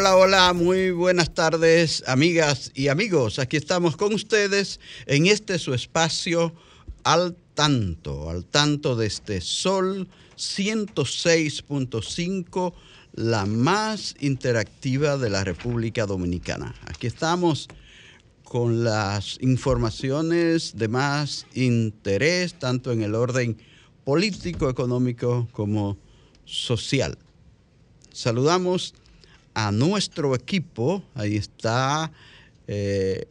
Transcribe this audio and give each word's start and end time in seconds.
Hola, 0.00 0.16
hola, 0.16 0.52
muy 0.54 0.92
buenas 0.92 1.34
tardes, 1.34 2.02
amigas 2.06 2.72
y 2.74 2.88
amigos. 2.88 3.38
Aquí 3.38 3.58
estamos 3.58 3.98
con 3.98 4.14
ustedes 4.14 4.80
en 5.04 5.26
este 5.26 5.58
su 5.58 5.74
espacio 5.74 6.54
al 7.04 7.36
tanto, 7.52 8.30
al 8.30 8.46
tanto 8.46 8.96
de 8.96 9.06
este 9.06 9.42
Sol 9.42 10.08
106.5, 10.38 12.72
la 13.12 13.44
más 13.44 14.14
interactiva 14.20 15.18
de 15.18 15.28
la 15.28 15.44
República 15.44 16.06
Dominicana. 16.06 16.74
Aquí 16.86 17.06
estamos 17.06 17.68
con 18.42 18.82
las 18.82 19.36
informaciones 19.42 20.78
de 20.78 20.88
más 20.88 21.44
interés, 21.52 22.54
tanto 22.54 22.90
en 22.90 23.02
el 23.02 23.14
orden 23.14 23.58
político, 24.04 24.70
económico 24.70 25.46
como 25.52 25.98
social. 26.46 27.18
Saludamos 28.14 28.94
a 29.66 29.72
nuestro 29.72 30.34
equipo. 30.34 31.02
Ahí 31.14 31.36
está 31.36 32.10
eh, 32.66 33.26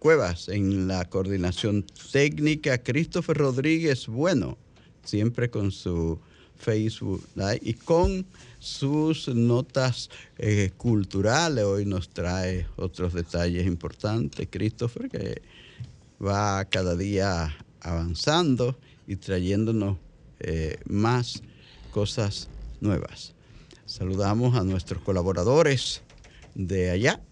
Cuevas 0.00 0.48
en 0.48 0.88
la 0.88 1.04
coordinación 1.04 1.84
técnica, 2.12 2.78
Christopher 2.78 3.36
Rodríguez, 3.36 4.06
bueno, 4.06 4.58
siempre 5.04 5.50
con 5.50 5.70
su 5.70 6.18
Facebook 6.56 7.24
Live 7.34 7.60
y 7.62 7.74
con 7.74 8.26
sus 8.58 9.28
notas 9.28 10.10
eh, 10.36 10.70
culturales. 10.76 11.64
Hoy 11.64 11.84
nos 11.84 12.08
trae 12.08 12.66
otros 12.76 13.12
detalles 13.12 13.66
importantes, 13.66 14.48
Christopher, 14.50 15.08
que 15.08 15.42
va 16.24 16.64
cada 16.64 16.96
día 16.96 17.56
avanzando 17.80 18.76
y 19.06 19.16
trayéndonos 19.16 19.96
eh, 20.40 20.78
más 20.86 21.42
cosas 21.92 22.48
nuevas. 22.80 23.34
Saludamos 23.88 24.54
a 24.54 24.64
nuestros 24.64 25.00
colaboradores 25.00 26.02
de 26.54 26.90
allá, 26.90 27.22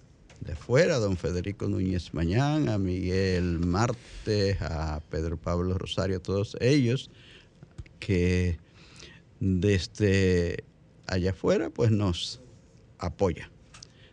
de 0.41 0.55
afuera, 0.55 0.97
don 0.97 1.19
Federico 1.19 1.69
Núñez 1.69 2.15
Mañán, 2.15 2.71
a 2.71 2.79
Miguel 2.79 3.59
Marte, 3.59 4.57
a 4.63 5.03
Pedro 5.11 5.37
Pablo 5.37 5.77
Rosario, 5.77 6.23
todos 6.23 6.57
ellos 6.63 7.11
que 8.01 8.59
desde 9.39 10.65
allá 11.07 11.33
afuera 11.33 11.69
pues 11.69 11.91
nos 11.91 12.41
apoya. 12.97 13.51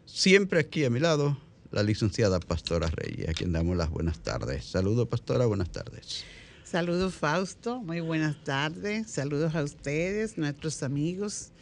Siempre 0.05 0.59
aquí 0.59 0.83
a 0.83 0.89
mi 0.89 0.99
lado 0.99 1.37
la 1.71 1.81
licenciada 1.81 2.41
Pastora 2.41 2.89
Reyes, 2.89 3.29
a 3.29 3.33
quien 3.33 3.53
damos 3.53 3.77
las 3.77 3.89
buenas 3.89 4.19
tardes. 4.19 4.65
Saludos, 4.65 5.07
Pastora, 5.07 5.45
buenas 5.45 5.71
tardes. 5.71 6.25
Saludos, 6.65 7.13
Fausto, 7.13 7.79
muy 7.79 8.01
buenas 8.01 8.43
tardes. 8.43 9.09
Saludos 9.09 9.55
a 9.55 9.63
ustedes, 9.63 10.37
nuestros 10.37 10.83
amigos 10.83 11.52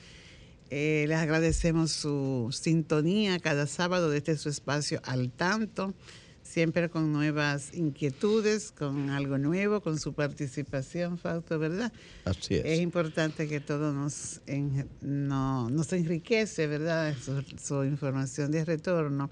eh, 0.73 1.03
les 1.09 1.17
agradecemos 1.17 1.91
su 1.91 2.47
sintonía 2.53 3.37
cada 3.39 3.67
sábado 3.67 4.09
desde 4.09 4.37
su 4.37 4.47
espacio 4.47 5.01
al 5.03 5.29
tanto, 5.29 5.93
siempre 6.43 6.89
con 6.89 7.11
nuevas 7.11 7.73
inquietudes, 7.73 8.71
con 8.71 9.09
algo 9.09 9.37
nuevo, 9.37 9.81
con 9.81 9.99
su 9.99 10.13
participación, 10.13 11.17
Fausto, 11.17 11.59
¿verdad? 11.59 11.91
Así 12.23 12.55
es. 12.55 12.63
Es 12.63 12.79
importante 12.79 13.49
que 13.49 13.59
todo 13.59 13.91
nos, 13.91 14.39
no, 15.01 15.69
nos 15.69 15.91
enriquece, 15.91 16.67
¿verdad? 16.67 17.17
Su, 17.21 17.43
su 17.61 17.83
información 17.83 18.49
de 18.49 18.63
retorno. 18.63 19.29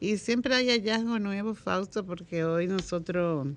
Y 0.00 0.16
siempre 0.16 0.54
hay 0.54 0.70
hallazgo 0.70 1.18
nuevo, 1.18 1.54
Fausto, 1.54 2.06
porque 2.06 2.42
hoy 2.44 2.66
nosotros 2.66 3.48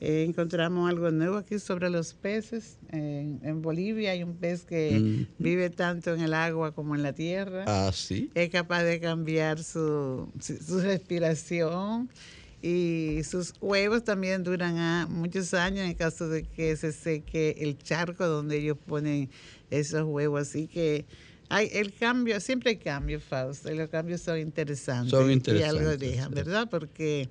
eh, 0.00 0.24
encontramos 0.28 0.88
algo 0.88 1.10
nuevo 1.10 1.36
aquí 1.36 1.58
sobre 1.58 1.90
los 1.90 2.14
peces. 2.14 2.78
En, 2.90 3.62
Bolivia 3.62 4.12
hay 4.12 4.22
un 4.22 4.36
pez 4.36 4.64
que 4.64 5.26
vive 5.38 5.70
tanto 5.70 6.14
en 6.14 6.20
el 6.20 6.34
agua 6.34 6.72
como 6.72 6.94
en 6.94 7.02
la 7.02 7.12
tierra. 7.12 7.64
Ah, 7.66 7.90
sí. 7.92 8.30
Es 8.34 8.50
capaz 8.50 8.82
de 8.82 9.00
cambiar 9.00 9.62
su, 9.62 10.28
su 10.40 10.80
respiración 10.80 12.10
y 12.62 13.20
sus 13.22 13.54
huevos 13.60 14.04
también 14.04 14.42
duran 14.42 14.76
a 14.78 15.06
muchos 15.08 15.54
años 15.54 15.80
en 15.86 15.94
caso 15.94 16.28
de 16.28 16.42
que 16.42 16.76
se 16.76 16.92
seque 16.92 17.56
el 17.60 17.78
charco 17.78 18.26
donde 18.26 18.58
ellos 18.58 18.76
ponen 18.84 19.30
esos 19.70 20.02
huevos. 20.02 20.48
Así 20.48 20.66
que 20.66 21.06
hay 21.48 21.70
el 21.72 21.94
cambio, 21.94 22.40
siempre 22.40 22.70
hay 22.70 22.76
cambios, 22.78 23.22
Fausto, 23.22 23.72
y 23.72 23.76
los 23.76 23.88
cambios 23.88 24.20
son 24.20 24.38
interesantes. 24.38 25.10
Son 25.10 25.30
interesantes. 25.30 25.74
Y 25.74 25.78
algo 25.78 25.96
dejan, 25.96 26.32
¿verdad? 26.32 26.68
Porque 26.68 27.28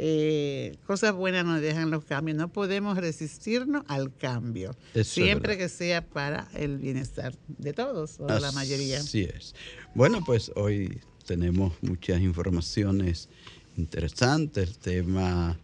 eh, 0.00 0.76
cosas 0.86 1.12
buenas 1.12 1.44
nos 1.44 1.60
dejan 1.60 1.90
los 1.90 2.04
cambios. 2.04 2.38
No 2.38 2.52
podemos 2.52 2.96
resistirnos 2.96 3.82
al 3.88 4.14
cambio, 4.14 4.76
siempre 5.02 5.58
que 5.58 5.68
sea 5.68 6.06
para 6.06 6.46
el 6.54 6.78
bienestar 6.78 7.34
de 7.48 7.72
todos 7.72 8.20
o 8.20 8.26
de 8.26 8.38
la 8.38 8.52
mayoría. 8.52 9.00
Así 9.00 9.22
es. 9.22 9.56
Bueno, 9.96 10.20
pues 10.24 10.52
hoy 10.54 11.00
tenemos 11.26 11.72
muchas 11.82 12.20
informaciones 12.20 13.28
interesantes. 13.76 14.68
El 14.68 14.78
tema 14.78 15.58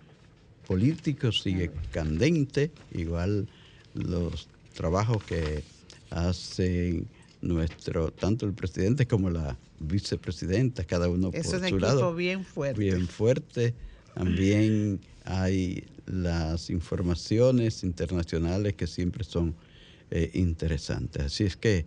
político 0.66 1.30
sigue 1.30 1.70
candente, 1.92 2.72
igual 2.90 3.46
los 3.94 4.48
trabajos 4.74 5.22
que 5.22 5.62
hacen 6.10 7.06
nuestro, 7.40 8.10
tanto 8.10 8.46
el 8.46 8.52
presidente 8.52 9.06
como 9.06 9.30
la 9.30 9.56
vicepresidenta, 9.78 10.82
cada 10.82 11.08
uno 11.08 11.30
por 11.30 11.44
su 11.44 11.54
equipo 11.54 11.78
lado. 11.78 12.14
bien 12.16 12.44
fuerte. 12.44 12.80
Bien 12.80 13.06
fuerte 13.06 13.74
también 14.14 15.00
hay 15.24 15.84
las 16.06 16.70
informaciones 16.70 17.82
internacionales 17.82 18.74
que 18.74 18.86
siempre 18.86 19.24
son 19.24 19.54
eh, 20.10 20.30
interesantes. 20.34 21.22
Así 21.22 21.44
es 21.44 21.56
que 21.56 21.86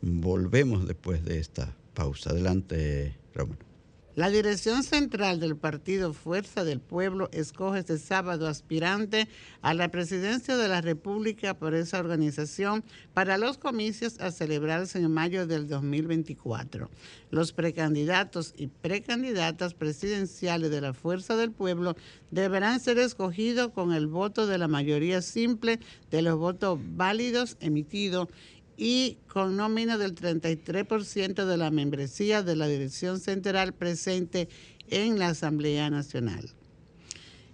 volvemos 0.00 0.86
después 0.86 1.24
de 1.24 1.38
esta 1.38 1.74
pausa. 1.94 2.30
Adelante, 2.30 3.14
Ramón. 3.34 3.71
La 4.14 4.28
dirección 4.28 4.82
central 4.82 5.40
del 5.40 5.56
partido 5.56 6.12
Fuerza 6.12 6.64
del 6.64 6.80
Pueblo 6.80 7.30
escoge 7.32 7.78
este 7.78 7.96
sábado 7.96 8.46
aspirante 8.46 9.26
a 9.62 9.72
la 9.72 9.88
presidencia 9.88 10.58
de 10.58 10.68
la 10.68 10.82
República 10.82 11.54
por 11.54 11.74
esa 11.74 11.98
organización 11.98 12.84
para 13.14 13.38
los 13.38 13.56
comicios 13.56 14.20
a 14.20 14.30
celebrarse 14.30 14.98
en 14.98 15.10
mayo 15.10 15.46
del 15.46 15.66
2024. 15.66 16.90
Los 17.30 17.54
precandidatos 17.54 18.52
y 18.54 18.66
precandidatas 18.66 19.72
presidenciales 19.72 20.70
de 20.70 20.82
la 20.82 20.92
Fuerza 20.92 21.34
del 21.36 21.50
Pueblo 21.50 21.96
deberán 22.30 22.80
ser 22.80 22.98
escogidos 22.98 23.70
con 23.70 23.94
el 23.94 24.08
voto 24.08 24.46
de 24.46 24.58
la 24.58 24.68
mayoría 24.68 25.22
simple 25.22 25.80
de 26.10 26.20
los 26.20 26.36
votos 26.36 26.78
válidos 26.82 27.56
emitidos 27.60 28.28
y 28.76 29.18
con 29.28 29.56
menos 29.72 29.98
del 29.98 30.14
33% 30.14 31.44
de 31.44 31.56
la 31.56 31.70
membresía 31.70 32.42
de 32.42 32.56
la 32.56 32.66
Dirección 32.66 33.20
Central 33.20 33.74
presente 33.74 34.48
en 34.88 35.18
la 35.18 35.28
Asamblea 35.28 35.90
Nacional. 35.90 36.50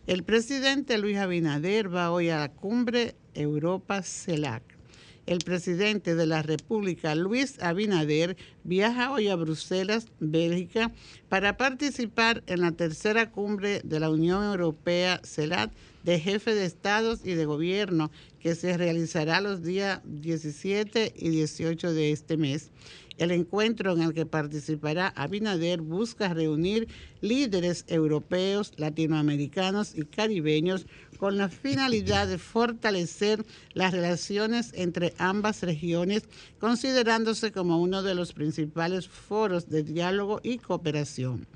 El 0.07 0.25
presidente 0.25 0.97
Luis 0.97 1.19
Abinader 1.19 1.95
va 1.95 2.11
hoy 2.11 2.31
a 2.31 2.39
la 2.39 2.53
cumbre 2.53 3.15
Europa 3.35 4.03
CELAC 4.03 4.78
el 5.29 5.41
presidente 5.41 6.15
de 6.15 6.27
la 6.27 6.43
República, 6.43 7.15
Luis 7.15 7.61
Abinader, 7.61 8.39
viaja 8.65 9.13
hoy 9.13 9.29
a 9.29 9.37
Bruselas, 9.37 10.07
Bélgica, 10.21 10.91
para 11.29 11.59
participar 11.59 12.43
en 12.47 12.63
la 12.63 12.73
tercera 12.73 13.31
cumbre 13.31 13.83
de 13.85 14.01
la 14.01 14.09
Unión 14.09 14.43
Europea, 14.43 15.21
CELAT, 15.25 15.71
de 16.03 16.19
jefes 16.19 16.55
de 16.55 16.65
estados 16.65 17.21
y 17.25 17.35
de 17.35 17.45
gobierno, 17.45 18.11
que 18.41 18.55
se 18.55 18.79
realizará 18.79 19.43
los 19.43 19.63
días 19.63 20.01
17 20.05 21.13
y 21.15 21.29
18 21.29 21.93
de 21.93 22.13
este 22.13 22.39
mes. 22.39 22.71
El 23.19 23.33
encuentro 23.33 23.93
en 23.93 24.03
el 24.03 24.15
que 24.15 24.27
participará 24.27 25.09
Abinader 25.09 25.83
busca 25.83 26.33
reunir 26.33 26.89
líderes 27.21 27.85
europeos, 27.89 28.73
latinoamericanos 28.77 29.95
y 29.95 30.05
caribeños 30.05 30.87
con 31.19 31.37
la 31.37 31.49
finalidad 31.49 32.29
de 32.29 32.39
fortalecer 32.39 33.45
las 33.75 33.93
relaciones 33.93 34.73
entre 34.75 35.15
ambas 35.19 35.63
regiones, 35.63 36.23
considerándose 36.61 37.53
como 37.53 37.83
uno 37.83 38.03
de 38.03 38.15
los 38.15 38.33
principales 38.33 39.09
foros 39.09 39.69
de 39.69 39.83
diálogo 39.83 40.41
y 40.43 40.59
cooperación 40.59 41.47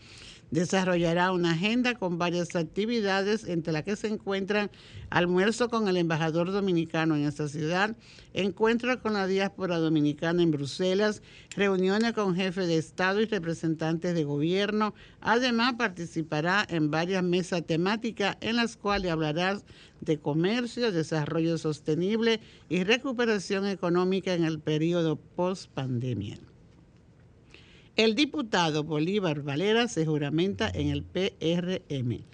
desarrollará 0.53 1.33
una 1.33 1.53
agenda 1.53 1.95
con 1.95 2.19
varias 2.19 2.55
actividades, 2.55 3.49
entre 3.49 3.73
las 3.73 3.85
que 3.85 3.97
se 3.97 4.09
encuentran 4.09 4.71
almuerzo 5.09 5.71
con 5.71 5.89
el 5.89 5.97
embajador 5.97 6.53
dominicano 6.53 7.17
en 7.17 7.25
esta 7.25 7.49
ciudad, 7.49 7.97
encuentro 8.35 9.01
con 9.01 9.15
la 9.15 9.27
diáspora 9.27 9.79
dominicana 9.79 10.43
en 10.43 10.51
Bruselas, 10.51 11.23
reuniones 11.57 12.13
con 12.13 12.37
jefes 12.37 12.69
de 12.69 12.77
Estado 12.77 13.23
y 13.23 13.25
representantes 13.25 14.15
de 14.15 14.25
gobierno. 14.25 14.95
Además, 15.23 15.75
participará 15.79 16.67
en 16.69 16.91
varias 16.91 17.23
mesas 17.23 17.67
temáticas 17.67 18.37
en 18.43 18.57
las 18.57 18.77
cuales 18.77 19.11
hablará 19.11 19.59
de 20.03 20.19
comercio, 20.19 20.93
desarrollo 20.93 21.57
sostenible 21.57 22.41
y 22.69 22.85
recuperación 22.85 23.67
económica 23.67 24.35
en 24.35 24.45
el 24.45 24.61
periodo 24.61 25.17
post-pandemia. 25.17 26.52
El 27.95 28.15
diputado 28.15 28.85
Bolívar 28.85 29.43
Valera 29.43 29.87
se 29.87 30.07
juramenta 30.07 30.71
en 30.73 30.89
el 30.89 31.03
PRM. 31.03 32.25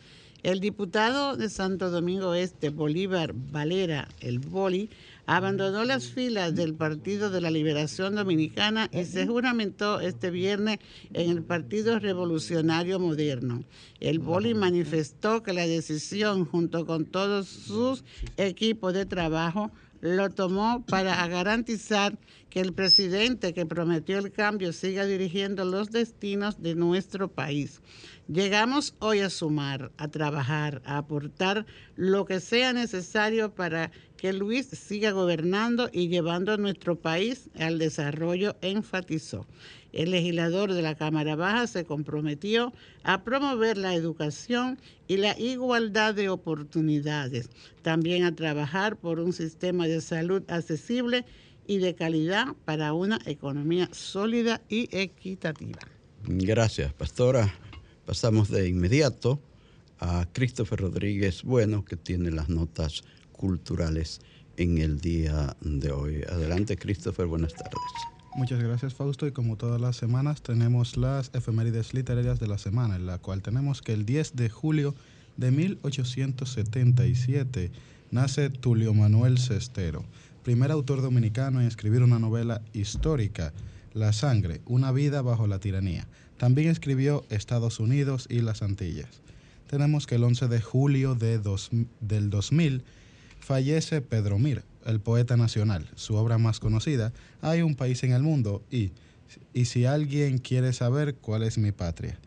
El 0.44 0.60
diputado 0.60 1.36
de 1.36 1.48
Santo 1.48 1.90
Domingo 1.90 2.32
Este, 2.34 2.70
Bolívar 2.70 3.32
Valera, 3.34 4.06
el 4.20 4.38
Boli, 4.38 4.88
abandonó 5.26 5.82
las 5.82 6.06
filas 6.06 6.54
del 6.54 6.74
Partido 6.74 7.28
de 7.30 7.40
la 7.40 7.50
Liberación 7.50 8.14
Dominicana 8.14 8.88
y 8.92 9.04
se 9.04 9.26
juramentó 9.26 9.98
este 9.98 10.30
viernes 10.30 10.78
en 11.12 11.28
el 11.28 11.42
Partido 11.42 11.98
Revolucionario 11.98 13.00
Moderno. 13.00 13.64
El 13.98 14.20
Boli 14.20 14.54
manifestó 14.54 15.42
que 15.42 15.52
la 15.52 15.66
decisión, 15.66 16.44
junto 16.44 16.86
con 16.86 17.04
todos 17.04 17.48
sus 17.48 18.04
equipos 18.36 18.94
de 18.94 19.06
trabajo, 19.06 19.72
lo 20.00 20.30
tomó 20.30 20.84
para 20.86 21.26
garantizar 21.26 22.18
que 22.50 22.60
el 22.60 22.72
presidente 22.72 23.52
que 23.52 23.66
prometió 23.66 24.18
el 24.18 24.32
cambio 24.32 24.72
siga 24.72 25.04
dirigiendo 25.04 25.64
los 25.64 25.90
destinos 25.90 26.62
de 26.62 26.74
nuestro 26.74 27.28
país. 27.28 27.80
Llegamos 28.28 28.94
hoy 28.98 29.20
a 29.20 29.30
sumar, 29.30 29.90
a 29.96 30.08
trabajar, 30.08 30.82
a 30.84 30.98
aportar 30.98 31.66
lo 31.96 32.26
que 32.26 32.40
sea 32.40 32.72
necesario 32.72 33.54
para 33.54 33.90
que 34.16 34.32
Luis 34.32 34.66
siga 34.66 35.12
gobernando 35.12 35.88
y 35.92 36.08
llevando 36.08 36.52
a 36.52 36.56
nuestro 36.56 36.96
país 36.96 37.48
al 37.58 37.78
desarrollo, 37.78 38.56
enfatizó. 38.60 39.46
El 39.92 40.10
legislador 40.10 40.72
de 40.72 40.82
la 40.82 40.94
Cámara 40.94 41.36
Baja 41.36 41.66
se 41.66 41.84
comprometió 41.84 42.72
a 43.02 43.22
promover 43.22 43.78
la 43.78 43.94
educación 43.94 44.78
y 45.06 45.16
la 45.16 45.38
igualdad 45.38 46.14
de 46.14 46.28
oportunidades, 46.28 47.48
también 47.82 48.24
a 48.24 48.34
trabajar 48.34 48.96
por 48.96 49.18
un 49.20 49.32
sistema 49.32 49.86
de 49.86 50.00
salud 50.00 50.42
accesible 50.48 51.24
y 51.66 51.78
de 51.78 51.94
calidad 51.94 52.48
para 52.64 52.92
una 52.92 53.18
economía 53.26 53.88
sólida 53.92 54.60
y 54.68 54.88
equitativa. 54.96 55.78
Gracias, 56.26 56.92
pastora. 56.94 57.54
Pasamos 58.04 58.48
de 58.48 58.68
inmediato 58.68 59.40
a 60.00 60.26
Christopher 60.32 60.80
Rodríguez 60.80 61.42
Bueno, 61.42 61.84
que 61.84 61.96
tiene 61.96 62.30
las 62.30 62.48
notas 62.48 63.04
culturales 63.32 64.20
en 64.56 64.78
el 64.78 65.00
día 65.00 65.56
de 65.60 65.92
hoy. 65.92 66.22
Adelante, 66.28 66.76
Christopher, 66.76 67.26
buenas 67.26 67.54
tardes. 67.54 68.17
Muchas 68.36 68.62
gracias 68.62 68.94
Fausto 68.94 69.26
y 69.26 69.32
como 69.32 69.56
todas 69.56 69.80
las 69.80 69.96
semanas 69.96 70.42
tenemos 70.42 70.96
las 70.96 71.32
efemérides 71.34 71.94
literarias 71.94 72.38
de 72.38 72.46
la 72.46 72.58
semana, 72.58 72.94
en 72.96 73.06
la 73.06 73.18
cual 73.18 73.42
tenemos 73.42 73.82
que 73.82 73.92
el 73.92 74.06
10 74.06 74.36
de 74.36 74.48
julio 74.48 74.94
de 75.36 75.50
1877 75.50 77.72
nace 78.10 78.50
Tulio 78.50 78.94
Manuel 78.94 79.38
Cestero, 79.38 80.04
primer 80.44 80.70
autor 80.70 81.02
dominicano 81.02 81.60
en 81.60 81.66
escribir 81.66 82.02
una 82.02 82.18
novela 82.18 82.62
histórica, 82.72 83.52
La 83.94 84.12
sangre, 84.12 84.60
una 84.66 84.92
vida 84.92 85.22
bajo 85.22 85.46
la 85.46 85.58
tiranía. 85.58 86.06
También 86.36 86.68
escribió 86.68 87.24
Estados 87.30 87.80
Unidos 87.80 88.26
y 88.30 88.42
las 88.42 88.62
Antillas. 88.62 89.22
Tenemos 89.68 90.06
que 90.06 90.14
el 90.14 90.24
11 90.24 90.48
de 90.48 90.60
julio 90.60 91.14
de 91.14 91.40
del 92.00 92.30
2000 92.30 92.84
fallece 93.40 94.00
Pedro 94.00 94.38
Mir, 94.38 94.64
el 94.84 95.00
poeta 95.00 95.36
nacional, 95.36 95.88
su 95.94 96.14
obra 96.14 96.38
más 96.38 96.60
conocida, 96.60 97.12
Hay 97.40 97.62
un 97.62 97.74
país 97.74 98.02
en 98.04 98.12
el 98.12 98.22
mundo 98.22 98.62
y, 98.70 98.90
y 99.52 99.66
si 99.66 99.84
alguien 99.84 100.38
quiere 100.38 100.72
saber 100.72 101.14
cuál 101.14 101.42
es 101.42 101.58
mi 101.58 101.72
patria. 101.72 102.18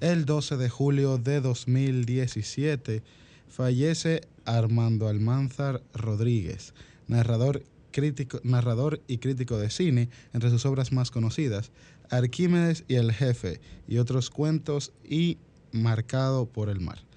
El 0.00 0.24
12 0.24 0.56
de 0.56 0.68
julio 0.68 1.18
de 1.18 1.40
2017 1.40 3.02
fallece 3.48 4.22
Armando 4.44 5.08
Almanzar 5.08 5.82
Rodríguez, 5.92 6.72
narrador, 7.08 7.64
crítico, 7.90 8.40
narrador 8.44 9.00
y 9.08 9.18
crítico 9.18 9.58
de 9.58 9.70
cine, 9.70 10.08
entre 10.32 10.50
sus 10.50 10.66
obras 10.66 10.92
más 10.92 11.10
conocidas, 11.10 11.72
Arquímedes 12.10 12.84
y 12.88 12.94
el 12.94 13.12
jefe 13.12 13.60
y 13.86 13.98
otros 13.98 14.30
cuentos 14.30 14.92
y 15.04 15.38
Marcado 15.72 16.46
por 16.46 16.70
el 16.70 16.80
mar. 16.80 17.07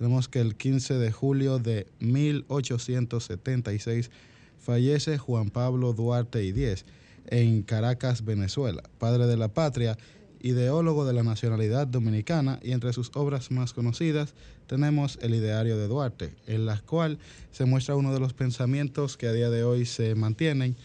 Tenemos 0.00 0.28
que 0.28 0.40
el 0.40 0.56
15 0.56 0.94
de 0.94 1.12
julio 1.12 1.58
de 1.58 1.86
1876 1.98 4.10
fallece 4.58 5.18
Juan 5.18 5.50
Pablo 5.50 5.92
Duarte 5.92 6.42
y 6.42 6.52
Diez 6.52 6.86
en 7.26 7.60
Caracas, 7.60 8.24
Venezuela, 8.24 8.82
padre 8.98 9.26
de 9.26 9.36
la 9.36 9.48
patria, 9.48 9.98
ideólogo 10.40 11.04
de 11.04 11.12
la 11.12 11.22
nacionalidad 11.22 11.86
dominicana 11.86 12.60
y 12.62 12.72
entre 12.72 12.94
sus 12.94 13.10
obras 13.14 13.50
más 13.50 13.74
conocidas 13.74 14.32
tenemos 14.66 15.18
el 15.20 15.34
ideario 15.34 15.76
de 15.76 15.86
Duarte, 15.86 16.32
en 16.46 16.64
la 16.64 16.80
cual 16.80 17.18
se 17.52 17.66
muestra 17.66 17.94
uno 17.94 18.14
de 18.14 18.20
los 18.20 18.32
pensamientos 18.32 19.18
que 19.18 19.26
a 19.26 19.34
día 19.34 19.50
de 19.50 19.64
hoy 19.64 19.84
se 19.84 20.14
mantienen 20.14 20.76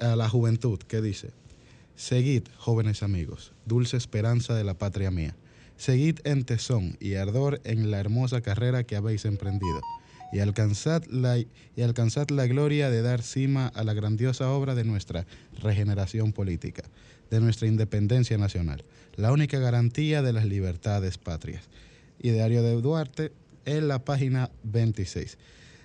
a 0.00 0.16
la 0.16 0.28
juventud, 0.28 0.80
que 0.80 1.00
dice, 1.00 1.30
Seguid, 1.94 2.42
jóvenes 2.56 3.04
amigos, 3.04 3.52
dulce 3.66 3.96
esperanza 3.96 4.56
de 4.56 4.64
la 4.64 4.74
patria 4.74 5.12
mía, 5.12 5.36
seguid 5.78 6.18
en 6.24 6.44
tesón 6.44 6.98
y 7.00 7.14
ardor 7.14 7.62
en 7.64 7.90
la 7.90 7.98
hermosa 7.98 8.42
carrera 8.42 8.84
que 8.84 8.96
habéis 8.96 9.24
emprendido 9.24 9.80
y 10.30 10.40
alcanzad, 10.40 11.04
la, 11.06 11.38
y 11.38 11.48
la 11.76 12.46
gloria 12.46 12.90
de 12.90 13.00
dar 13.02 13.22
cima 13.22 13.68
a 13.68 13.82
la 13.84 13.94
grandiosa 13.94 14.50
obra 14.50 14.74
de 14.74 14.84
nuestra 14.84 15.26
regeneración 15.62 16.32
política, 16.32 16.82
de 17.30 17.40
nuestra 17.40 17.66
independencia 17.66 18.36
nacional, 18.36 18.84
la 19.16 19.32
única 19.32 19.58
garantía 19.58 20.20
de 20.20 20.34
las 20.34 20.44
libertades 20.44 21.16
patrias. 21.16 21.68
Ideario 22.20 22.62
de 22.62 22.72
Duarte 22.80 23.32
en 23.64 23.88
la 23.88 24.04
página 24.04 24.50
26. 24.64 25.38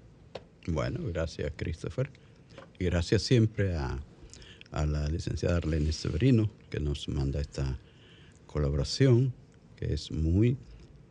Bueno, 0.65 1.01
gracias 1.03 1.51
Christopher. 1.57 2.09
Y 2.79 2.85
gracias 2.85 3.23
siempre 3.23 3.75
a, 3.75 3.99
a 4.71 4.85
la 4.85 5.09
licenciada 5.09 5.57
Arlene 5.57 5.91
Severino 5.91 6.49
que 6.69 6.79
nos 6.79 7.09
manda 7.09 7.41
esta 7.41 7.77
colaboración 8.45 9.33
que 9.75 9.93
es 9.93 10.11
muy 10.11 10.57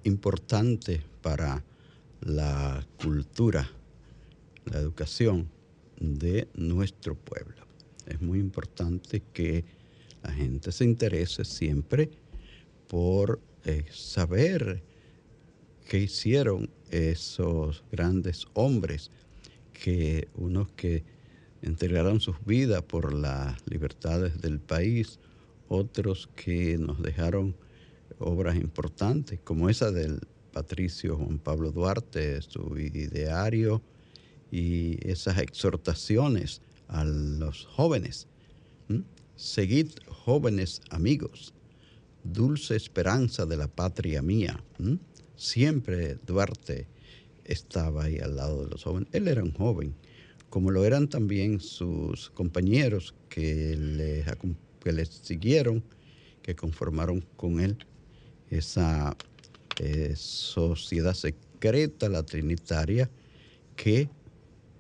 importante 0.06 1.02
para 1.20 1.64
la 2.20 2.86
cultura, 3.02 3.68
la 4.64 4.78
educación 4.78 5.48
de 5.98 6.48
nuestro 6.54 7.16
pueblo. 7.16 7.66
Es 8.06 8.20
muy 8.20 8.38
importante 8.38 9.22
que 9.32 9.64
la 10.22 10.32
gente 10.32 10.70
se 10.70 10.84
interese 10.84 11.44
siempre 11.44 12.10
por 12.88 13.40
eh, 13.64 13.84
saber 13.90 14.82
qué 15.88 15.98
hicieron 15.98 16.70
esos 16.90 17.82
grandes 17.90 18.46
hombres, 18.54 19.10
que 19.72 20.28
unos 20.36 20.68
que 20.72 21.04
entregaron 21.62 22.20
sus 22.20 22.36
vidas 22.44 22.82
por 22.82 23.12
las 23.12 23.56
libertades 23.68 24.40
del 24.40 24.60
país, 24.60 25.18
otros 25.68 26.28
que 26.36 26.78
nos 26.78 27.02
dejaron 27.02 27.56
obras 28.18 28.56
importantes, 28.56 29.40
como 29.44 29.68
esa 29.68 29.90
del 29.90 30.20
Patricio 30.52 31.16
Juan 31.16 31.38
Pablo 31.38 31.70
Duarte, 31.70 32.40
su 32.40 32.78
ideario 32.78 33.82
y 34.50 34.96
esas 35.06 35.38
exhortaciones 35.38 36.62
a 36.88 37.04
los 37.04 37.66
jóvenes. 37.66 38.26
Seguid 39.34 39.90
jóvenes 40.08 40.80
amigos, 40.88 41.52
dulce 42.24 42.74
esperanza 42.74 43.44
de 43.44 43.58
la 43.58 43.68
patria 43.68 44.22
mía. 44.22 44.58
Siempre 45.36 46.16
Duarte 46.26 46.86
estaba 47.44 48.04
ahí 48.04 48.18
al 48.18 48.36
lado 48.36 48.64
de 48.64 48.70
los 48.70 48.84
jóvenes. 48.84 49.10
Él 49.12 49.28
era 49.28 49.42
un 49.42 49.52
joven, 49.52 49.94
como 50.48 50.70
lo 50.70 50.86
eran 50.86 51.08
también 51.08 51.60
sus 51.60 52.30
compañeros 52.30 53.14
que 53.28 53.76
les, 53.76 54.26
que 54.80 54.92
les 54.92 55.08
siguieron, 55.10 55.84
que 56.40 56.56
conformaron 56.56 57.22
con 57.36 57.60
él 57.60 57.76
esa 58.50 59.16
eh, 59.78 60.14
sociedad 60.16 61.14
secreta, 61.14 62.08
la 62.08 62.22
trinitaria, 62.22 63.10
que 63.76 64.08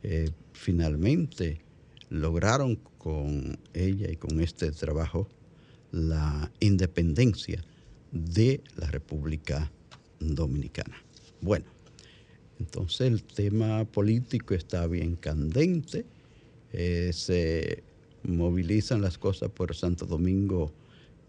eh, 0.02 0.30
finalmente 0.52 1.60
lograron 2.08 2.76
con 2.98 3.58
ella 3.74 4.10
y 4.10 4.16
con 4.16 4.40
este 4.40 4.70
trabajo 4.72 5.28
la 5.92 6.50
independencia 6.60 7.62
de 8.12 8.60
la 8.76 8.90
República 8.90 9.70
Dominicana. 10.20 10.96
Bueno, 11.40 11.66
entonces 12.58 13.02
el 13.02 13.22
tema 13.22 13.84
político 13.84 14.54
está 14.54 14.86
bien 14.86 15.16
candente, 15.16 16.04
eh, 16.72 17.10
se 17.12 17.82
movilizan 18.22 19.02
las 19.02 19.18
cosas 19.18 19.50
por 19.50 19.74
Santo 19.74 20.06
Domingo 20.06 20.72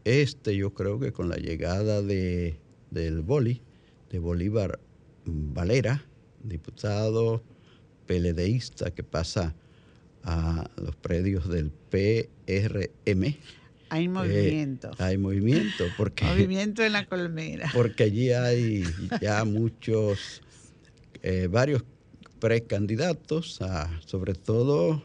Este, 0.08 0.56
yo 0.56 0.74
creo 0.74 1.02
que 1.02 1.12
con 1.12 1.28
la 1.28 1.36
llegada 1.36 2.02
de, 2.02 2.58
del 2.92 3.20
Boli, 3.20 3.62
de 4.10 4.20
Bolívar 4.20 4.80
Valera, 5.26 6.02
diputado 6.42 7.44
PLDista 8.06 8.92
que 8.92 9.04
pasa 9.04 9.54
a 10.24 10.70
los 10.78 10.96
predios 10.96 11.50
del 11.50 11.72
PRM. 11.72 13.36
Hay 13.90 14.06
eh, 14.06 14.08
movimiento. 14.08 14.92
hay 14.98 15.18
movimiento. 15.18 15.84
Porque, 15.98 16.24
movimiento 16.36 16.86
en 16.86 16.94
la 16.94 17.06
colmena. 17.06 17.70
Porque 17.74 18.04
allí 18.04 18.32
hay 18.32 18.86
ya 19.22 19.44
muchos, 19.44 20.42
eh, 21.22 21.50
varios 21.52 21.84
precandidatos, 22.40 23.62
a, 23.62 23.90
sobre 24.06 24.36
todo 24.36 25.04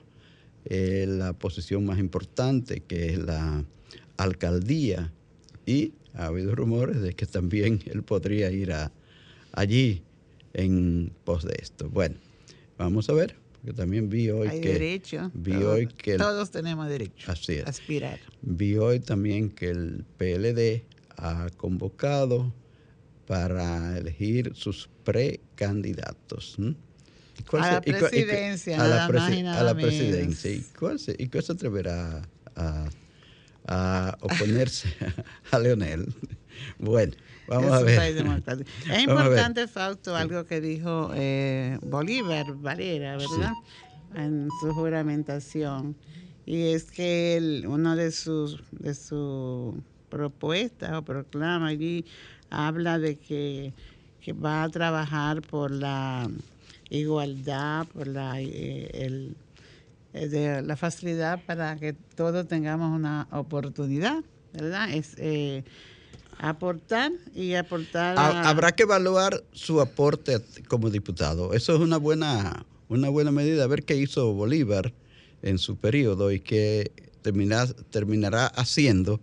eh, 0.64 1.06
la 1.08 1.32
posición 1.32 1.86
más 1.86 1.98
importante, 1.98 2.82
que 2.82 3.14
es 3.14 3.18
la 3.18 3.64
alcaldía. 4.16 5.12
Y 5.66 5.94
ha 6.14 6.26
habido 6.26 6.54
rumores 6.54 7.00
de 7.00 7.14
que 7.14 7.26
también 7.26 7.80
él 7.86 8.02
podría 8.02 8.50
ir 8.50 8.72
a, 8.72 8.92
allí 9.52 10.02
en 10.54 11.12
pos 11.24 11.44
de 11.44 11.56
esto. 11.60 11.88
Bueno, 11.88 12.16
vamos 12.78 13.08
a 13.08 13.14
ver 13.14 13.42
porque 13.62 13.76
también 13.76 14.08
vi 14.08 14.28
hoy 14.28 14.48
Hay 14.48 14.60
que... 14.60 14.72
derecho. 14.72 15.30
Vi 15.34 15.52
todos, 15.52 15.66
hoy 15.66 15.86
que... 15.86 16.16
todos 16.16 16.50
tenemos 16.50 16.88
derecho 16.88 17.30
así 17.30 17.52
es. 17.54 17.66
a 17.66 17.70
aspirar. 17.70 18.18
Vi 18.42 18.76
hoy 18.76 18.98
también 18.98 19.50
que 19.50 19.70
el 19.70 20.04
PLD 20.18 20.82
ha 21.16 21.48
convocado 21.56 22.52
para 23.28 23.96
elegir 23.96 24.52
sus 24.56 24.90
precandidatos. 25.04 26.56
A 27.52 27.72
la 27.74 27.80
presidencia, 27.80 28.74
a, 28.74 28.78
nada 28.78 29.06
la 29.08 29.20
más 29.20 29.32
y 29.32 29.42
nada 29.44 29.60
a 29.60 29.62
la 29.62 29.74
menos. 29.74 29.90
presidencia. 29.90 30.50
¿Y 30.50 30.62
cuál 30.76 30.98
se, 30.98 31.14
y 31.16 31.28
cuál 31.28 31.44
se 31.44 31.52
atreverá 31.52 32.22
a, 32.56 32.90
a 33.66 34.16
oponerse 34.20 34.94
a 35.50 35.58
Leonel? 35.58 36.12
Bueno, 36.78 37.12
vamos 37.48 37.72
a 37.72 37.82
ver. 37.82 38.16
Es 38.90 39.02
importante, 39.02 39.66
Fausto, 39.68 40.14
algo 40.16 40.44
que 40.44 40.60
dijo 40.60 41.10
eh, 41.14 41.78
Bolívar 41.82 42.54
Valera, 42.54 43.16
¿verdad? 43.16 43.52
En 44.14 44.48
su 44.60 44.72
juramentación. 44.72 45.96
Y 46.44 46.72
es 46.72 46.84
que 46.84 47.36
él, 47.36 47.64
una 47.68 47.96
de 47.96 48.10
sus 48.10 48.62
de 48.72 48.94
sus 48.94 49.74
propuestas 50.08 50.92
o 50.92 51.02
proclama 51.02 51.68
allí 51.68 52.04
habla 52.50 52.98
de 52.98 53.16
que, 53.16 53.72
que 54.20 54.32
va 54.32 54.64
a 54.64 54.68
trabajar 54.68 55.40
por 55.40 55.70
la 55.70 56.28
igualdad, 56.90 57.86
por 57.86 58.06
la, 58.06 58.40
eh, 58.40 58.90
el, 58.92 59.34
de 60.12 60.62
la 60.62 60.76
facilidad 60.76 61.42
para 61.44 61.76
que 61.76 61.94
todos 62.14 62.46
tengamos 62.46 62.94
una 62.94 63.28
oportunidad, 63.32 64.22
¿verdad? 64.52 64.90
Es 64.92 65.14
eh, 65.18 65.64
aportar 66.38 67.12
y 67.34 67.54
aportar. 67.54 68.18
A- 68.18 68.50
Habrá 68.50 68.72
que 68.72 68.82
evaluar 68.84 69.42
su 69.52 69.80
aporte 69.80 70.38
como 70.68 70.90
diputado. 70.90 71.54
Eso 71.54 71.74
es 71.74 71.80
una 71.80 71.96
buena, 71.96 72.66
una 72.88 73.08
buena 73.08 73.30
medida. 73.32 73.64
A 73.64 73.68
ver 73.68 73.84
qué 73.84 73.96
hizo 73.96 74.32
Bolívar 74.34 74.92
en 75.42 75.58
su 75.58 75.76
periodo 75.76 76.30
y 76.30 76.40
qué 76.40 76.92
termina- 77.22 77.66
terminará 77.90 78.46
haciendo 78.46 79.20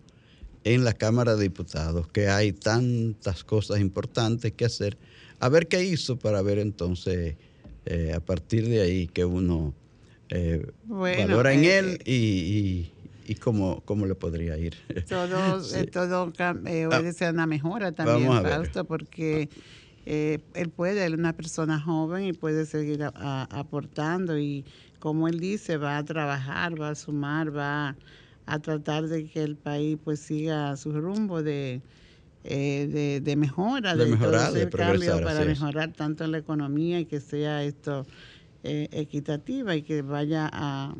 en 0.64 0.84
la 0.84 0.94
Cámara 0.94 1.36
de 1.36 1.44
Diputados, 1.44 2.08
que 2.10 2.28
hay 2.28 2.52
tantas 2.52 3.44
cosas 3.44 3.80
importantes 3.80 4.52
que 4.54 4.66
hacer. 4.66 4.98
A 5.40 5.48
ver 5.50 5.68
qué 5.68 5.84
hizo 5.86 6.18
para 6.18 6.42
ver 6.42 6.60
entonces, 6.60 7.38
eh, 7.86 8.12
a 8.14 8.20
partir 8.20 8.68
de 8.68 8.82
ahí, 8.82 9.08
que 9.08 9.24
uno 9.24 9.74
eh, 10.30 10.66
Bueno, 10.84 11.28
valora 11.28 11.54
en 11.54 11.64
eh, 11.64 11.80
él 11.80 12.00
y, 12.06 12.14
y- 12.14 12.94
y 13.32 13.36
cómo, 13.36 13.82
cómo 13.86 14.06
le 14.06 14.16
podría 14.16 14.58
ir. 14.58 14.74
todo, 15.08 15.62
Sí. 15.64 15.78
eh, 15.80 15.86
todo 15.86 16.32
eh, 16.66 16.86
obedece 16.88 17.26
a 17.28 17.32
una 17.32 17.46
mejora 17.48 17.92
también. 17.92 18.32
Fausto, 18.42 18.86
porque 18.86 19.50
eh, 20.06 20.40
él 20.56 20.72
puede, 20.72 21.06
él 21.06 21.14
es 21.14 21.20
una 21.20 21.34
persona 21.34 21.80
joven 21.80 22.26
y 22.26 22.34
puede 22.34 22.66
seguir 22.66 23.04
a- 23.04 23.12
a- 23.16 23.44
aportando 23.52 24.38
y 24.40 24.66
como 25.00 25.28
él 25.28 25.40
dice, 25.40 25.78
va 25.78 25.98
a 25.98 26.04
trabajar, 26.06 26.80
va 26.82 26.90
a 26.90 26.96
sumar, 26.96 27.56
va 27.56 27.98
a 28.46 28.60
tratar 28.60 29.08
de 29.08 29.30
que 29.30 29.44
el 29.44 29.58
país 29.58 29.98
pues 30.04 30.22
siga 30.22 30.76
su 30.78 30.92
rumbo 31.00 31.44
de, 31.44 31.84
eh, 32.44 32.88
de, 32.92 33.22
de 33.22 33.36
mejora, 33.36 33.96
De 33.96 34.06
mejorar, 34.08 34.50
ese 34.50 34.66
de 34.66 34.72
cambio 34.72 35.22
para 35.22 35.46
mejorar 35.46 35.94
tanto 35.94 36.24
en 36.24 36.32
la 36.32 36.38
economía 36.40 37.00
y 37.00 37.06
que 37.06 37.20
sea 37.20 37.64
esto 37.64 38.08
eh, 38.64 38.88
equitativa 38.92 39.76
y 39.76 39.84
que 39.84 40.02
vaya 40.02 40.50
a, 40.52 40.96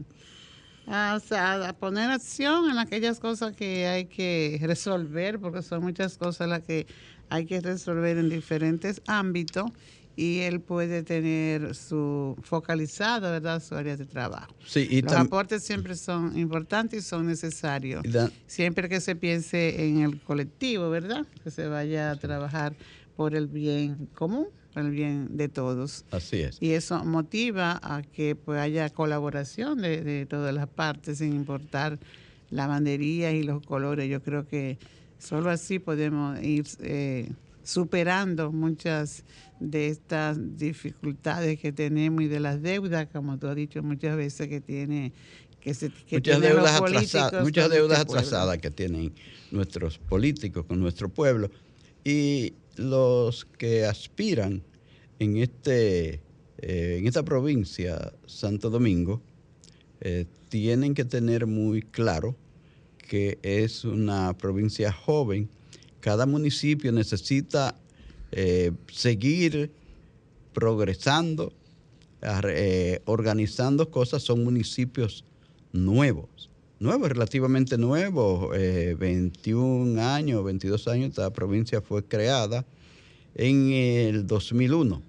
a, 0.88 1.74
poner 1.80 2.10
acción 2.10 2.70
en 2.70 2.78
aquellas 2.78 3.20
cosas 3.20 3.56
que 3.56 3.88
hay 3.88 4.06
que 4.06 4.60
resolver, 4.62 5.40
porque 5.40 5.62
son 5.62 5.84
muchas 5.84 6.18
cosas 6.18 6.48
las 6.48 6.62
que 6.62 6.88
hay 7.30 7.46
que 7.46 7.62
resolver 7.62 8.18
en 8.18 8.30
diferentes 8.30 9.02
ámbitos 9.08 9.72
y 10.20 10.40
él 10.40 10.60
puede 10.60 11.04
tener 11.04 11.74
su 11.76 12.36
focalizado, 12.42 13.32
¿verdad?, 13.32 13.64
su 13.64 13.76
área 13.76 13.96
de 13.96 14.06
trabajo. 14.06 14.54
Sí, 14.66 14.86
y 14.90 15.02
Los 15.02 15.14
aportes 15.14 15.64
siempre 15.64 15.96
son 15.96 16.38
importantes 16.38 17.06
y 17.06 17.08
son 17.08 17.28
necesarios. 17.28 18.04
Siempre 18.46 18.90
que 18.90 19.00
se 19.00 19.16
piense 19.16 19.88
en 19.88 20.02
el 20.02 20.20
colectivo, 20.22 20.90
¿verdad? 20.90 21.26
Que 21.42 21.52
se 21.52 21.70
vaya 21.70 22.12
a 22.12 22.16
trabajar 22.18 22.76
por 23.16 23.34
el 23.34 23.48
bien 23.48 24.10
común, 24.14 24.48
por 24.74 24.84
el 24.84 24.92
bien 24.92 25.38
de 25.38 25.50
todos. 25.50 26.06
así 26.12 26.38
es. 26.38 26.58
Y 26.62 26.72
eso 26.72 27.04
motiva 27.04 27.80
a 27.82 28.02
que 28.02 28.36
pues, 28.36 28.60
haya 28.60 28.90
colaboración 28.90 29.82
de, 29.82 30.04
de 30.04 30.26
todas 30.26 30.54
las 30.54 30.68
partes, 30.68 31.20
sin 31.20 31.34
importar 31.34 32.00
la 32.50 32.68
bandería 32.68 33.32
y 33.32 33.44
los 33.44 33.66
colores. 33.66 34.10
Yo 34.10 34.22
creo 34.22 34.48
que 34.48 34.78
solo 35.20 35.50
así 35.50 35.80
podemos 35.80 36.42
ir 36.42 36.66
eh, 36.80 37.30
superando 37.64 38.52
muchas 38.52 39.24
de 39.60 39.90
estas 39.90 40.58
dificultades 40.58 41.60
que 41.60 41.72
tenemos 41.72 42.24
y 42.24 42.28
de 42.28 42.40
las 42.40 42.62
deudas, 42.62 43.08
como 43.12 43.38
tú 43.38 43.48
has 43.48 43.56
dicho 43.56 43.84
muchas 43.84 44.16
veces, 44.16 44.48
que 44.48 44.62
tiene 44.62 45.12
que 45.62 45.74
se 45.74 45.90
que 45.90 46.16
muchas 46.16 46.40
deudas 46.40 46.82
atrasadas, 46.82 47.44
muchas 47.44 47.70
deudas 47.70 48.00
este 48.00 48.12
atrasadas 48.14 48.58
que 48.60 48.72
tienen 48.72 49.14
nuestros 49.52 49.98
políticos 49.98 50.66
con 50.66 50.80
nuestro 50.80 51.10
pueblo 51.10 51.52
y 52.06 52.54
los 52.76 53.46
que 53.46 53.86
aspiran 53.86 54.64
en 55.20 55.38
este 55.38 56.22
eh, 56.62 56.98
en 57.00 57.08
esta 57.08 57.24
provincia 57.24 58.12
Santo 58.26 58.70
Domingo 58.70 59.22
eh, 60.02 60.26
tienen 60.50 60.94
que 60.94 61.06
tener 61.06 61.48
muy 61.48 61.82
claro 61.82 62.36
que 62.98 63.40
es 63.42 63.86
una 63.86 64.38
provincia 64.38 64.92
joven. 64.92 65.50
Cada 66.02 66.26
municipio 66.26 66.92
necesita 66.92 67.76
eh, 68.32 68.72
seguir 68.92 69.72
progresando, 70.54 71.54
organizando 73.06 73.90
cosas. 73.90 74.24
Son 74.24 74.44
municipios 74.44 75.24
nuevos, 75.72 76.50
nuevos, 76.80 77.10
relativamente 77.10 77.78
nuevos, 77.78 78.56
eh, 78.58 78.96
21 78.98 80.00
años, 80.02 80.44
22 80.44 80.88
años. 80.88 81.10
Esta 81.10 81.32
provincia 81.32 81.82
fue 81.82 82.04
creada 82.06 82.66
en 83.36 83.72
el 83.72 84.28
2001 84.28 85.02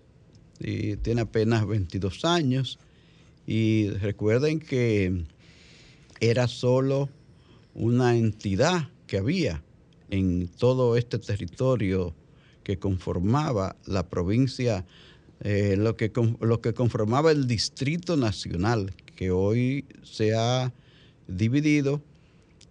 y 0.58 0.96
tiene 0.96 1.22
apenas 1.22 1.66
22 1.66 2.24
años. 2.24 2.78
Y 3.46 3.90
recuerden 3.90 4.60
que 4.60 5.24
era 6.20 6.48
solo 6.48 7.08
una 7.74 8.16
entidad 8.16 8.88
que 9.06 9.18
había 9.18 9.62
en 10.10 10.48
todo 10.48 10.96
este 10.96 11.18
territorio 11.18 12.14
que 12.62 12.78
conformaba 12.78 13.76
la 13.86 14.08
provincia, 14.08 14.84
eh, 15.40 15.76
lo, 15.78 15.96
que, 15.96 16.12
lo 16.40 16.60
que 16.60 16.74
conformaba 16.74 17.30
el 17.32 17.46
Distrito 17.46 18.16
Nacional, 18.16 18.92
que 19.16 19.30
hoy 19.30 19.86
se 20.02 20.34
ha 20.34 20.72
dividido 21.36 22.02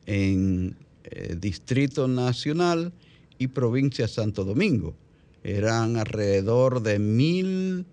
en 0.06 0.76
eh, 1.04 1.36
Distrito 1.40 2.08
Nacional 2.08 2.94
y 3.38 3.48
Provincia 3.48 4.08
Santo 4.08 4.44
Domingo. 4.44 4.96
Eran 5.44 5.98
alrededor 5.98 6.82
de 6.82 7.00
mil... 7.00 7.86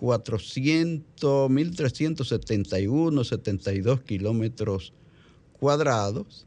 400, 0.00 1.50
1371, 1.50 3.24
72 3.24 4.00
kilómetros 4.00 4.94
cuadrados. 5.58 6.46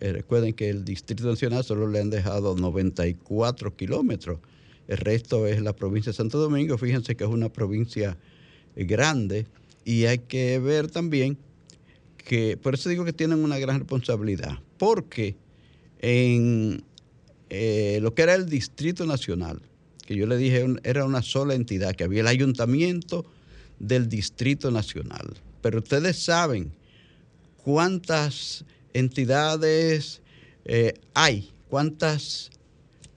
Eh, 0.00 0.12
recuerden 0.12 0.52
que 0.52 0.68
el 0.68 0.84
Distrito 0.84 1.26
Nacional 1.26 1.64
solo 1.64 1.88
le 1.88 2.00
han 2.00 2.10
dejado 2.10 2.54
94 2.54 3.74
kilómetros. 3.74 4.38
El 4.86 4.98
resto 4.98 5.46
es 5.46 5.62
la 5.62 5.74
provincia 5.74 6.12
de 6.12 6.16
Santo 6.16 6.38
Domingo. 6.38 6.76
Fíjense 6.76 7.16
que 7.16 7.24
es 7.24 7.30
una 7.30 7.48
provincia 7.48 8.18
eh, 8.76 8.84
grande 8.84 9.46
y 9.86 10.04
hay 10.04 10.18
que 10.18 10.58
ver 10.58 10.90
también 10.90 11.38
que, 12.24 12.56
por 12.56 12.74
eso 12.74 12.88
digo 12.88 13.04
que 13.04 13.12
tienen 13.12 13.44
una 13.44 13.58
gran 13.58 13.78
responsabilidad, 13.78 14.58
porque 14.78 15.36
en 16.00 16.82
eh, 17.50 17.98
lo 18.02 18.14
que 18.14 18.22
era 18.22 18.34
el 18.34 18.48
Distrito 18.48 19.06
Nacional, 19.06 19.60
que 20.06 20.16
yo 20.16 20.26
le 20.26 20.36
dije 20.36 20.66
era 20.82 21.04
una 21.04 21.22
sola 21.22 21.54
entidad, 21.54 21.94
que 21.94 22.04
había 22.04 22.22
el 22.22 22.26
ayuntamiento 22.26 23.24
del 23.78 24.08
Distrito 24.08 24.70
Nacional. 24.70 25.34
Pero 25.62 25.78
ustedes 25.78 26.18
saben 26.22 26.72
cuántas 27.62 28.64
entidades 28.92 30.22
eh, 30.64 30.94
hay, 31.14 31.52
cuántas, 31.68 32.50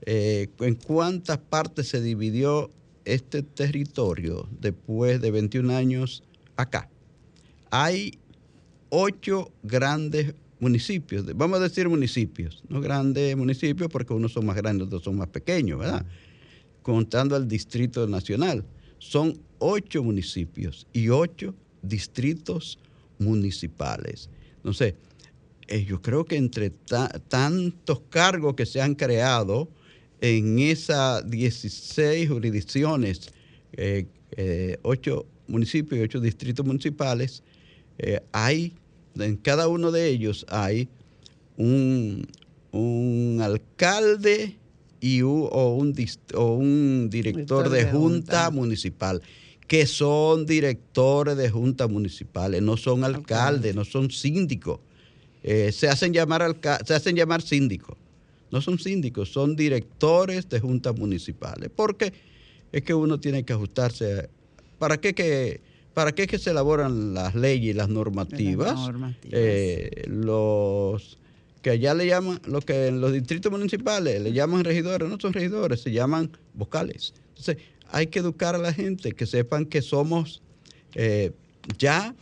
eh, 0.06 0.50
en 0.60 0.76
cuántas 0.76 1.38
partes 1.38 1.88
se 1.90 2.02
dividió 2.02 2.70
este 3.06 3.42
territorio 3.42 4.48
después 4.60 5.22
de 5.22 5.32
21 5.32 5.76
años 5.76 6.24
acá. 6.58 6.90
Hay 7.70 8.20
ocho 8.90 9.52
grandes 9.64 10.34
municipios, 10.60 11.26
vamos 11.36 11.60
a 11.60 11.64
decir 11.64 11.88
municipios, 11.88 12.64
no 12.68 12.82
grandes 12.82 13.36
municipios 13.38 13.90
porque 13.90 14.14
unos 14.14 14.34
son 14.34 14.46
más 14.46 14.56
grandes, 14.56 14.88
otros 14.88 15.04
son 15.04 15.16
más 15.16 15.28
pequeños, 15.28 15.80
¿verdad? 15.80 16.06
contando 16.88 17.36
al 17.36 17.50
Distrito 17.50 18.08
Nacional. 18.08 18.64
Son 18.98 19.38
ocho 19.60 20.02
municipios 20.04 20.88
y 20.94 21.10
ocho 21.10 21.54
distritos 21.82 22.80
municipales. 23.20 24.30
Entonces, 24.56 24.94
eh, 25.68 25.84
yo 25.84 26.02
creo 26.02 26.24
que 26.24 26.38
entre 26.38 26.70
tantos 26.70 28.00
cargos 28.10 28.56
que 28.56 28.66
se 28.66 28.82
han 28.82 28.96
creado 28.96 29.68
en 30.22 30.60
esas 30.60 31.30
16 31.30 32.30
jurisdicciones, 32.30 33.34
eh, 33.74 34.06
eh, 34.38 34.78
ocho 34.82 35.26
municipios 35.46 36.00
y 36.00 36.04
ocho 36.04 36.22
distritos 36.22 36.66
municipales, 36.66 37.44
hay, 38.32 38.74
en 39.16 39.36
cada 39.38 39.68
uno 39.68 39.92
de 39.92 40.08
ellos 40.08 40.46
hay 40.50 40.90
un, 41.58 42.28
un 42.72 43.40
alcalde 43.42 44.58
y 45.00 45.22
o, 45.22 45.30
un, 45.30 45.96
o 46.34 46.54
un 46.54 47.10
director 47.10 47.70
de, 47.70 47.86
junta, 47.86 48.50
municipal, 48.50 49.22
que 49.68 49.86
son 49.86 50.46
directores 50.46 51.38
de 51.38 51.50
juntas 51.50 51.90
municipales, 51.90 52.62
no 52.62 52.78
son 52.78 53.04
alcaldes, 53.04 53.76
no 53.76 53.86
son 53.86 54.10
síndicos. 54.12 54.80
Eh, 55.44 55.72
se, 55.72 55.88
hacen 55.88 56.14
llamar 56.14 56.56
se 56.86 56.94
hacen 56.94 57.16
llamar 57.16 57.42
síndicos. 57.42 57.98
No 58.50 58.62
son 58.62 58.80
síndicos, 58.80 59.30
son 59.30 59.56
directores 59.56 60.48
de 60.48 60.60
juntas 60.60 60.98
municipales. 60.98 61.70
Porque 61.76 62.14
es 62.72 62.82
que 62.84 62.94
uno 62.94 63.20
tiene 63.20 63.44
que 63.44 63.54
ajustarse. 63.54 64.30
¿Para 64.80 64.98
qué 64.98 65.14
que, 65.14 65.60
para 65.98 66.12
qué 66.12 66.28
que 66.28 66.38
se 66.38 66.52
elaboran 66.52 67.16
las 67.16 67.34
leyes 67.34 67.72
y 67.72 67.74
las 67.74 67.90
normativas? 67.90 68.78
Eh, 69.32 70.04
los 70.06 71.18
que 71.64 71.72
allá 71.72 71.96
le 71.96 72.06
llaman, 72.06 72.40
lo 72.46 72.62
que 72.62 72.90
en 72.90 73.02
los 73.02 73.12
distritos 73.12 73.52
municipales 73.52 74.22
le 74.22 74.32
llaman 74.32 74.64
regidores, 74.64 75.10
no 75.10 75.20
son 75.20 75.34
regidores, 75.34 75.82
se 75.82 75.92
llaman 75.92 76.30
vocales. 76.54 77.16
Entonces, 77.30 77.58
hay 77.90 78.06
que 78.06 78.20
educar 78.20 78.54
a 78.54 78.60
la 78.60 78.74
gente, 78.74 79.14
que 79.14 79.26
sepan 79.26 79.66
que 79.66 79.82
somos 79.82 80.44
eh, 80.94 81.32
ya, 81.80 82.14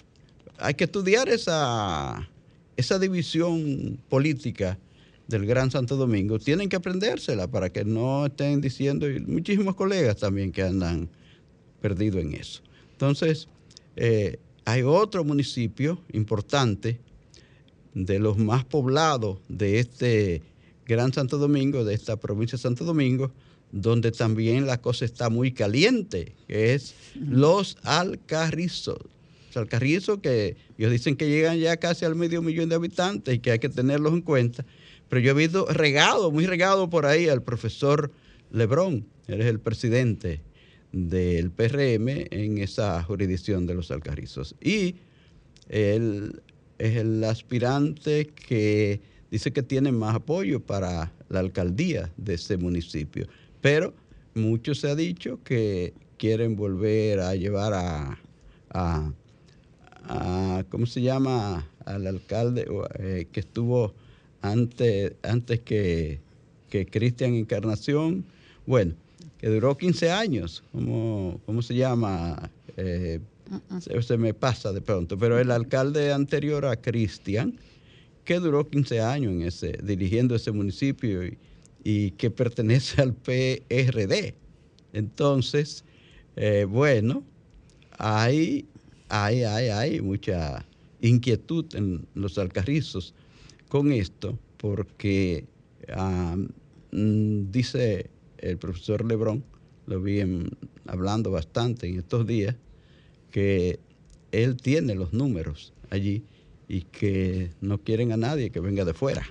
hay 0.57 0.75
que 0.75 0.85
estudiar 0.85 1.27
esa, 1.27 2.29
esa 2.77 2.97
división 2.97 3.99
política 4.07 4.79
del 5.27 5.45
Gran 5.45 5.69
Santo 5.69 5.97
Domingo, 5.97 6.39
tienen 6.39 6.69
que 6.69 6.77
aprendérsela 6.77 7.49
para 7.49 7.69
que 7.69 7.83
no 7.83 8.27
estén 8.27 8.61
diciendo, 8.61 9.11
y 9.11 9.19
muchísimos 9.19 9.75
colegas 9.75 10.15
también 10.15 10.53
que 10.53 10.63
andan 10.63 11.09
perdidos 11.81 12.21
en 12.21 12.35
eso. 12.35 12.61
Entonces, 12.93 13.49
eh, 13.95 14.39
hay 14.65 14.81
otro 14.81 15.23
municipio 15.23 15.99
importante 16.11 16.99
de 17.93 18.19
los 18.19 18.37
más 18.37 18.65
poblados 18.65 19.39
de 19.47 19.79
este 19.79 20.41
Gran 20.85 21.13
Santo 21.13 21.37
Domingo, 21.37 21.83
de 21.83 21.93
esta 21.93 22.17
provincia 22.17 22.57
de 22.57 22.63
Santo 22.63 22.83
Domingo, 22.83 23.31
donde 23.71 24.11
también 24.11 24.67
la 24.67 24.81
cosa 24.81 25.05
está 25.05 25.29
muy 25.29 25.51
caliente, 25.51 26.33
que 26.47 26.73
es 26.73 26.95
los 27.15 27.77
alcarrizos. 27.83 28.99
Los 29.47 29.57
alcarrizos 29.57 30.19
que 30.19 30.57
ellos 30.77 30.91
dicen 30.91 31.15
que 31.15 31.29
llegan 31.29 31.57
ya 31.57 31.77
casi 31.77 32.05
al 32.05 32.15
medio 32.15 32.41
millón 32.41 32.69
de 32.69 32.75
habitantes 32.75 33.35
y 33.35 33.39
que 33.39 33.51
hay 33.51 33.59
que 33.59 33.69
tenerlos 33.69 34.13
en 34.13 34.21
cuenta. 34.21 34.65
Pero 35.09 35.21
yo 35.21 35.31
he 35.31 35.33
visto 35.33 35.65
regado, 35.67 36.31
muy 36.31 36.45
regado 36.45 36.89
por 36.89 37.05
ahí 37.05 37.29
al 37.29 37.41
profesor 37.41 38.11
Lebrón, 38.51 39.05
él 39.27 39.41
es 39.41 39.47
el 39.47 39.59
presidente 39.59 40.41
del 40.95 41.51
PRM 41.51 42.07
en 42.31 42.57
esa 42.57 43.03
jurisdicción 43.03 43.67
de 43.67 43.75
los 43.75 43.91
alcarrizos. 43.91 44.55
Y 44.61 44.95
él 45.67 46.41
es 46.77 46.95
el 46.95 47.21
aspirante 47.25 48.27
que 48.27 49.01
dice 49.29 49.51
que 49.51 49.61
tiene 49.61 49.91
más 49.91 50.15
apoyo 50.15 50.61
para 50.61 51.11
la 51.27 51.41
alcaldía 51.41 52.09
de 52.15 52.35
ese 52.35 52.55
municipio. 52.55 53.27
Pero 53.59 53.93
mucho 54.35 54.73
se 54.73 54.89
ha 54.89 54.95
dicho 54.95 55.43
que 55.43 55.93
quieren 56.17 56.55
volver 56.55 57.19
a 57.19 57.35
llevar 57.35 57.73
a, 57.73 58.17
a, 60.07 60.63
¿cómo 60.69 60.85
se 60.85 61.01
llama? 61.01 61.67
Al 61.83 62.07
alcalde 62.07 62.65
eh, 62.99 63.27
que 63.33 63.41
estuvo 63.41 63.93
antes, 64.41 65.13
antes 65.23 65.59
que, 65.59 66.21
que 66.69 66.85
Cristian 66.85 67.33
Encarnación. 67.33 68.25
Bueno, 68.65 68.95
que 69.37 69.49
duró 69.49 69.77
15 69.77 70.11
años. 70.11 70.63
¿Cómo, 70.71 71.39
cómo 71.45 71.61
se 71.61 71.75
llama? 71.75 72.49
Eh, 72.77 73.19
se, 73.79 74.17
me 74.17 74.33
pasa 74.33 74.73
de 74.73 74.81
pronto, 74.81 75.17
pero 75.17 75.39
el 75.39 75.51
alcalde 75.51 76.11
anterior 76.11 76.65
a 76.65 76.75
Cristian, 76.75 77.57
que 78.23 78.39
duró 78.39 78.67
15 78.67 79.01
años 79.01 79.33
en 79.33 79.41
ese, 79.43 79.77
dirigiendo 79.83 80.35
ese 80.35 80.51
municipio 80.51 81.21
y, 81.83 82.11
que 82.11 82.31
pertenece 82.31 83.01
al 83.01 83.13
PRD. 83.13 84.33
Entonces, 84.93 85.83
eh, 86.35 86.65
bueno, 86.67 87.23
hay, 87.97 88.65
hay, 89.09 89.43
hay, 89.43 89.69
hay 89.69 90.01
mucha 90.01 90.65
inquietud 91.01 91.65
en 91.75 92.07
los 92.15 92.39
alcarrizos 92.39 93.13
con 93.69 93.91
esto, 93.91 94.37
porque 94.57 95.45
mm, 96.91 97.51
dice 97.51 98.09
el 98.45 98.57
profesor 98.57 99.03
Lebrón, 99.05 99.43
lo 99.87 100.01
vi 100.01 100.21
hablando 100.87 101.31
bastante 101.31 101.87
en 101.87 101.99
estos 101.99 102.25
días, 102.25 102.55
que 103.31 103.79
él 104.31 104.57
tiene 104.57 104.95
los 104.95 105.13
números 105.13 105.73
allí 105.89 106.23
y 106.67 106.81
que 106.81 107.51
no 107.61 107.79
quieren 107.79 108.11
a 108.11 108.17
nadie 108.17 108.51
que 108.51 108.59
venga 108.59 108.85
de 108.85 108.93
fuera. 108.93 109.25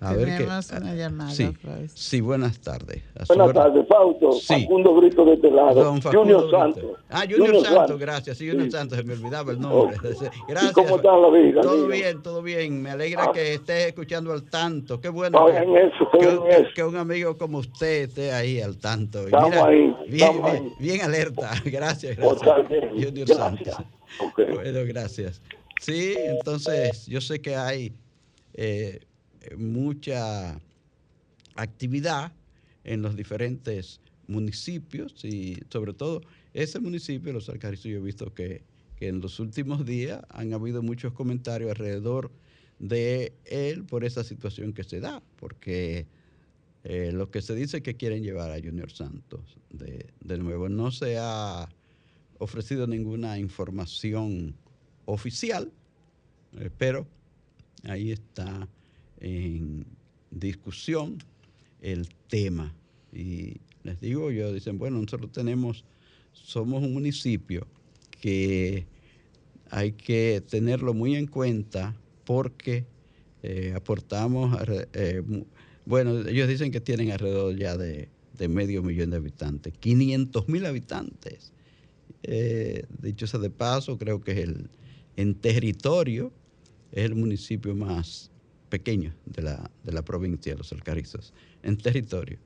A 0.00 0.12
ver 0.12 0.38
qué. 0.38 0.44
Una 0.44 0.94
llamada, 0.94 1.30
sí, 1.30 1.52
sí, 1.92 2.20
buenas 2.20 2.60
tardes. 2.60 3.02
buenas 3.26 3.52
tardes, 3.52 3.86
Fausto. 3.88 4.32
Sí. 4.32 4.62
Facundo 4.62 4.94
Brito 4.94 5.24
de 5.24 5.34
este 5.34 5.50
lado. 5.50 5.98
Junior 6.12 6.48
Santos. 6.50 6.84
Ah, 7.10 7.24
Junior, 7.28 7.64
Santos, 7.64 7.98
gracias. 7.98 8.38
Sí, 8.38 8.48
Junior 8.48 8.70
Santos, 8.70 8.98
se 8.98 9.04
me 9.04 9.14
olvidaba 9.14 9.52
el 9.52 9.60
nombre. 9.60 9.96
Gracias. 10.48 10.72
¿Cómo 10.72 10.96
está 10.96 11.16
la 11.16 11.30
vida? 11.30 11.60
Todo 11.62 11.88
bien, 11.88 12.22
todo 12.22 12.42
bien. 12.42 12.80
Me 12.80 12.90
alegra 12.90 13.24
ah. 13.24 13.32
que 13.32 13.54
estés 13.54 13.88
escuchando 13.88 14.32
al 14.32 14.44
tanto. 14.44 15.00
Qué 15.00 15.08
bueno 15.08 15.46
que, 15.46 15.56
en 15.56 15.76
eso, 15.76 16.08
que, 16.12 16.18
en 16.18 16.46
eso. 16.46 16.70
que, 16.74 16.84
un 16.84 16.96
amigo 16.96 17.36
como 17.36 17.58
usted 17.58 18.02
esté 18.08 18.32
ahí 18.32 18.60
al 18.60 18.78
tanto. 18.78 19.24
Estamos 19.24 19.56
ahí. 19.56 19.96
Bien, 20.08 20.28
estamos 20.28 20.52
bien, 20.52 20.64
ahí. 20.64 20.72
bien, 20.78 21.00
alerta. 21.02 21.50
Gracias, 21.64 22.16
gracias. 22.16 22.40
Junior 22.90 23.26
gracias. 23.26 23.38
Santos. 23.38 23.76
Okay. 24.20 24.46
Bueno, 24.54 24.80
gracias. 24.86 25.42
Sí, 25.80 26.14
entonces 26.16 27.06
yo 27.06 27.20
sé 27.20 27.40
que 27.40 27.56
hay 27.56 27.92
eh, 28.54 29.00
mucha 29.56 30.60
actividad 31.54 32.32
en 32.84 33.02
los 33.02 33.16
diferentes 33.16 34.00
municipios 34.26 35.24
y 35.24 35.58
sobre 35.70 35.92
todo 35.92 36.22
ese 36.54 36.80
municipio, 36.80 37.32
los 37.32 37.48
Alcarrizos, 37.48 37.86
yo 37.86 37.98
he 37.98 38.02
visto 38.02 38.32
que, 38.34 38.62
que, 38.96 39.08
en 39.08 39.20
los 39.20 39.40
últimos 39.40 39.84
días 39.84 40.22
han 40.28 40.52
habido 40.52 40.82
muchos 40.82 41.12
comentarios 41.12 41.70
alrededor 41.70 42.30
de 42.78 43.32
él 43.44 43.84
por 43.84 44.04
esa 44.04 44.24
situación 44.24 44.72
que 44.72 44.84
se 44.84 45.00
da, 45.00 45.22
porque 45.36 46.06
eh, 46.84 47.10
lo 47.12 47.30
que 47.30 47.42
se 47.42 47.54
dice 47.54 47.82
que 47.82 47.96
quieren 47.96 48.22
llevar 48.22 48.50
a 48.50 48.60
Junior 48.62 48.90
Santos 48.90 49.58
de, 49.70 50.06
de 50.20 50.38
nuevo. 50.38 50.68
No 50.68 50.90
se 50.90 51.18
ha 51.18 51.68
ofrecido 52.38 52.86
ninguna 52.86 53.38
información 53.38 54.54
oficial, 55.04 55.72
eh, 56.58 56.70
pero 56.76 57.06
ahí 57.84 58.12
está 58.12 58.68
en 59.20 59.86
discusión 60.30 61.18
el 61.80 62.08
tema. 62.28 62.74
Y 63.12 63.56
les 63.82 64.00
digo 64.00 64.30
yo, 64.30 64.52
dicen, 64.52 64.78
bueno, 64.78 65.00
nosotros 65.00 65.32
tenemos, 65.32 65.84
somos 66.32 66.82
un 66.82 66.92
municipio 66.92 67.66
que 68.20 68.86
hay 69.70 69.92
que 69.92 70.42
tenerlo 70.48 70.94
muy 70.94 71.14
en 71.16 71.26
cuenta 71.26 71.94
porque 72.24 72.86
eh, 73.42 73.72
aportamos, 73.74 74.56
eh, 74.92 75.22
bueno, 75.84 76.28
ellos 76.28 76.48
dicen 76.48 76.70
que 76.70 76.80
tienen 76.80 77.12
alrededor 77.12 77.56
ya 77.56 77.76
de, 77.76 78.08
medio 78.48 78.82
millón 78.82 79.10
de 79.10 79.16
habitantes, 79.16 79.72
500 79.78 80.48
mil 80.48 80.64
habitantes. 80.66 81.52
Eh, 82.22 82.84
dicho 83.00 83.26
sea 83.26 83.40
de 83.40 83.50
paso, 83.50 83.96
creo 83.98 84.20
que 84.20 84.32
es 84.32 84.38
el, 84.38 84.70
en 85.16 85.34
territorio 85.34 86.32
es 86.92 87.04
el 87.04 87.14
municipio 87.14 87.74
más 87.74 88.30
pequeño 88.68 89.14
de 89.26 89.42
la, 89.42 89.70
de 89.84 89.92
la 89.92 90.02
provincia 90.02 90.52
de 90.52 90.58
los 90.58 90.72
Alcarrizos. 90.72 91.32
En 91.62 91.76
territorio, 91.76 92.38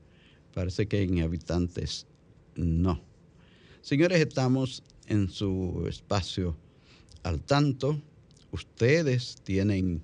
parece 0.53 0.87
que 0.87 1.01
en 1.01 1.21
habitantes 1.21 2.05
no. 2.55 3.01
Señores, 3.81 4.19
estamos 4.19 4.83
en 5.07 5.29
su 5.29 5.85
espacio 5.87 6.55
al 7.23 7.41
tanto. 7.41 7.99
Ustedes 8.51 9.37
tienen 9.43 10.03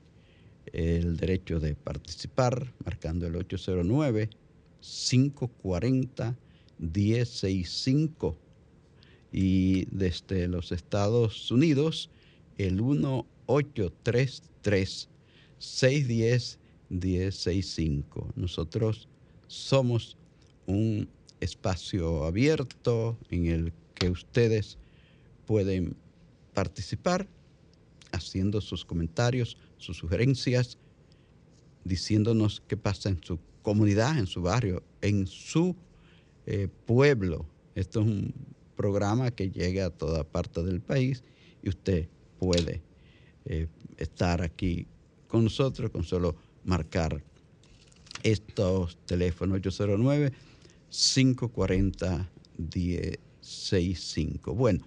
el 0.73 1.17
derecho 1.17 1.59
de 1.59 1.75
participar 1.75 2.73
marcando 2.83 3.27
el 3.27 3.35
809 3.35 4.29
540 4.81 6.35
165 6.79 8.37
y 9.31 9.85
desde 9.91 10.47
los 10.47 10.71
Estados 10.71 11.51
Unidos 11.51 12.09
el 12.57 12.81
1833 12.81 15.09
610 15.59 16.59
1065. 16.89 18.33
Nosotros 18.35 19.07
somos 19.47 20.17
un 20.65 21.07
espacio 21.39 22.25
abierto 22.25 23.17
en 23.29 23.47
el 23.47 23.73
que 23.93 24.09
ustedes 24.09 24.77
pueden 25.45 25.95
participar 26.53 27.27
haciendo 28.11 28.59
sus 28.61 28.85
comentarios, 28.85 29.57
sus 29.77 29.97
sugerencias, 29.97 30.77
diciéndonos 31.83 32.61
qué 32.67 32.75
pasa 32.75 33.09
en 33.09 33.23
su 33.23 33.39
comunidad, 33.61 34.17
en 34.17 34.27
su 34.27 34.41
barrio, 34.41 34.83
en 35.01 35.27
su 35.27 35.75
eh, 36.45 36.67
pueblo. 36.85 37.45
Esto 37.75 38.01
es 38.01 38.07
un 38.07 38.33
programa 38.75 39.31
que 39.31 39.51
llega 39.51 39.87
a 39.87 39.89
toda 39.89 40.23
parte 40.23 40.63
del 40.63 40.81
país 40.81 41.23
y 41.61 41.69
usted 41.69 42.07
puede 42.39 42.81
eh, 43.45 43.67
estar 43.97 44.41
aquí 44.41 44.87
con 45.29 45.45
nosotros 45.45 45.89
con 45.91 46.03
solo 46.03 46.35
marcar 46.65 47.23
estos 48.23 48.97
teléfonos 49.05 49.59
809 49.59 50.33
540 50.89 52.29
165. 52.69 54.53
Bueno, 54.53 54.85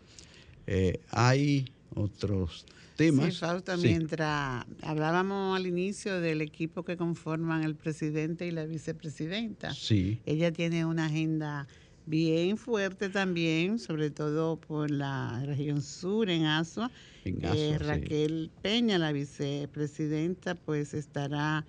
eh, 0.67 1.01
hay 1.11 1.65
otros 1.95 2.67
temas. 2.97 3.35
Sí, 3.35 3.41
Fausto, 3.41 3.77
mientras 3.79 4.65
hablábamos 4.83 5.57
al 5.57 5.67
inicio 5.67 6.21
del 6.21 6.41
equipo 6.41 6.85
que 6.85 6.97
conforman 6.97 7.65
el 7.65 7.75
presidente 7.75 8.47
y 8.47 8.51
la 8.51 8.67
vicepresidenta. 8.67 9.73
Sí. 9.75 10.21
Ella 10.27 10.53
tiene 10.53 10.85
una 10.85 11.07
agenda 11.07 11.67
bien 12.07 12.57
fuerte 12.57 13.09
también, 13.09 13.79
sobre 13.79 14.11
todo 14.11 14.57
por 14.57 14.91
la 14.91 15.43
región 15.45 15.83
sur 15.83 16.29
en 16.31 16.47
Asua. 16.47 16.91
Eh, 17.25 17.77
Raquel 17.79 18.51
Peña, 18.63 18.99
la 18.99 19.13
vicepresidenta, 19.13 20.55
pues 20.55 20.95
estará 20.95 21.65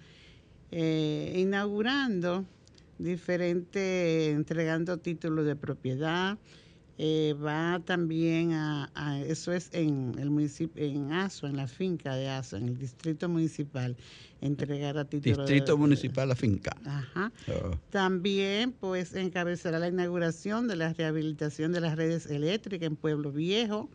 eh, 0.71 1.33
inaugurando 1.37 2.45
diferentes, 2.97 4.33
entregando 4.33 4.97
títulos 4.97 5.45
de 5.45 5.55
propiedad, 5.55 6.37
eh, 6.99 7.35
va 7.43 7.81
también 7.83 8.53
a, 8.53 9.19
eso 9.25 9.51
es 9.51 9.69
en 9.73 10.13
el 10.19 10.29
municipio, 10.29 10.83
en 10.83 11.11
ASO, 11.11 11.47
en 11.47 11.57
la 11.57 11.67
finca 11.67 12.15
de 12.15 12.29
ASO, 12.29 12.57
en 12.57 12.67
el 12.67 12.77
distrito 12.77 13.27
municipal, 13.27 13.95
entregar 14.41 14.97
a 14.99 15.05
título 15.05 15.37
Distrito 15.37 15.75
municipal 15.75 16.29
la 16.29 16.35
finca. 16.35 16.75
Ajá. 16.85 17.31
Oh. 17.47 17.71
También 17.89 18.73
pues 18.73 19.15
encabezará 19.15 19.79
la 19.79 19.87
inauguración 19.87 20.67
de 20.67 20.75
la 20.75 20.93
rehabilitación 20.93 21.71
de 21.71 21.81
las 21.81 21.95
redes 21.95 22.27
eléctricas 22.27 22.85
en 22.85 22.95
Pueblo 22.95 23.31
Viejo 23.31 23.89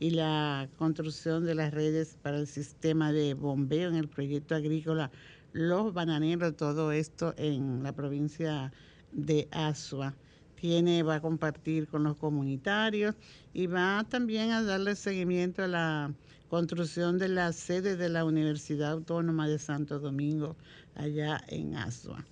y 0.00 0.10
la 0.10 0.68
construcción 0.76 1.44
de 1.44 1.54
las 1.54 1.72
redes 1.72 2.16
para 2.20 2.38
el 2.38 2.48
sistema 2.48 3.12
de 3.12 3.34
bombeo 3.34 3.90
en 3.90 3.94
el 3.94 4.08
proyecto 4.08 4.56
agrícola 4.56 5.12
Los 5.52 5.94
Bananeros, 5.94 6.56
todo 6.56 6.90
esto 6.90 7.32
en 7.36 7.84
la 7.84 7.92
provincia 7.92 8.72
de 9.12 9.46
Asua 9.52 10.14
tiene, 10.60 11.02
va 11.02 11.16
a 11.16 11.20
compartir 11.20 11.88
con 11.88 12.04
los 12.04 12.16
comunitarios 12.16 13.14
y 13.54 13.66
va 13.66 14.04
también 14.08 14.50
a 14.50 14.62
darle 14.62 14.94
seguimiento 14.94 15.64
a 15.64 15.68
la 15.68 16.14
construcción 16.48 17.18
de 17.18 17.28
la 17.28 17.52
sede 17.52 17.96
de 17.96 18.08
la 18.08 18.24
Universidad 18.24 18.92
Autónoma 18.92 19.48
de 19.48 19.58
Santo 19.58 19.98
Domingo, 19.98 20.56
allá 20.94 21.42
en 21.48 21.76
Asua. 21.76 22.24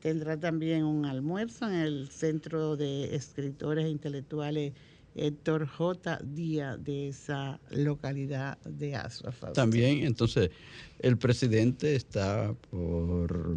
Tendrá 0.00 0.38
también 0.38 0.84
un 0.84 1.04
almuerzo 1.04 1.68
en 1.68 1.74
el 1.74 2.08
Centro 2.08 2.76
de 2.76 3.14
Escritores 3.14 3.84
e 3.84 3.90
Intelectuales 3.90 4.72
Héctor 5.14 5.66
J. 5.66 6.20
Díaz 6.22 6.82
de 6.82 7.08
esa 7.08 7.58
localidad 7.70 8.58
de 8.64 8.94
Asua. 8.94 9.32
También, 9.52 10.04
entonces, 10.04 10.50
el 11.00 11.16
presidente 11.18 11.96
está 11.96 12.54
por 12.70 13.56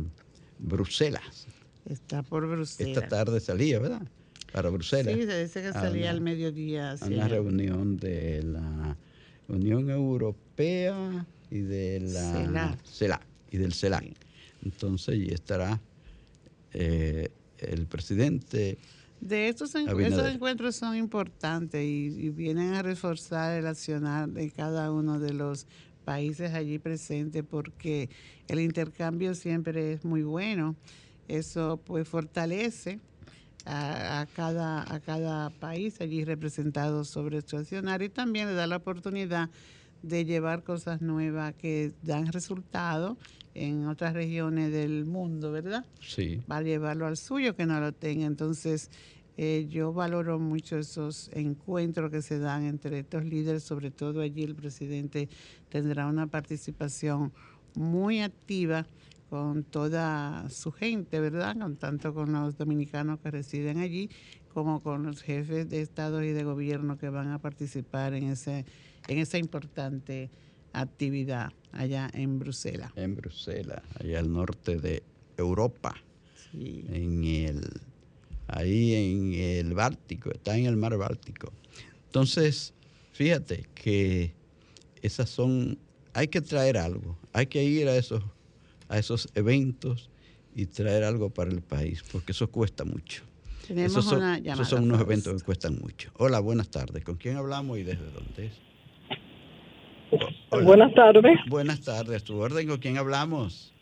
Bruselas. 0.58 1.47
Está 1.89 2.21
por 2.21 2.47
Bruselas. 2.47 2.97
Esta 2.97 3.08
tarde 3.08 3.39
salía, 3.39 3.80
¿verdad? 3.80 4.04
Para 4.54 4.69
Bruselas. 4.69 5.15
Sí, 5.15 5.23
se 5.23 5.43
dice 5.43 5.62
que 5.62 5.73
salía 5.73 6.12
al 6.12 6.21
mediodía. 6.21 6.91
A 6.91 7.06
una 7.06 7.28
reunión 7.28 7.97
de 7.97 8.43
la 8.43 8.95
Unión 9.47 9.89
Europea 9.89 11.25
y 11.49 11.60
de 11.60 11.99
la 12.02 12.78
CELAC. 12.86 13.21
y 13.52 13.58
del 13.58 13.73
CELAC. 13.73 14.06
Entonces, 14.63 15.15
y 15.15 15.34
estará 15.34 15.82
eh, 16.73 17.30
el 17.58 17.88
presidente. 17.88 18.78
De 19.19 19.49
estos 19.49 19.73
encuentros 19.75 20.75
son 20.75 20.95
importantes 20.95 21.84
y, 21.84 22.08
y, 22.08 22.30
vienen 22.30 22.73
a 22.73 22.84
reforzar 22.84 23.60
el 23.60 23.67
accionar 23.67 24.30
de 24.30 24.52
cada 24.52 24.91
uno 24.91 25.19
de 25.19 25.34
los 25.34 25.65
países 26.06 26.54
allí 26.54 26.80
presentes 26.80 27.43
porque 27.43 28.10
el 28.47 28.60
intercambio 28.60 29.36
siempre 29.36 29.93
es 29.93 30.06
muy 30.06 30.23
bueno 30.23 30.75
eso 31.29 31.79
pues 31.85 32.07
fortalece 32.07 32.99
a, 33.65 34.25
cada, 34.35 34.81
a 34.93 34.99
cada 34.99 35.49
país 35.51 36.01
allí 36.01 36.25
representado 36.25 37.03
sobre 37.05 37.41
su 37.41 37.57
accionar 37.57 38.01
y 38.01 38.09
también 38.09 38.47
le 38.47 38.53
da 38.53 38.67
la 38.67 38.77
oportunidad 38.77 39.49
de 40.01 40.25
llevar 40.25 40.63
cosas 40.63 41.01
nuevas 41.01 41.53
que 41.55 41.91
dan 42.01 42.27
resultado 42.31 43.17
en 43.53 43.87
otras 43.87 44.13
regiones 44.13 44.71
del 44.71 45.05
mundo, 45.05 45.51
¿verdad? 45.51 45.85
Sí. 46.01 46.41
Va 46.49 46.57
a 46.57 46.61
llevarlo 46.61 47.05
al 47.05 47.17
suyo 47.17 47.55
que 47.55 47.65
no 47.65 47.79
lo 47.79 47.91
tenga. 47.91 48.25
Entonces, 48.25 48.89
eh, 49.37 49.67
yo 49.69 49.93
valoro 49.93 50.39
mucho 50.39 50.77
esos 50.77 51.29
encuentros 51.33 52.11
que 52.11 52.21
se 52.21 52.39
dan 52.39 52.65
entre 52.65 52.99
estos 52.99 53.25
líderes, 53.25 53.63
sobre 53.63 53.91
todo 53.91 54.21
allí 54.21 54.43
el 54.43 54.55
presidente 54.55 55.29
tendrá 55.69 56.07
una 56.07 56.27
participación 56.27 57.31
muy 57.75 58.21
activa 58.21 58.85
con 59.29 59.63
toda 59.63 60.49
su 60.49 60.71
gente, 60.71 61.19
¿verdad? 61.19 61.57
Con, 61.57 61.77
tanto 61.77 62.13
con 62.13 62.31
los 62.31 62.57
dominicanos 62.57 63.19
que 63.19 63.31
residen 63.31 63.77
allí 63.77 64.09
como 64.53 64.81
con 64.81 65.03
los 65.03 65.21
jefes 65.21 65.69
de 65.69 65.81
Estado 65.81 66.23
y 66.23 66.31
de 66.31 66.43
gobierno 66.43 66.97
que 66.97 67.09
van 67.09 67.29
a 67.31 67.39
participar 67.39 68.13
en, 68.13 68.25
ese, 68.25 68.65
en 69.07 69.19
esa 69.19 69.37
importante 69.37 70.29
actividad 70.73 71.51
allá 71.71 72.09
en 72.13 72.39
Bruselas. 72.39 72.91
En 72.95 73.15
Bruselas, 73.15 73.81
allá 73.99 74.19
al 74.19 74.31
norte 74.31 74.77
de 74.77 75.03
Europa. 75.37 75.95
Sí. 76.51 76.83
En 76.89 77.23
el, 77.23 77.61
ahí 78.47 78.95
en 78.95 79.33
el 79.33 79.73
Báltico, 79.73 80.31
está 80.31 80.57
en 80.57 80.65
el 80.65 80.77
mar 80.77 80.97
Báltico. 80.97 81.53
Entonces, 82.05 82.73
fíjate 83.11 83.67
que 83.75 84.33
esas 85.01 85.29
son, 85.29 85.77
hay 86.13 86.27
que 86.27 86.41
traer 86.41 86.77
algo, 86.77 87.17
hay 87.33 87.45
que 87.45 87.63
ir 87.63 87.87
a 87.87 87.95
esos 87.95 88.23
a 88.89 88.97
esos 88.97 89.30
eventos 89.36 90.10
y 90.54 90.65
traer 90.65 91.04
algo 91.04 91.30
para 91.30 91.52
el 91.52 91.62
país, 91.62 92.04
porque 92.12 92.34
eso 92.34 92.52
cuesta 92.52 92.84
mucho. 92.84 93.23
esos 93.69 94.04
son, 94.04 94.45
esos 94.45 94.67
son 94.67 94.84
unos 94.84 94.99
eventos 94.99 95.41
que 95.41 95.45
cuestan 95.45 95.80
mucho. 95.80 96.12
Hola, 96.17 96.39
buenas 96.39 96.69
tardes. 96.69 97.04
¿Con 97.04 97.15
quién 97.15 97.38
hablamos 97.38 97.78
y 97.78 97.84
desde 97.84 98.12
dónde 98.12 98.47
es? 98.47 98.54
Buenas 100.63 100.93
tardes. 100.95 101.39
Buenas 101.47 101.82
tardes. 101.82 102.23
¿Tu 102.23 102.36
orden 102.36 102.67
con 102.67 102.80
quién 102.80 102.97
hablamos? 102.97 103.73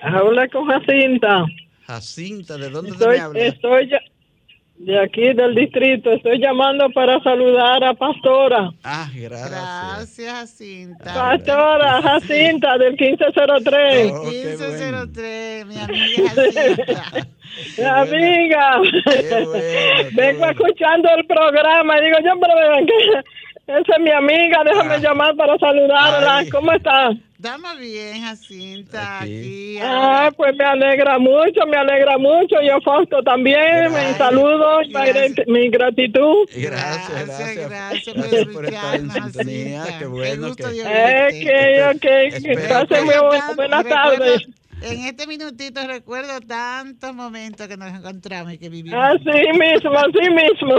Habla 0.00 0.48
con 0.48 0.66
Jacinta. 0.66 1.44
Jacinta, 1.86 2.56
¿de 2.56 2.70
dónde 2.70 2.90
estoy, 2.92 3.08
te 3.08 3.14
me 3.14 3.20
hablas? 3.20 3.42
Estoy 3.54 3.90
de 4.76 5.00
aquí 5.00 5.32
del 5.32 5.54
distrito. 5.54 6.10
Estoy 6.10 6.38
llamando 6.38 6.90
para 6.90 7.20
saludar 7.22 7.82
a 7.84 7.94
Pastora. 7.94 8.70
Ah, 8.82 9.08
gracias. 9.14 9.50
Gracias, 9.50 10.32
Jacinta. 10.32 11.14
Pastora, 11.14 12.02
Jacinta, 12.02 12.78
del 12.78 12.96
1503. 12.98 14.12
Oh, 14.12 14.24
1503, 14.24 15.66
mi 15.66 15.78
amiga 15.78 16.30
Jacinta. 16.34 17.26
mi 17.78 17.84
amiga. 17.84 18.78
Bueno, 18.78 19.50
Vengo 20.12 20.46
escuchando 20.46 21.08
el 21.16 21.26
programa 21.26 21.98
y 21.98 22.04
digo, 22.04 22.18
yo, 22.24 22.40
pero 22.40 22.54
ven 22.76 22.86
que 22.86 22.94
esa 23.66 23.96
es 23.96 24.00
mi 24.00 24.10
amiga, 24.10 24.62
déjame 24.64 24.94
ah. 24.94 24.98
llamar 24.98 25.36
para 25.36 25.58
saludarla. 25.58 26.36
Ay. 26.38 26.48
¿Cómo 26.50 26.72
está? 26.72 27.10
Estamos 27.44 27.78
bien, 27.78 28.22
Jacinta. 28.22 29.20
Aquí. 29.20 29.78
ah, 29.82 30.30
pues 30.34 30.56
me 30.56 30.64
alegra 30.64 31.18
mucho, 31.18 31.66
me 31.66 31.76
alegra 31.76 32.16
mucho. 32.16 32.56
Yo, 32.62 32.80
Fausto, 32.82 33.22
también. 33.22 33.92
Me 33.92 34.14
saludo, 34.14 34.78
gracias. 34.88 35.46
mi 35.46 35.68
gratitud. 35.68 36.48
Gracias, 36.56 37.26
gracias. 37.26 37.68
Gracias, 37.68 38.14
gracias 38.14 38.46
por 38.46 38.64
estar 38.64 38.94
en 38.94 39.10
sintonía. 39.10 39.84
Qué 39.98 40.06
bueno. 40.06 40.54
Que... 40.54 40.64
Ok, 40.64 41.96
ok. 41.96 42.42
Que 42.42 42.66
pasen 42.68 43.04
muy 43.04 43.14
buenas 43.56 43.84
tardes. 43.84 44.46
En 44.84 45.04
este 45.06 45.26
minutito 45.26 45.86
recuerdo 45.86 46.40
tantos 46.40 47.14
momentos 47.14 47.66
que 47.66 47.76
nos 47.76 47.92
encontramos 47.92 48.52
y 48.52 48.58
que 48.58 48.68
vivimos. 48.68 48.98
Así 49.02 49.58
mismo, 49.58 49.92
así 49.92 50.30
mismo. 50.30 50.74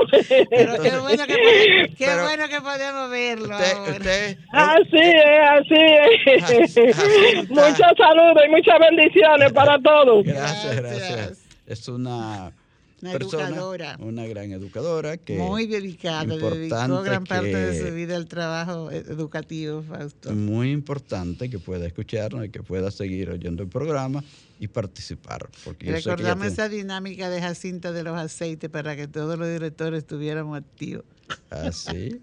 Pero 0.49 0.81
qué 0.81 0.97
bueno 0.99 1.25
que, 1.25 1.93
qué 1.97 2.05
Pero 2.05 2.23
bueno 2.23 2.47
que 2.47 2.61
podemos 2.61 3.09
verlo. 3.09 3.57
Usted, 3.57 3.91
usted, 3.91 4.37
así 4.51 4.99
es, 4.99 6.43
así 6.43 6.81
es. 6.81 7.49
Muchos 7.49 7.91
saludos 7.97 8.43
y 8.45 8.49
muchas 8.49 8.79
bendiciones 8.79 9.53
para 9.53 9.79
todos. 9.79 10.23
Gracias. 10.23 10.75
gracias. 10.75 11.39
Es 11.65 11.87
una 11.87 12.51
una 13.05 13.19
persona, 13.19 13.47
educadora. 13.47 13.97
Una 13.99 14.25
gran 14.25 14.51
educadora 14.51 15.17
que. 15.17 15.37
Muy 15.37 15.67
dedicada, 15.67 16.25
dedicó 16.25 17.01
gran 17.03 17.23
parte 17.23 17.55
de 17.55 17.87
su 17.87 17.93
vida 17.93 18.15
al 18.15 18.27
trabajo 18.27 18.91
educativo, 18.91 19.83
Fausto. 19.83 20.33
Muy 20.33 20.71
importante 20.71 21.49
que 21.49 21.59
pueda 21.59 21.85
escucharnos 21.85 22.45
y 22.45 22.49
que 22.49 22.63
pueda 22.63 22.91
seguir 22.91 23.29
oyendo 23.29 23.63
el 23.63 23.69
programa 23.69 24.23
y 24.59 24.67
participar. 24.67 25.49
Porque 25.63 25.91
Recordamos 25.91 26.47
esa 26.47 26.69
dinámica 26.69 27.29
de 27.29 27.41
Jacinta 27.41 27.91
de 27.91 28.03
los 28.03 28.17
aceites 28.17 28.69
para 28.69 28.95
que 28.95 29.07
todos 29.07 29.37
los 29.37 29.47
directores 29.47 29.99
estuviéramos 29.99 30.57
activos. 30.57 31.05
Ah, 31.49 31.71
sí. 31.71 32.21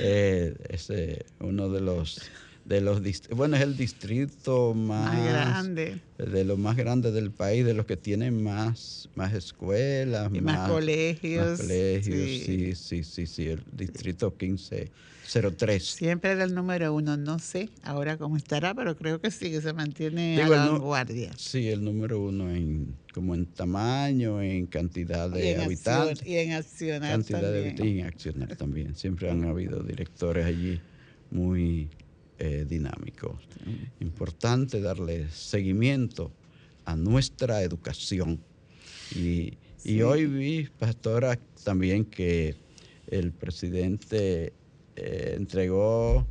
eh, 0.00 0.54
ese 0.68 1.24
uno 1.40 1.68
de 1.68 1.80
los 1.80 2.20
de 2.64 2.80
los 2.80 3.00
bueno 3.30 3.56
es 3.56 3.62
el 3.62 3.76
distrito 3.76 4.72
más, 4.74 5.24
grande. 5.24 6.00
de 6.18 6.44
los 6.44 6.58
más 6.58 6.76
grandes 6.76 7.12
del 7.12 7.30
país 7.32 7.64
de 7.64 7.74
los 7.74 7.86
que 7.86 7.96
tienen 7.96 8.42
más 8.42 9.08
más 9.16 9.34
escuelas 9.34 10.30
y 10.32 10.40
más, 10.40 10.68
colegios. 10.70 11.48
más 11.48 11.60
colegios 11.60 12.44
sí. 12.44 12.74
sí 12.76 13.02
sí 13.02 13.26
sí 13.26 13.48
el 13.48 13.62
distrito 13.72 14.32
1503 14.38 15.82
siempre 15.84 16.30
era 16.32 16.44
el 16.44 16.54
número 16.54 16.94
uno 16.94 17.16
no 17.16 17.38
sé 17.40 17.68
ahora 17.82 18.16
cómo 18.16 18.36
estará 18.36 18.74
pero 18.74 18.96
creo 18.96 19.20
que 19.20 19.30
sí 19.32 19.50
que 19.50 19.60
se 19.60 19.72
mantiene 19.72 20.36
Digo, 20.40 20.54
a 20.54 20.56
la 20.58 20.70
vanguardia. 20.70 21.32
sí 21.36 21.68
el 21.68 21.82
número 21.84 22.20
uno 22.20 22.50
en 22.50 22.94
como 23.12 23.34
en 23.34 23.46
tamaño 23.46 24.40
en 24.40 24.66
cantidad 24.66 25.28
de 25.28 25.56
habitantes 25.60 26.20
acción, 26.20 26.28
y 26.32 26.36
en 26.36 26.52
accionar 26.52 27.10
cantidad 27.10 27.40
también. 27.42 27.76
de 27.76 27.86
y 27.86 27.98
en 28.00 28.06
accionar 28.06 28.56
también. 28.56 28.94
Siempre 28.94 29.30
han 29.30 29.44
habido 29.44 29.82
directores 29.82 30.46
allí 30.46 30.80
muy 31.30 31.88
eh, 32.44 32.66
dinámico. 32.68 33.38
Importante 34.00 34.80
darle 34.80 35.28
seguimiento 35.30 36.32
a 36.84 36.96
nuestra 36.96 37.62
educación. 37.62 38.40
Y, 39.12 39.56
sí. 39.76 39.94
y 39.94 40.02
hoy 40.02 40.26
vi, 40.26 40.68
pastora, 40.76 41.38
también 41.62 42.04
que 42.04 42.56
el 43.06 43.30
presidente 43.30 44.52
eh, 44.96 45.34
entregó 45.36 46.26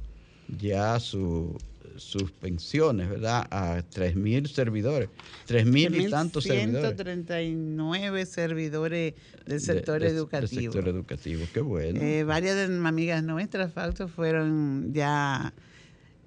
ya 0.59 0.99
su, 0.99 1.57
sus 1.95 2.29
pensiones, 2.33 3.09
¿verdad? 3.09 3.47
A 3.49 3.77
3.000 3.77 4.47
servidores, 4.47 5.07
3.000 5.47 6.07
y 6.07 6.09
tantos 6.09 6.43
servidores. 6.43 6.97
139 6.97 8.25
servidores 8.25 9.13
del 9.45 9.61
sector 9.61 10.01
de, 10.01 10.07
de, 10.07 10.17
educativo. 10.17 10.61
Del 10.61 10.73
sector 10.73 10.89
educativo, 10.89 11.45
qué 11.53 11.61
bueno. 11.61 12.01
Eh, 12.01 12.25
varias 12.25 12.57
de 12.57 12.67
mis 12.67 12.85
amigas 12.85 13.23
nuestras, 13.23 13.71
Fausto, 13.71 14.09
fueron 14.09 14.91
ya 14.93 15.53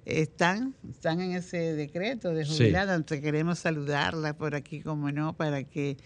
están, 0.05 0.75
están 0.89 1.19
en 1.19 1.31
ese 1.31 1.73
decreto 1.73 2.33
de 2.33 2.45
jubilada. 2.45 3.03
Sí. 3.07 3.21
Queremos 3.21 3.59
saludarla 3.59 4.37
por 4.37 4.55
aquí, 4.55 4.81
como 4.81 5.11
no, 5.11 5.35
para 5.35 5.63
que 5.63 5.97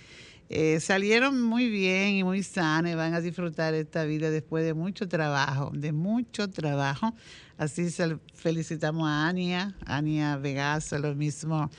eh, 0.50 0.80
salieron 0.80 1.42
muy 1.42 1.70
bien 1.70 2.16
y 2.16 2.24
muy 2.24 2.42
sanas 2.42 2.94
y 2.94 2.96
van 2.96 3.14
a 3.14 3.22
disfrutar 3.22 3.76
esta 3.76 4.06
vida 4.06 4.32
después 4.32 4.66
de 4.66 4.74
mucho 4.74 5.08
trabajo, 5.08 5.72
de 5.74 5.92
mucho 5.92 6.50
trabajo. 6.50 7.14
Así 7.58 7.88
felicitamos 8.34 9.08
a 9.08 9.28
Ania, 9.28 9.76
Ania 9.86 10.38
Vegaso, 10.38 10.98
lo 10.98 11.14
mismo 11.14 11.70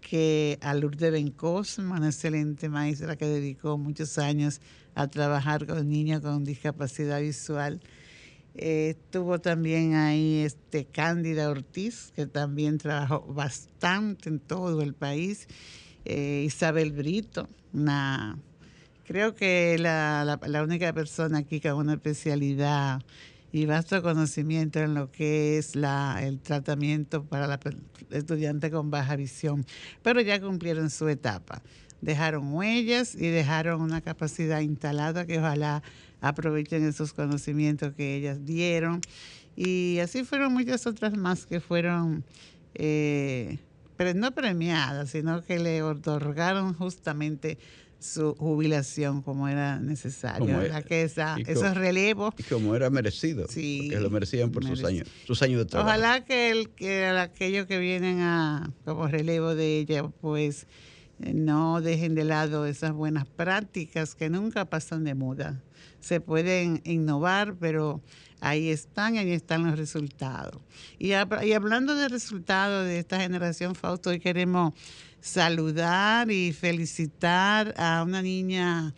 que 0.00 0.58
a 0.62 0.74
Lourdes 0.74 1.10
Bencosma, 1.10 1.96
una 1.96 2.06
excelente 2.06 2.68
maestra 2.68 3.16
que 3.16 3.26
dedicó 3.26 3.76
muchos 3.76 4.16
años 4.18 4.60
a 4.94 5.08
trabajar 5.08 5.66
con 5.66 5.88
niños 5.88 6.20
con 6.20 6.44
discapacidad 6.44 7.20
visual. 7.20 7.80
Eh, 8.56 8.90
estuvo 8.90 9.40
también 9.40 9.94
ahí 9.94 10.42
este 10.44 10.84
Cándida 10.84 11.50
Ortiz, 11.50 12.12
que 12.14 12.26
también 12.26 12.78
trabajó 12.78 13.20
bastante 13.32 14.28
en 14.28 14.38
todo 14.38 14.82
el 14.82 14.94
país. 14.94 15.48
Eh, 16.04 16.44
Isabel 16.46 16.92
Brito, 16.92 17.48
una, 17.72 18.38
creo 19.06 19.34
que 19.34 19.76
la, 19.78 20.24
la, 20.24 20.40
la, 20.46 20.62
única 20.62 20.92
persona 20.92 21.38
aquí 21.38 21.60
con 21.60 21.74
una 21.74 21.94
especialidad 21.94 23.02
y 23.50 23.66
vasto 23.66 24.02
conocimiento 24.02 24.80
en 24.80 24.94
lo 24.94 25.10
que 25.10 25.58
es 25.58 25.76
la, 25.76 26.20
el 26.22 26.40
tratamiento 26.40 27.24
para 27.24 27.46
la 27.46 27.58
estudiante 28.10 28.70
con 28.70 28.90
baja 28.90 29.16
visión, 29.16 29.64
pero 30.02 30.20
ya 30.20 30.40
cumplieron 30.40 30.90
su 30.90 31.08
etapa. 31.08 31.62
Dejaron 32.00 32.52
huellas 32.52 33.14
y 33.14 33.28
dejaron 33.28 33.80
una 33.80 34.00
capacidad 34.00 34.60
instalada 34.60 35.24
que 35.24 35.38
ojalá 35.38 35.82
aprovechen 36.24 36.84
esos 36.86 37.12
conocimientos 37.12 37.92
que 37.94 38.16
ellas 38.16 38.44
dieron. 38.44 39.00
Y 39.56 39.98
así 39.98 40.24
fueron 40.24 40.52
muchas 40.52 40.86
otras 40.86 41.16
más 41.16 41.46
que 41.46 41.60
fueron, 41.60 42.24
eh, 42.74 43.58
pero 43.96 44.14
no 44.14 44.32
premiadas, 44.32 45.10
sino 45.10 45.44
que 45.44 45.58
le 45.58 45.82
otorgaron 45.82 46.74
justamente 46.74 47.58
su 48.00 48.34
jubilación 48.34 49.22
como 49.22 49.48
era 49.48 49.78
necesario, 49.78 50.40
como 50.40 50.60
era, 50.60 50.82
que 50.82 51.02
esa, 51.02 51.36
esos 51.46 51.74
relevos. 51.74 52.34
Y 52.36 52.42
como 52.42 52.74
era 52.74 52.90
merecido, 52.90 53.46
sí, 53.48 53.82
porque 53.84 54.00
lo 54.00 54.10
merecían 54.10 54.50
por 54.50 54.64
merecido. 54.64 54.88
sus 54.88 54.96
años, 54.96 55.08
sus 55.26 55.42
años 55.42 55.58
de 55.60 55.64
trabajo. 55.66 55.88
Ojalá 55.88 56.24
que, 56.24 56.50
el, 56.50 56.70
que 56.70 57.06
aquellos 57.06 57.66
que 57.66 57.78
vienen 57.78 58.20
a, 58.20 58.70
como 58.84 59.08
relevo 59.08 59.54
de 59.54 59.78
ella, 59.78 60.08
pues 60.08 60.66
no 61.18 61.80
dejen 61.80 62.14
de 62.14 62.24
lado 62.24 62.66
esas 62.66 62.92
buenas 62.92 63.26
prácticas 63.26 64.14
que 64.14 64.28
nunca 64.28 64.64
pasan 64.64 65.04
de 65.04 65.14
moda 65.14 65.62
se 66.00 66.20
pueden 66.20 66.80
innovar, 66.84 67.56
pero 67.58 68.00
ahí 68.40 68.68
están, 68.68 69.16
ahí 69.16 69.32
están 69.32 69.64
los 69.64 69.78
resultados. 69.78 70.60
Y, 70.98 71.08
y 71.10 71.52
hablando 71.52 71.94
de 71.94 72.08
resultados 72.08 72.86
de 72.86 72.98
esta 72.98 73.20
generación, 73.20 73.74
Fausto, 73.74 74.10
hoy 74.10 74.20
queremos 74.20 74.74
saludar 75.20 76.30
y 76.30 76.52
felicitar 76.52 77.74
a 77.78 78.02
una 78.02 78.20
niña 78.20 78.94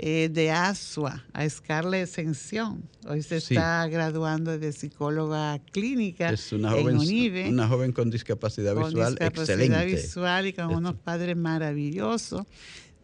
eh, 0.00 0.30
de 0.32 0.50
Asua, 0.52 1.24
a 1.32 1.48
Scarlett 1.48 2.04
Ascensión. 2.04 2.88
Hoy 3.06 3.20
se 3.20 3.40
sí. 3.40 3.54
está 3.54 3.86
graduando 3.88 4.56
de 4.56 4.72
psicóloga 4.72 5.58
clínica 5.72 6.30
es 6.30 6.52
una 6.52 6.70
en 6.70 6.82
joven, 6.82 6.98
UNIVE. 6.98 7.48
Una 7.48 7.66
joven 7.66 7.90
con 7.90 8.08
discapacidad 8.08 8.74
con 8.74 8.84
visual 8.84 9.16
discapacidad 9.16 9.60
excelente. 9.60 9.96
visual 9.96 10.46
y 10.46 10.52
con 10.52 10.72
unos 10.72 10.94
padres 10.94 11.36
maravillosos 11.36 12.46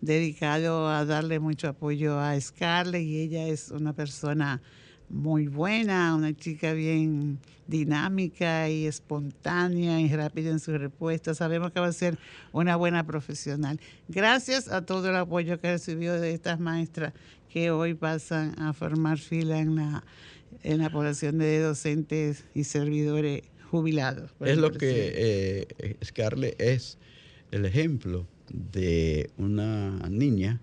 dedicado 0.04 0.88
a 0.88 1.04
darle 1.04 1.40
mucho 1.40 1.68
apoyo 1.68 2.18
a 2.18 2.38
Scarlett 2.40 3.02
y 3.02 3.20
ella 3.20 3.48
es 3.48 3.70
una 3.70 3.92
persona 3.94 4.60
muy 5.08 5.48
buena, 5.48 6.14
una 6.14 6.34
chica 6.34 6.72
bien 6.72 7.38
dinámica 7.66 8.68
y 8.68 8.86
espontánea 8.86 10.00
y 10.00 10.08
rápida 10.14 10.50
en 10.50 10.60
su 10.60 10.76
respuesta. 10.76 11.34
Sabemos 11.34 11.72
que 11.72 11.80
va 11.80 11.86
a 11.86 11.92
ser 11.92 12.18
una 12.52 12.76
buena 12.76 13.06
profesional. 13.06 13.80
Gracias 14.08 14.68
a 14.68 14.84
todo 14.84 15.08
el 15.08 15.16
apoyo 15.16 15.60
que 15.60 15.72
recibió 15.72 16.20
de 16.20 16.32
estas 16.32 16.60
maestras 16.60 17.12
que 17.48 17.70
hoy 17.70 17.94
pasan 17.94 18.58
a 18.60 18.72
formar 18.72 19.18
fila 19.18 19.58
en 19.58 19.76
la, 19.76 20.04
en 20.62 20.78
la 20.78 20.90
población 20.90 21.38
de 21.38 21.60
docentes 21.60 22.44
y 22.54 22.64
servidores 22.64 23.42
jubilados. 23.70 24.32
Es 24.40 24.58
lo 24.58 24.72
que 24.72 25.12
eh, 25.78 25.96
Scarlett 26.04 26.60
es 26.60 26.98
el 27.50 27.64
ejemplo 27.64 28.26
de 28.50 29.30
una 29.37 29.90
niña 30.09 30.61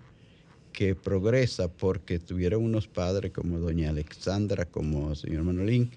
que 0.72 0.94
progresa 0.94 1.68
porque 1.68 2.18
tuvieron 2.18 2.64
unos 2.64 2.88
padres 2.88 3.32
como 3.32 3.58
doña 3.58 3.90
Alexandra, 3.90 4.64
como 4.64 5.14
señor 5.14 5.44
Manolín, 5.44 5.90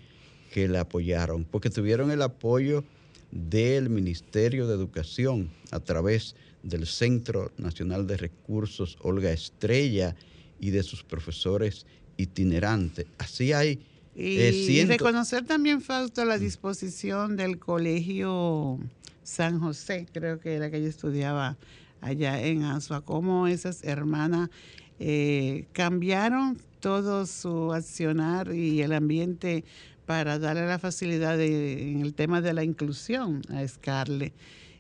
que 0.52 0.68
le 0.68 0.78
apoyaron, 0.78 1.46
porque 1.46 1.70
tuvieron 1.70 2.12
el 2.12 2.22
apoyo 2.22 2.84
del 3.32 3.90
Ministerio 3.90 4.68
de 4.68 4.76
Educación 4.76 5.50
a 5.72 5.80
través 5.80 6.36
del 6.64 6.86
Centro 6.88 7.52
Nacional 7.58 8.08
de 8.08 8.18
Recursos 8.18 8.98
Olga 9.02 9.32
Estrella 9.32 10.16
y 10.60 10.72
de 10.72 10.84
sus 10.84 11.04
profesores 11.04 11.86
itinerantes. 12.18 13.06
Así 13.18 13.54
hay... 13.54 13.80
Eh, 14.18 14.66
y 14.70 14.86
reconocer 14.86 15.46
también, 15.46 15.82
Fausto, 15.82 16.24
la 16.24 16.38
disposición 16.38 17.36
del 17.36 17.60
Colegio 17.60 18.80
San 19.26 19.60
José, 19.60 20.06
creo 20.14 20.40
que 20.40 20.54
era 20.54 20.70
que 20.70 20.78
ella 20.78 20.88
estudiaba 20.88 21.58
allá 22.00 22.42
en 22.42 22.64
Asua, 22.64 23.02
cómo 23.02 23.48
esas 23.48 23.84
hermanas 23.84 24.50
eh, 25.00 25.66
cambiaron 25.74 26.60
todo 26.80 27.26
su 27.26 27.74
accionar 27.74 28.54
y 28.54 28.82
el 28.84 28.94
ambiente 28.94 29.66
para 30.06 30.38
darle 30.38 30.68
la 30.68 30.78
facilidad 30.78 31.42
en 31.42 32.02
el 32.02 32.14
tema 32.14 32.40
de 32.40 32.54
la 32.54 32.64
inclusión 32.64 33.42
a 33.50 33.68
Scarlett. 33.68 34.34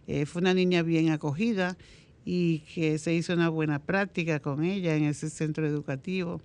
Eh, 0.06 0.28
fue 0.28 0.44
una 0.44 0.54
niña 0.54 0.84
bien 0.84 1.10
acogida 1.10 1.76
y 2.24 2.60
que 2.60 3.00
se 3.00 3.16
hizo 3.16 3.34
una 3.34 3.50
buena 3.50 3.80
práctica 3.80 4.40
con 4.40 4.64
ella 4.64 4.96
en 4.96 5.06
ese 5.06 5.32
centro 5.32 5.66
educativo. 5.66 6.42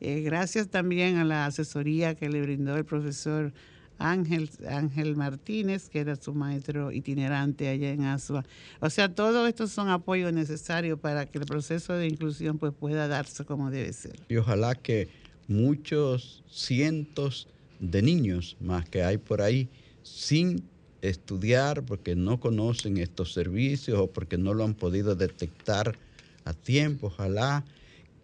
Eh, 0.00 0.20
gracias 0.20 0.68
también 0.68 1.16
a 1.16 1.24
la 1.24 1.46
asesoría 1.46 2.14
que 2.14 2.28
le 2.28 2.42
brindó 2.42 2.76
el 2.76 2.84
profesor 2.84 3.54
Ángel, 3.98 4.48
Ángel 4.68 5.16
Martínez, 5.16 5.88
que 5.88 6.00
era 6.00 6.16
su 6.16 6.32
maestro 6.34 6.92
itinerante 6.92 7.68
allá 7.68 7.90
en 7.90 8.04
Asua. 8.04 8.44
O 8.80 8.90
sea, 8.90 9.12
todos 9.14 9.48
estos 9.48 9.72
son 9.72 9.88
apoyos 9.88 10.32
necesarios 10.32 10.98
para 11.00 11.26
que 11.26 11.38
el 11.38 11.46
proceso 11.46 11.92
de 11.94 12.06
inclusión 12.06 12.58
pues, 12.58 12.72
pueda 12.72 13.08
darse 13.08 13.44
como 13.44 13.70
debe 13.70 13.92
ser. 13.92 14.16
Y 14.28 14.36
ojalá 14.36 14.74
que 14.74 15.08
muchos 15.48 16.44
cientos 16.48 17.48
de 17.80 18.02
niños 18.02 18.56
más 18.60 18.88
que 18.88 19.02
hay 19.02 19.18
por 19.18 19.42
ahí 19.42 19.68
sin 20.02 20.62
estudiar 21.02 21.84
porque 21.84 22.16
no 22.16 22.40
conocen 22.40 22.98
estos 22.98 23.32
servicios 23.32 23.98
o 23.98 24.06
porque 24.08 24.36
no 24.36 24.54
lo 24.54 24.64
han 24.64 24.74
podido 24.74 25.14
detectar 25.14 25.96
a 26.44 26.52
tiempo. 26.52 27.08
Ojalá 27.08 27.64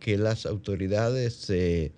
que 0.00 0.18
las 0.18 0.46
autoridades 0.46 1.34
se 1.34 1.92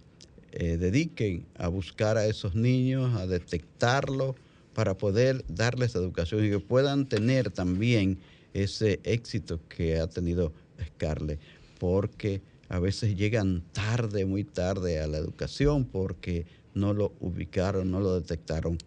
eh, 0.58 0.78
dediquen 0.78 1.44
a 1.58 1.68
buscar 1.68 2.16
a 2.16 2.24
esos 2.24 2.54
niños, 2.54 3.14
a 3.14 3.26
detectarlo 3.26 4.34
para 4.72 4.96
poder 4.96 5.44
darles 5.48 5.94
educación 5.94 6.46
y 6.46 6.48
que 6.48 6.60
puedan 6.60 7.06
tener 7.10 7.50
también 7.50 8.18
ese 8.54 8.98
éxito 9.04 9.60
que 9.68 9.98
ha 9.98 10.06
tenido 10.06 10.54
Scarlett, 10.82 11.40
porque 11.78 12.40
a 12.70 12.78
veces 12.78 13.16
llegan 13.16 13.64
tarde, 13.72 14.24
muy 14.24 14.44
tarde 14.44 14.98
a 14.98 15.06
la 15.06 15.18
educación, 15.18 15.84
porque 15.84 16.46
no 16.72 16.94
lo 16.94 17.12
ubicaron, 17.20 17.90
no 17.90 18.00
lo 18.00 18.18
detectaron 18.18 18.78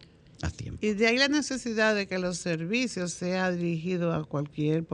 a 0.42 0.50
tiempo. 0.50 0.84
Y 0.84 0.94
de 0.94 1.06
ahí 1.06 1.18
la 1.18 1.28
necesidad 1.28 1.94
de 1.94 2.08
que 2.08 2.18
los 2.18 2.38
servicios 2.38 3.12
sean 3.12 3.56
dirigidos 3.56 4.12
a 4.12 4.24
cualquier 4.24 4.84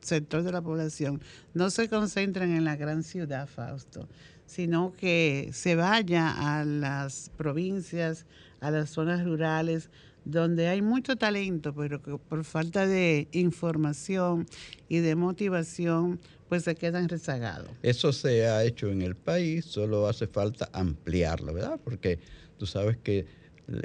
sector 0.00 0.42
de 0.42 0.50
la 0.50 0.62
población, 0.62 1.20
no 1.52 1.70
se 1.70 1.88
concentren 1.88 2.50
en 2.56 2.64
la 2.64 2.74
gran 2.74 3.04
ciudad, 3.04 3.46
Fausto, 3.46 4.08
sino 4.54 4.92
que 4.96 5.50
se 5.52 5.74
vaya 5.74 6.30
a 6.30 6.64
las 6.64 7.30
provincias, 7.36 8.26
a 8.60 8.70
las 8.70 8.90
zonas 8.90 9.24
rurales, 9.24 9.90
donde 10.24 10.68
hay 10.68 10.80
mucho 10.80 11.16
talento, 11.16 11.74
pero 11.74 12.02
que 12.02 12.16
por 12.16 12.44
falta 12.44 12.86
de 12.86 13.28
información 13.32 14.46
y 14.88 14.98
de 14.98 15.16
motivación, 15.16 16.18
pues 16.48 16.64
se 16.64 16.74
quedan 16.74 17.08
rezagados. 17.08 17.70
Eso 17.82 18.12
se 18.12 18.46
ha 18.46 18.64
hecho 18.64 18.90
en 18.90 19.02
el 19.02 19.16
país, 19.16 19.64
solo 19.64 20.06
hace 20.06 20.26
falta 20.26 20.70
ampliarlo, 20.72 21.52
¿verdad? 21.52 21.78
Porque 21.82 22.20
Tú 22.58 22.66
sabes 22.66 22.96
que 22.96 23.26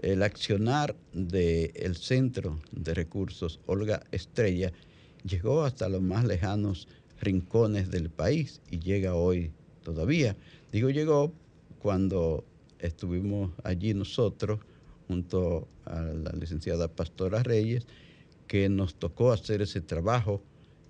el 0.04 0.24
accionar 0.24 0.96
del 1.14 1.96
Centro 1.96 2.60
de 2.72 2.94
Recursos 2.94 3.60
Olga 3.66 4.04
Estrella 4.12 4.72
llegó 5.24 5.64
hasta 5.64 5.90
los 5.90 6.02
más 6.02 6.26
lejanos 6.26 6.88
rincones 7.20 7.90
del 7.90 8.10
país 8.10 8.62
y 8.70 8.80
llega 8.80 9.16
hoy 9.16 9.52
todavía. 9.84 10.36
Digo 10.72 10.90
llegó 10.90 11.34
cuando 11.80 12.44
estuvimos 12.80 13.52
allí 13.64 13.94
nosotros 13.94 14.60
junto 15.08 15.68
a 15.86 16.02
la 16.02 16.32
licenciada 16.32 16.88
Pastora 16.88 17.42
Reyes, 17.42 17.88
que 18.48 18.70
nos 18.70 18.96
tocó 18.96 19.32
hacer 19.32 19.62
ese 19.62 19.82
trabajo 19.82 20.44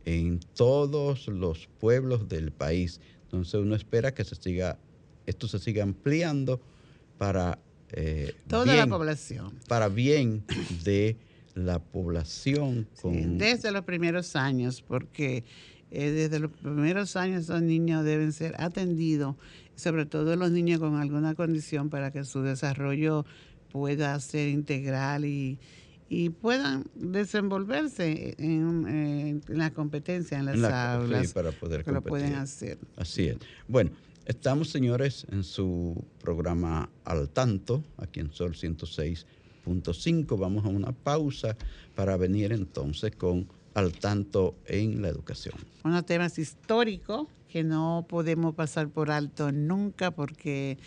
en 0.05 0.39
todos 0.55 1.27
los 1.27 1.67
pueblos 1.79 2.27
del 2.27 2.51
país. 2.51 2.99
Entonces 3.23 3.55
uno 3.55 3.75
espera 3.75 4.13
que 4.13 4.25
se 4.25 4.35
siga, 4.35 4.77
esto 5.25 5.47
se 5.47 5.59
siga 5.59 5.83
ampliando 5.83 6.59
para 7.17 7.59
eh, 7.91 8.35
Toda 8.47 8.75
la 8.75 8.87
población. 8.87 9.53
Para 9.67 9.87
bien 9.87 10.43
de 10.83 11.17
la 11.55 11.79
población. 11.79 12.87
desde 13.03 13.71
los 13.71 13.83
primeros 13.83 14.35
años, 14.35 14.81
porque 14.81 15.43
eh, 15.91 16.11
desde 16.11 16.39
los 16.39 16.51
primeros 16.51 17.15
años 17.15 17.47
los 17.49 17.61
niños 17.61 18.03
deben 18.03 18.33
ser 18.33 18.55
atendidos, 18.59 19.35
sobre 19.75 20.05
todo 20.05 20.35
los 20.35 20.51
niños 20.51 20.79
con 20.79 20.95
alguna 20.95 21.35
condición 21.35 21.89
para 21.89 22.11
que 22.11 22.23
su 22.23 22.41
desarrollo 22.41 23.25
pueda 23.71 24.19
ser 24.19 24.49
integral 24.49 25.25
y, 25.25 25.59
puedan 26.41 26.85
desenvolverse 26.95 28.33
en, 28.39 29.43
la 29.47 29.71
competencia 29.71 30.39
en 30.39 30.45
las 30.45 30.73
aulas. 30.73 31.33
para 31.33 31.51
poder 31.51 31.83
que 31.83 31.91
lo 31.91 32.01
pueden 32.01 32.33
hacer. 32.33 32.79
Así 32.97 33.27
es. 33.27 33.37
Bueno, 33.67 33.91
Estamos, 34.29 34.69
señores, 34.69 35.25
en 35.31 35.43
su 35.43 36.05
programa 36.21 36.87
Al 37.03 37.29
Tanto, 37.29 37.83
aquí 37.97 38.19
en 38.19 38.31
Sol 38.31 38.53
106.5. 38.53 40.37
Vamos 40.37 40.65
a 40.65 40.67
una 40.67 40.91
pausa 40.91 41.57
para 41.95 42.15
venir 42.15 42.51
entonces 42.51 43.15
con 43.15 43.47
Al 43.79 43.93
Tanto 43.93 44.55
en 44.65 45.01
la 45.01 45.07
educación. 45.07 45.55
Unos 45.85 46.05
temas 46.05 46.37
históricos 46.37 47.27
que 47.47 47.63
no 47.63 48.05
podemos 48.09 48.53
pasar 48.53 48.89
por 48.89 49.09
alto 49.09 49.53
nunca 49.53 50.11
porque 50.11 50.77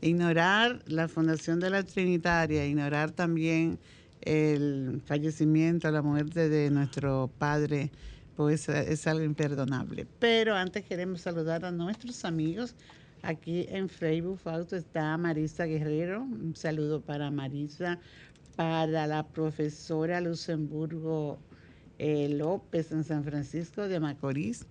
ignorar 0.00 0.82
la 0.86 1.06
fundación 1.06 1.60
de 1.60 1.70
la 1.70 1.84
Trinitaria, 1.84 2.66
ignorar 2.66 3.12
también 3.12 3.78
el 4.22 5.00
fallecimiento, 5.06 5.92
la 5.92 6.02
muerte 6.02 6.48
de 6.48 6.70
nuestro 6.70 7.30
padre 7.38 7.92
pues 8.34 8.68
es 8.68 9.06
algo 9.06 9.22
imperdonable. 9.22 10.08
Pero 10.18 10.56
antes 10.56 10.84
queremos 10.84 11.20
saludar 11.20 11.64
a 11.64 11.70
nuestros 11.70 12.24
amigos. 12.24 12.74
Aquí 13.22 13.66
en 13.68 13.88
Facebook, 13.88 14.38
Fausto, 14.38 14.74
está 14.74 15.16
Marisa 15.16 15.66
Guerrero. 15.66 16.22
Un 16.22 16.56
saludo 16.56 17.00
para 17.00 17.30
Marisa, 17.30 18.00
para 18.56 19.06
la 19.06 19.24
profesora 19.24 20.20
Luxemburgo 20.20 21.38
eh, 22.02 22.30
López 22.30 22.92
en 22.92 23.04
San 23.04 23.24
Francisco 23.24 23.86
de 23.86 24.00
Macorís. 24.00 24.64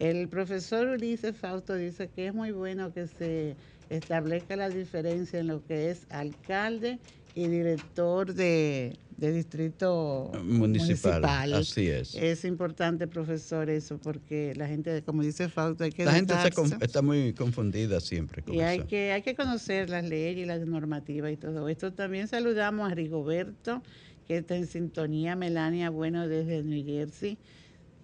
El 0.00 0.28
profesor 0.28 0.88
Ulises 0.88 1.36
Fausto 1.36 1.76
dice 1.76 2.10
que 2.14 2.26
es 2.26 2.34
muy 2.34 2.50
bueno 2.50 2.92
que 2.92 3.06
se 3.06 3.54
establezca 3.88 4.56
la 4.56 4.68
diferencia 4.68 5.38
en 5.38 5.46
lo 5.46 5.64
que 5.64 5.90
es 5.90 6.06
alcalde 6.10 6.98
y 7.36 7.46
director 7.46 8.34
de, 8.34 8.98
distrito 9.16 10.32
municipal. 10.42 11.54
Así 11.54 11.88
es. 11.88 12.16
Es 12.16 12.44
importante, 12.44 13.06
profesor, 13.06 13.70
eso, 13.70 13.98
porque 13.98 14.52
la 14.56 14.66
gente, 14.66 15.02
como 15.02 15.22
dice 15.22 15.48
Fausto, 15.48 15.84
hay 15.84 15.92
que 15.92 16.04
La 16.04 16.14
gente 16.14 16.34
está 16.80 17.00
muy 17.00 17.32
confundida 17.32 18.00
siempre 18.00 18.42
con 18.42 18.54
y 18.54 18.60
hay 18.60 18.80
que 18.80 19.12
hay 19.12 19.22
que 19.22 19.36
conocer 19.36 19.88
las 19.88 20.04
leyes 20.04 20.36
y 20.36 20.46
las 20.46 20.66
normativas 20.66 21.30
y 21.30 21.36
todo 21.36 21.68
esto. 21.68 21.92
También 21.92 22.26
saludamos 22.26 22.90
a 22.90 22.94
Rigoberto, 22.96 23.82
que 24.26 24.38
está 24.38 24.56
en 24.56 24.66
sintonía, 24.66 25.36
Melania 25.36 25.90
Bueno 25.90 26.28
desde 26.28 26.62
New 26.62 26.84
Jersey. 26.84 27.38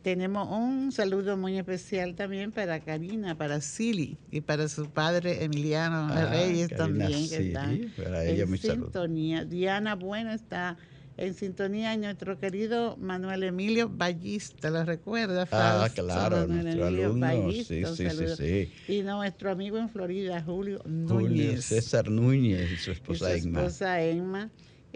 Tenemos 0.03 0.49
un 0.49 0.93
saludo 0.93 1.37
muy 1.37 1.59
especial 1.59 2.15
también 2.15 2.53
para 2.53 2.81
Karina, 2.81 3.37
para 3.37 3.61
Silly 3.61 4.17
y 4.31 4.41
para 4.41 4.69
su 4.69 4.89
padre 4.89 5.45
Emiliano 5.45 6.09
ah, 6.11 6.27
Reyes 6.31 6.69
también, 6.69 7.29
que 7.29 7.49
están 7.49 7.93
en 7.97 8.59
sintonía. 8.59 9.45
Diana 9.45 9.97
Bueno 9.97 10.33
está 10.33 10.79
en 11.19 11.35
sintonía 11.35 11.95
y 11.95 11.99
nuestro 11.99 12.39
querido 12.39 12.97
Manuel 12.97 13.43
Emilio 13.43 13.89
Ballista, 13.89 14.71
¿lo 14.71 14.85
recuerda? 14.85 15.49
Ah, 15.51 15.89
claro, 15.93 16.47
nuestro 16.47 16.87
alumno, 16.87 17.51
sí, 17.53 17.65
sí, 17.65 18.09
sí, 18.37 18.73
Y 18.87 19.03
nuestro 19.03 19.51
amigo 19.51 19.79
en 19.79 19.89
Florida, 19.89 20.41
Julio 20.43 20.81
Núñez. 20.87 21.65
César 21.65 22.09
Núñez 22.09 22.71
y 22.71 22.77
su 22.77 22.93
esposa 22.93 23.37
y 23.37 23.41
su 23.41 23.49
esposa 23.49 24.01
Emma. 24.01 24.49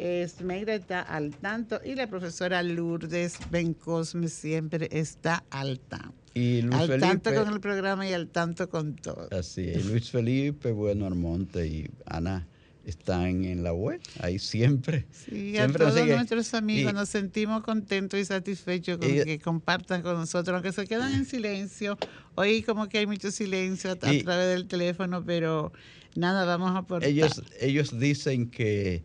Esmeira 0.02 0.74
está 0.74 1.00
al 1.00 1.30
tanto 1.36 1.80
y 1.84 1.94
la 1.94 2.08
profesora 2.08 2.60
Lourdes 2.64 3.38
Bencosme 3.52 4.26
siempre 4.26 4.88
está 4.90 5.44
al 5.50 5.78
tanto. 5.78 6.12
Y 6.34 6.62
Luis 6.62 6.90
al 6.90 6.98
tanto 6.98 7.32
con 7.32 7.52
el 7.52 7.60
programa 7.60 8.08
y 8.08 8.12
al 8.12 8.26
tanto 8.26 8.68
con 8.68 8.96
todo. 8.96 9.28
Así 9.30 9.68
es. 9.68 9.86
Luis 9.86 10.10
Felipe, 10.10 10.72
Bueno 10.72 11.06
Armonte 11.06 11.68
y 11.68 11.90
Ana 12.04 12.48
están 12.84 13.44
en 13.44 13.62
la 13.62 13.72
web, 13.72 14.00
ahí 14.18 14.40
siempre. 14.40 15.06
Sí, 15.12 15.56
a 15.56 15.68
todos 15.68 15.94
nuestros 16.04 16.52
amigos 16.54 16.92
nos 16.92 17.08
sentimos 17.08 17.62
contentos 17.62 18.18
y 18.18 18.24
satisfechos 18.24 18.98
con 18.98 19.08
que 19.08 19.38
compartan 19.38 20.02
con 20.02 20.16
nosotros, 20.16 20.52
aunque 20.52 20.72
se 20.72 20.84
quedan 20.88 21.14
en 21.14 21.26
silencio. 21.26 21.96
Hoy 22.34 22.64
como 22.64 22.88
que 22.88 22.98
hay 22.98 23.06
mucho 23.06 23.30
silencio 23.30 23.92
a, 23.92 23.96
través 23.96 24.24
del 24.26 24.66
teléfono, 24.66 25.22
pero 25.24 25.72
nada, 26.16 26.44
vamos 26.44 26.72
a 26.72 26.78
aportar. 26.78 27.08
Ellos, 27.08 27.40
ellos 27.60 27.96
dicen 28.00 28.50
que 28.50 29.04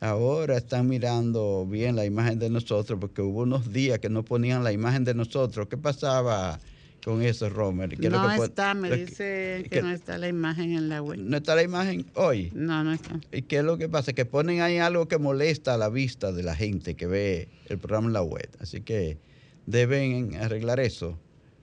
ahora 0.00 0.56
están 0.56 0.88
mirando 0.88 1.66
bien 1.66 1.96
la 1.96 2.04
imagen 2.04 2.38
de 2.38 2.50
nosotros 2.50 2.98
porque 3.00 3.22
hubo 3.22 3.42
unos 3.42 3.72
días 3.72 3.98
que 3.98 4.08
no 4.08 4.24
ponían 4.24 4.64
la 4.64 4.72
imagen 4.72 5.04
de 5.04 5.14
nosotros. 5.14 5.68
¿Qué 5.68 5.76
pasaba 5.76 6.60
con 7.04 7.22
eso, 7.22 7.48
Romer? 7.48 7.98
no 7.98 8.44
está, 8.44 8.74
me 8.74 8.90
dice 8.90 9.66
que, 9.70 9.82
no 9.82 9.90
está 9.90 10.18
la 10.18 10.28
imagen 10.28 10.72
en 10.72 10.88
la 10.88 11.02
web. 11.02 11.18
¿No 11.18 11.38
está 11.38 11.54
la 11.54 11.62
imagen 11.62 12.06
hoy? 12.14 12.50
No, 12.54 12.84
no 12.84 12.92
está. 12.92 13.18
¿Y 13.32 13.42
qué 13.42 13.58
es 13.58 13.64
lo 13.64 13.78
que 13.78 13.88
pasa? 13.88 14.12
Que 14.12 14.24
ponen 14.24 14.60
ahí 14.60 14.78
algo 14.78 15.08
que 15.08 15.18
molesta 15.18 15.74
a 15.74 15.78
la 15.78 15.88
vista 15.88 16.32
de 16.32 16.42
la 16.42 16.54
gente 16.54 16.94
que 16.94 17.06
ve 17.06 17.48
el 17.66 17.78
programa 17.78 18.08
en 18.08 18.12
la 18.12 18.22
web. 18.22 18.48
Así 18.60 18.82
que 18.82 19.18
deben 19.66 20.36
arreglar 20.36 20.80
eso. 20.80 21.18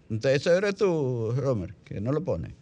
Entonces, 0.09 0.41
eso 0.41 0.55
eres 0.55 0.75
tú, 0.75 1.33
Romer, 1.35 1.73
que 1.83 2.01
no 2.01 2.11
lo 2.11 2.23
pone. 2.23 2.55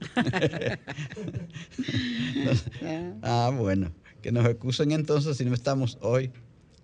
ah, 3.22 3.50
bueno 3.54 3.92
que 4.20 4.32
nos 4.32 4.46
excusen 4.46 4.92
entonces 4.92 5.36
si 5.36 5.44
no 5.44 5.54
estamos 5.54 5.98
hoy 6.00 6.30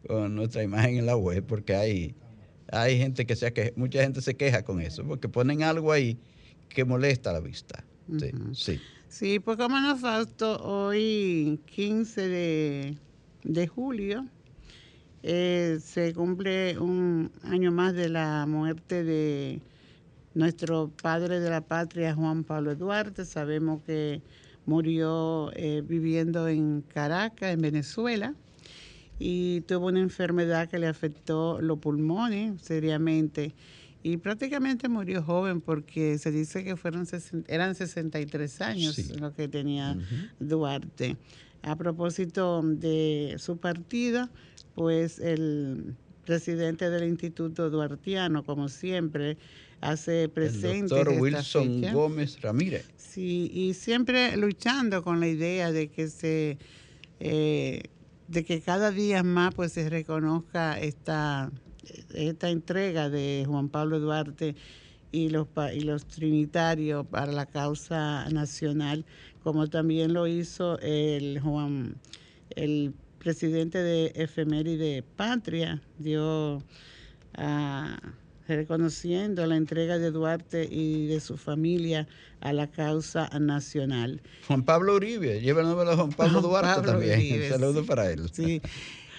con 0.07 0.35
nuestra 0.35 0.63
imagen 0.63 0.99
en 0.99 1.07
la 1.07 1.17
web, 1.17 1.45
porque 1.47 1.75
hay, 1.75 2.15
hay 2.71 2.99
gente 2.99 3.27
que 3.27 3.37
se 3.37 3.53
que 3.53 3.73
mucha 3.77 4.03
gente 4.03 4.21
se 4.21 4.37
queja 4.37 4.63
con 4.63 4.81
eso, 4.81 5.05
porque 5.05 5.29
ponen 5.29 5.63
algo 5.63 5.93
ahí 5.93 6.19
que 6.69 6.85
molesta 6.85 7.33
la 7.33 7.41
vista. 7.41 7.85
Sí, 8.19 8.31
sí. 8.53 8.81
sí. 9.09 9.41
pues 9.41 9.57
como 9.57 9.81
nos 9.81 10.01
faltó 10.01 10.59
hoy 10.63 11.61
15 11.67 12.29
de, 13.45 13.67
julio, 13.67 14.27
eh, 15.23 15.79
se 15.83 16.15
cumple 16.15 16.79
un 16.79 17.33
año 17.43 17.73
más 17.73 17.95
de 17.95 18.09
la 18.09 18.47
muerte 18.47 19.03
de 19.03 19.61
nuestro 20.35 20.93
padre 21.03 21.41
de 21.41 21.51
la 21.51 21.63
patria, 21.63 22.15
Juan 22.15 22.45
Pablo 22.45 22.77
Duarte. 22.77 23.25
Sabemos 23.25 23.83
que 23.83 24.23
murió 24.67 25.51
eh, 25.55 25.83
viviendo 25.87 26.49
en 26.49 26.83
Caracas, 26.83 27.55
en 27.55 27.61
Venezuela, 27.63 28.35
y 29.19 29.63
tuvo 29.63 29.87
una 29.87 30.01
enfermedad 30.01 30.69
que 30.69 30.79
le 30.79 30.89
afectó 30.89 31.61
los 31.61 31.79
pulmones 31.79 32.61
seriamente. 32.61 33.55
Y 34.03 34.19
prácticamente 34.19 34.89
murió 34.89 35.23
joven 35.23 35.61
porque 35.61 36.19
se 36.19 36.31
dice 36.31 36.63
que 36.63 36.77
fueron 36.77 37.07
eran 37.49 37.75
63 37.75 38.61
años 38.61 39.11
lo 39.19 39.35
que 39.35 39.49
tenía 39.49 39.97
Duarte. 40.39 41.17
A 41.63 41.75
propósito 41.75 42.63
de 42.63 43.35
su 43.39 43.57
partida, 43.57 44.31
pues 44.75 45.19
el 45.19 45.97
presidente 46.25 46.91
del 46.91 47.09
Instituto 47.09 47.71
Duartiano, 47.71 48.45
como 48.45 48.69
siempre, 48.69 49.39
hace 49.81 50.29
presente. 50.29 50.77
El 50.77 50.89
doctor 50.89 51.21
Wilson 51.21 51.93
Gómez 51.93 52.41
Ramírez. 52.41 52.87
Sí, 52.97 53.51
y 53.53 53.75
siempre 53.75 54.37
luchando 54.37 55.03
con 55.03 55.21
la 55.21 55.29
idea 55.29 55.73
de 55.73 55.89
que 55.89 56.09
se 56.09 56.59
eh, 57.21 57.83
de 58.29 58.45
que 58.45 58.61
cada 58.61 58.91
día 58.91 59.23
más 59.23 59.55
pues 59.55 59.73
se 59.73 59.89
reconozca 59.89 60.79
esta, 60.79 61.51
esta 62.15 62.51
entrega 62.51 63.09
de 63.09 63.45
Juan 63.47 63.69
Pablo 63.69 64.01
Duarte 64.01 64.57
y 65.13 65.29
los, 65.31 65.47
y 65.75 65.81
los 65.81 66.07
trinitarios 66.07 67.07
para 67.07 67.33
la 67.33 67.47
causa 67.47 68.29
nacional, 68.31 69.05
como 69.43 69.69
también 69.69 70.13
lo 70.13 70.27
hizo 70.27 70.79
el 70.81 71.41
Juan, 71.41 71.97
el 72.51 72.93
presidente 73.19 73.79
de 73.79 74.13
Efeméride 74.15 75.03
Patria, 75.03 75.81
dio 75.99 76.63
a 77.35 77.99
reconociendo 78.55 79.47
la 79.47 79.57
entrega 79.57 79.99
de 79.99 80.11
Duarte 80.11 80.69
y 80.71 81.07
de 81.07 81.21
su 81.21 81.37
familia 81.37 82.07
a 82.41 82.53
la 82.53 82.71
causa 82.71 83.29
nacional. 83.39 84.21
Juan 84.47 84.63
Pablo 84.63 84.95
Uribe, 84.95 85.41
lleva 85.41 85.63
el 85.63 85.69
nombre 85.69 85.89
de 85.89 85.97
Juan 85.97 86.11
Pablo 86.13 86.41
Duarte 86.41 86.87
también. 86.87 87.43
Un 87.43 87.49
saludo 87.49 87.85
para 87.85 88.11
él. 88.11 88.31
Sí, 88.33 88.61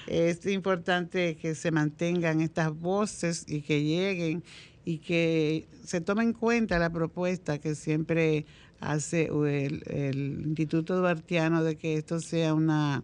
es 0.08 0.46
importante 0.46 1.36
que 1.36 1.56
se 1.56 1.72
mantengan 1.72 2.42
estas 2.42 2.74
voces 2.74 3.46
y 3.48 3.62
que 3.62 3.84
lleguen 3.84 4.44
y 4.86 5.00
que 5.00 5.68
se 5.84 6.00
tome 6.00 6.24
en 6.24 6.34
cuenta 6.34 6.80
la 6.80 6.90
propuesta 6.90 7.58
que 7.58 7.76
siempre 7.76 8.46
hace 8.80 9.26
el, 9.26 9.84
el 9.88 10.44
Instituto 10.46 10.98
Duartiano 10.98 11.64
de 11.64 11.76
que 11.76 11.96
esto 11.98 12.20
sea 12.22 12.54
una 12.54 13.04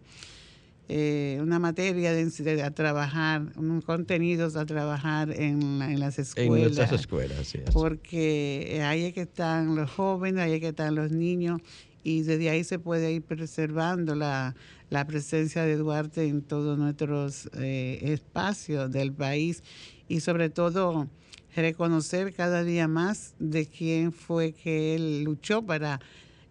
eh, 0.88 1.38
una 1.40 1.58
materia 1.58 2.12
de, 2.12 2.62
a 2.62 2.70
trabajar, 2.70 3.52
unos 3.56 3.84
contenidos 3.84 4.56
a 4.56 4.66
trabajar 4.66 5.30
en, 5.30 5.98
las 5.98 6.18
escuelas. 6.18 6.56
En 6.56 6.62
nuestras 6.62 6.92
escuelas, 6.92 7.46
sí. 7.46 7.60
Porque 7.72 8.82
ahí 8.84 9.04
es 9.04 9.14
que 9.14 9.22
están 9.22 9.76
los 9.76 9.90
jóvenes, 9.90 10.42
ahí 10.42 10.52
es 10.52 10.60
que 10.60 10.68
están 10.68 10.94
los 10.94 11.10
niños 11.10 11.60
y 12.04 12.22
desde 12.22 12.50
ahí 12.50 12.62
se 12.62 12.78
puede 12.78 13.12
ir 13.12 13.22
preservando 13.22 14.14
la, 14.14 14.54
presencia 15.08 15.64
de 15.64 15.76
Duarte 15.76 16.28
en 16.28 16.42
todos 16.42 16.78
nuestros 16.78 17.48
eh, 17.54 17.98
espacios 18.02 18.92
del 18.92 19.12
país 19.12 19.64
y 20.06 20.20
sobre 20.20 20.50
todo 20.50 21.08
reconocer 21.56 22.32
cada 22.32 22.62
día 22.62 22.86
más 22.86 23.34
de 23.38 23.66
quién 23.66 24.12
fue 24.12 24.52
que 24.52 24.94
él 24.94 25.24
luchó 25.24 25.62
para 25.62 26.00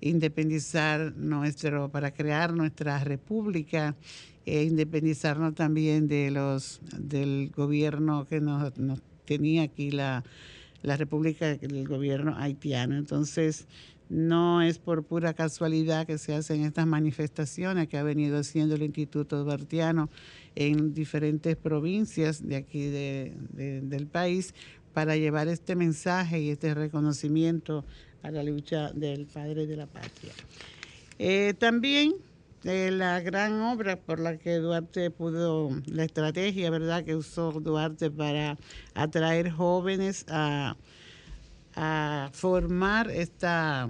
independizar 0.10 1.14
nuestro, 1.16 1.90
para 1.90 2.12
crear 2.12 2.54
nuestra 2.54 3.04
república 3.04 3.96
e 4.46 4.64
independizarnos 4.64 5.56
también 5.56 6.08
de 6.08 6.32
los 6.32 6.82
del 6.98 7.52
gobierno 7.56 8.26
que 8.28 8.42
nos, 8.42 8.74
tenía 9.26 9.64
aquí 9.64 9.92
la, 9.92 10.24
la 10.82 10.98
república 10.98 11.56
del 11.56 11.88
gobierno 11.88 12.36
haitiano. 12.38 12.98
Entonces, 12.98 13.68
no 14.10 14.62
es 14.62 14.80
por 14.80 15.04
pura 15.04 15.34
casualidad 15.34 16.06
que 16.06 16.18
se 16.18 16.36
hacen 16.36 16.64
estas 16.64 16.86
manifestaciones 16.86 17.88
que 17.88 17.98
ha 17.98 18.04
venido 18.04 18.38
haciendo 18.38 18.76
el 18.76 18.84
Instituto 18.84 19.44
Duartiano 19.44 20.10
en 20.56 20.94
diferentes 20.94 21.56
provincias 21.56 22.46
de 22.48 22.58
aquí 22.58 22.88
del 22.90 24.08
país 24.08 24.54
para 24.94 25.16
llevar 25.16 25.48
este 25.48 25.76
mensaje 25.76 26.42
y 26.42 26.50
este 26.50 26.74
reconocimiento 26.74 27.86
a 28.24 28.32
la 28.32 28.42
lucha 28.42 28.92
del 28.94 29.26
padre 29.28 29.68
de 29.68 29.76
la 29.76 29.86
patria. 29.86 30.32
Eh, 31.20 31.54
también 31.60 32.16
eh, 32.64 32.92
la 32.92 33.20
gran 33.20 33.62
obra 33.62 33.98
por 33.98 34.20
la 34.20 34.38
que 34.38 34.56
Duarte 34.56 35.12
pudo, 35.12 35.70
la 35.86 36.06
estrategia, 36.06 36.70
¿verdad?, 36.70 37.04
que 37.04 37.16
usó 37.16 37.52
Duarte 37.52 38.10
para 38.10 38.58
atraer 38.94 39.52
jóvenes 39.52 40.26
a, 40.30 40.76
formar 42.32 43.10
esta, 43.10 43.90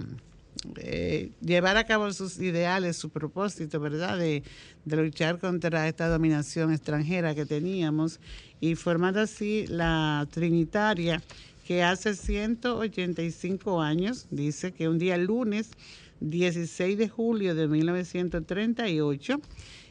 eh, 0.76 1.30
llevar 1.40 1.76
a 1.76 1.84
cabo 1.84 2.10
sus 2.12 2.38
ideales, 2.38 2.96
su 2.96 3.10
propósito, 3.10 3.78
¿verdad?, 3.78 4.18
de, 4.18 4.42
de, 4.84 4.96
luchar 4.96 5.38
contra 5.38 5.86
esta 5.86 6.08
dominación 6.08 6.72
extranjera 6.72 7.34
que 7.34 7.46
teníamos 7.46 8.18
y 8.60 8.74
formar 8.74 9.16
así 9.18 9.66
la 9.68 10.26
Trinitaria 10.32 11.22
que 11.64 11.82
hace 11.82 12.14
185 12.14 13.80
años, 13.80 14.26
dice 14.30 14.72
que 14.72 14.88
un 14.88 14.98
día 14.98 15.16
lunes 15.16 15.70
16 16.20 16.98
de 16.98 17.08
julio 17.08 17.54
de 17.54 17.68
1938, 17.68 19.40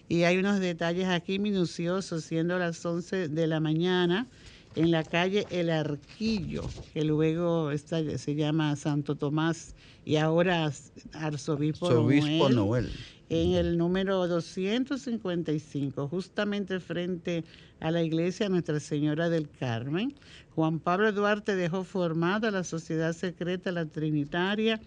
y 0.07 0.23
hay 0.23 0.37
unos 0.37 0.59
detalles 0.59 1.07
aquí 1.07 1.39
minuciosos, 1.39 2.23
siendo 2.23 2.59
las 2.59 2.85
11 2.85 3.29
de 3.29 3.47
la 3.47 3.59
mañana, 3.59 4.27
en 4.75 4.91
la 4.91 5.03
calle 5.03 5.45
El 5.49 5.69
Arquillo, 5.69 6.63
que 6.93 7.03
luego 7.03 7.71
se 7.77 8.35
llama 8.35 8.75
Santo 8.75 9.15
Tomás 9.15 9.75
y 10.05 10.17
ahora 10.17 10.71
Arzobispo, 11.13 12.49
Noel, 12.49 12.91
en 13.29 13.53
el 13.53 13.77
número 13.77 14.27
255, 14.27 16.07
justamente 16.07 16.79
frente 16.79 17.43
a 17.79 17.91
la 17.91 18.03
iglesia 18.03 18.49
Nuestra 18.49 18.79
Señora 18.79 19.29
del 19.29 19.49
Carmen. 19.49 20.13
Juan 20.55 20.79
Pablo 20.79 21.11
Duarte 21.11 21.55
dejó 21.55 21.83
formada 21.83 22.51
la 22.51 22.63
sociedad 22.63 23.13
secreta 23.13 23.71
La 23.71 23.85
Trinitaria, 23.85 24.79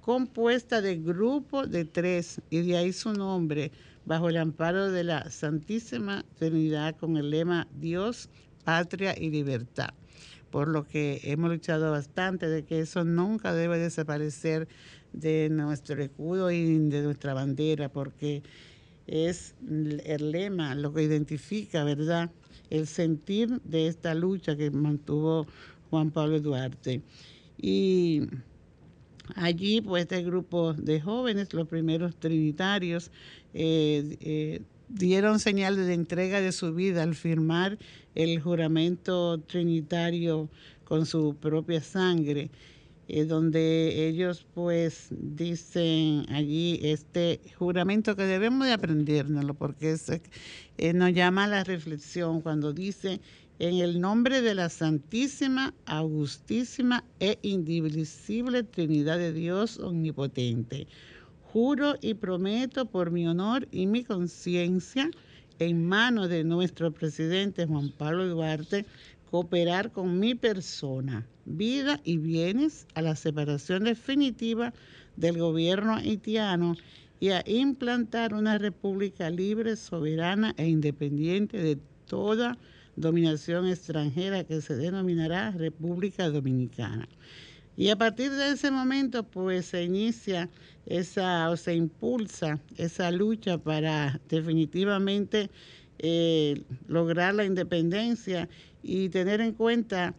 compuesta 0.00 0.80
de 0.80 0.96
grupo 0.96 1.66
de 1.66 1.84
tres, 1.84 2.40
y 2.50 2.60
de 2.62 2.76
ahí 2.76 2.92
su 2.92 3.12
nombre, 3.12 3.70
bajo 4.06 4.28
el 4.28 4.38
amparo 4.38 4.90
de 4.90 5.04
la 5.04 5.30
Santísima 5.30 6.24
Trinidad 6.38 6.96
con 6.96 7.16
el 7.16 7.30
lema 7.30 7.68
Dios, 7.78 8.30
Patria 8.70 9.16
y 9.18 9.30
Libertad. 9.30 9.90
Por 10.52 10.68
lo 10.68 10.86
que 10.86 11.20
hemos 11.24 11.50
luchado 11.50 11.90
bastante 11.90 12.46
de 12.48 12.64
que 12.64 12.78
eso 12.78 13.02
nunca 13.02 13.52
debe 13.52 13.78
desaparecer 13.78 14.68
de 15.12 15.48
nuestro 15.50 16.00
escudo 16.00 16.52
y 16.52 16.78
de 16.88 17.02
nuestra 17.02 17.34
bandera, 17.34 17.88
porque 17.88 18.44
es 19.08 19.56
el 19.68 20.30
lema 20.30 20.76
lo 20.76 20.94
que 20.94 21.02
identifica, 21.02 21.82
¿verdad?, 21.82 22.30
el 22.70 22.86
sentir 22.86 23.60
de 23.64 23.88
esta 23.88 24.14
lucha 24.14 24.54
que 24.56 24.70
mantuvo 24.70 25.48
Juan 25.90 26.12
Pablo 26.12 26.38
Duarte. 26.38 27.02
Y 27.60 28.22
allí, 29.34 29.80
pues, 29.80 30.02
este 30.02 30.22
grupo 30.22 30.74
de 30.74 31.00
jóvenes, 31.00 31.52
los 31.54 31.66
primeros 31.66 32.14
trinitarios, 32.14 33.10
eh, 33.52 34.16
eh, 34.20 34.60
dieron 34.90 35.38
señal 35.40 35.76
de 35.76 35.94
entrega 35.94 36.40
de 36.40 36.52
su 36.52 36.74
vida 36.74 37.02
al 37.02 37.14
firmar 37.14 37.78
el 38.14 38.40
juramento 38.40 39.38
trinitario 39.40 40.48
con 40.84 41.06
su 41.06 41.36
propia 41.36 41.80
sangre. 41.82 42.50
eh, 43.08 43.24
donde 43.24 44.06
ellos 44.08 44.46
pues 44.54 45.08
dicen 45.10 46.26
allí 46.30 46.78
este 46.82 47.40
juramento 47.58 48.14
que 48.16 48.22
debemos 48.24 48.66
de 48.68 48.72
aprendérnoslo, 48.74 49.54
porque 49.54 49.96
eh, 50.78 50.92
nos 50.92 51.12
llama 51.12 51.44
a 51.44 51.48
la 51.48 51.64
reflexión 51.64 52.40
cuando 52.40 52.72
dice 52.72 53.20
en 53.58 53.76
el 53.76 54.00
nombre 54.00 54.42
de 54.42 54.54
la 54.54 54.68
Santísima, 54.68 55.74
Augustísima 55.86 57.04
e 57.18 57.38
Indivisible 57.42 58.62
Trinidad 58.62 59.18
de 59.18 59.32
Dios 59.32 59.78
Omnipotente. 59.80 60.86
Juro 61.52 61.96
y 62.00 62.14
prometo 62.14 62.86
por 62.86 63.10
mi 63.10 63.26
honor 63.26 63.66
y 63.72 63.88
mi 63.88 64.04
conciencia, 64.04 65.10
en 65.58 65.84
manos 65.84 66.28
de 66.28 66.44
nuestro 66.44 66.92
presidente 66.92 67.66
Juan 67.66 67.90
Pablo 67.90 68.28
Duarte, 68.28 68.86
cooperar 69.32 69.90
con 69.90 70.20
mi 70.20 70.36
persona, 70.36 71.26
vida 71.46 72.00
y 72.04 72.18
bienes 72.18 72.86
a 72.94 73.02
la 73.02 73.16
separación 73.16 73.82
definitiva 73.82 74.72
del 75.16 75.38
gobierno 75.38 75.96
haitiano 75.96 76.76
y 77.18 77.30
a 77.30 77.42
implantar 77.44 78.32
una 78.32 78.56
república 78.56 79.28
libre, 79.28 79.74
soberana 79.74 80.54
e 80.56 80.68
independiente 80.68 81.58
de 81.58 81.78
toda 82.06 82.58
dominación 82.94 83.66
extranjera 83.66 84.44
que 84.44 84.60
se 84.60 84.76
denominará 84.76 85.50
República 85.50 86.30
Dominicana. 86.30 87.08
Y 87.80 87.88
a 87.88 87.96
partir 87.96 88.30
de 88.32 88.50
ese 88.50 88.70
momento, 88.70 89.22
pues 89.22 89.64
se 89.64 89.84
inicia 89.84 90.50
esa 90.84 91.48
o 91.48 91.56
se 91.56 91.74
impulsa 91.74 92.60
esa 92.76 93.10
lucha 93.10 93.56
para 93.56 94.20
definitivamente 94.28 95.50
eh, 95.98 96.62
lograr 96.88 97.32
la 97.32 97.46
independencia 97.46 98.50
y 98.82 99.08
tener 99.08 99.40
en 99.40 99.54
cuenta, 99.54 100.14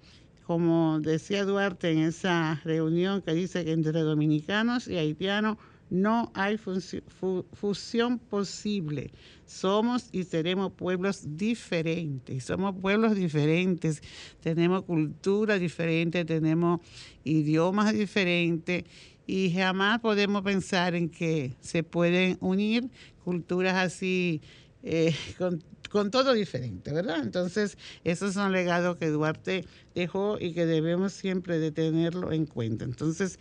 como 0.47 0.99
decía 1.01 1.45
Duarte 1.45 1.91
en 1.91 1.99
esa 1.99 2.59
reunión 2.63 3.21
que 3.21 3.35
dice 3.35 3.63
que 3.63 3.73
entre 3.73 3.99
dominicanos 4.01 4.87
y 4.87 4.97
haitianos 4.97 5.57
no 5.91 6.31
hay 6.33 6.57
fusión 6.57 8.17
posible. 8.17 9.11
Somos 9.45 10.07
y 10.13 10.23
seremos 10.23 10.71
pueblos 10.71 11.37
diferentes. 11.37 12.45
Somos 12.45 12.73
pueblos 12.81 13.13
diferentes. 13.13 14.01
Tenemos 14.39 14.83
cultura 14.83 15.59
diferente, 15.59 16.23
tenemos 16.23 16.79
idiomas 17.25 17.93
diferentes 17.93 18.85
y 19.27 19.51
jamás 19.51 19.99
podemos 19.99 20.43
pensar 20.43 20.95
en 20.95 21.09
que 21.09 21.55
se 21.59 21.83
pueden 21.83 22.37
unir 22.39 22.89
culturas 23.25 23.75
así 23.75 24.41
eh, 24.83 25.13
con, 25.89 26.09
todo 26.09 26.31
diferente, 26.31 26.93
¿verdad? 26.93 27.19
Entonces, 27.21 27.77
esos 28.05 28.33
son 28.33 28.53
legados 28.53 28.95
que 28.95 29.07
Duarte 29.07 29.65
dejó 29.93 30.37
y 30.39 30.53
que 30.53 30.65
debemos 30.65 31.11
siempre 31.11 31.69
tenerlo 31.71 32.31
en 32.31 32.45
cuenta. 32.45 32.85
Entonces, 32.85 33.39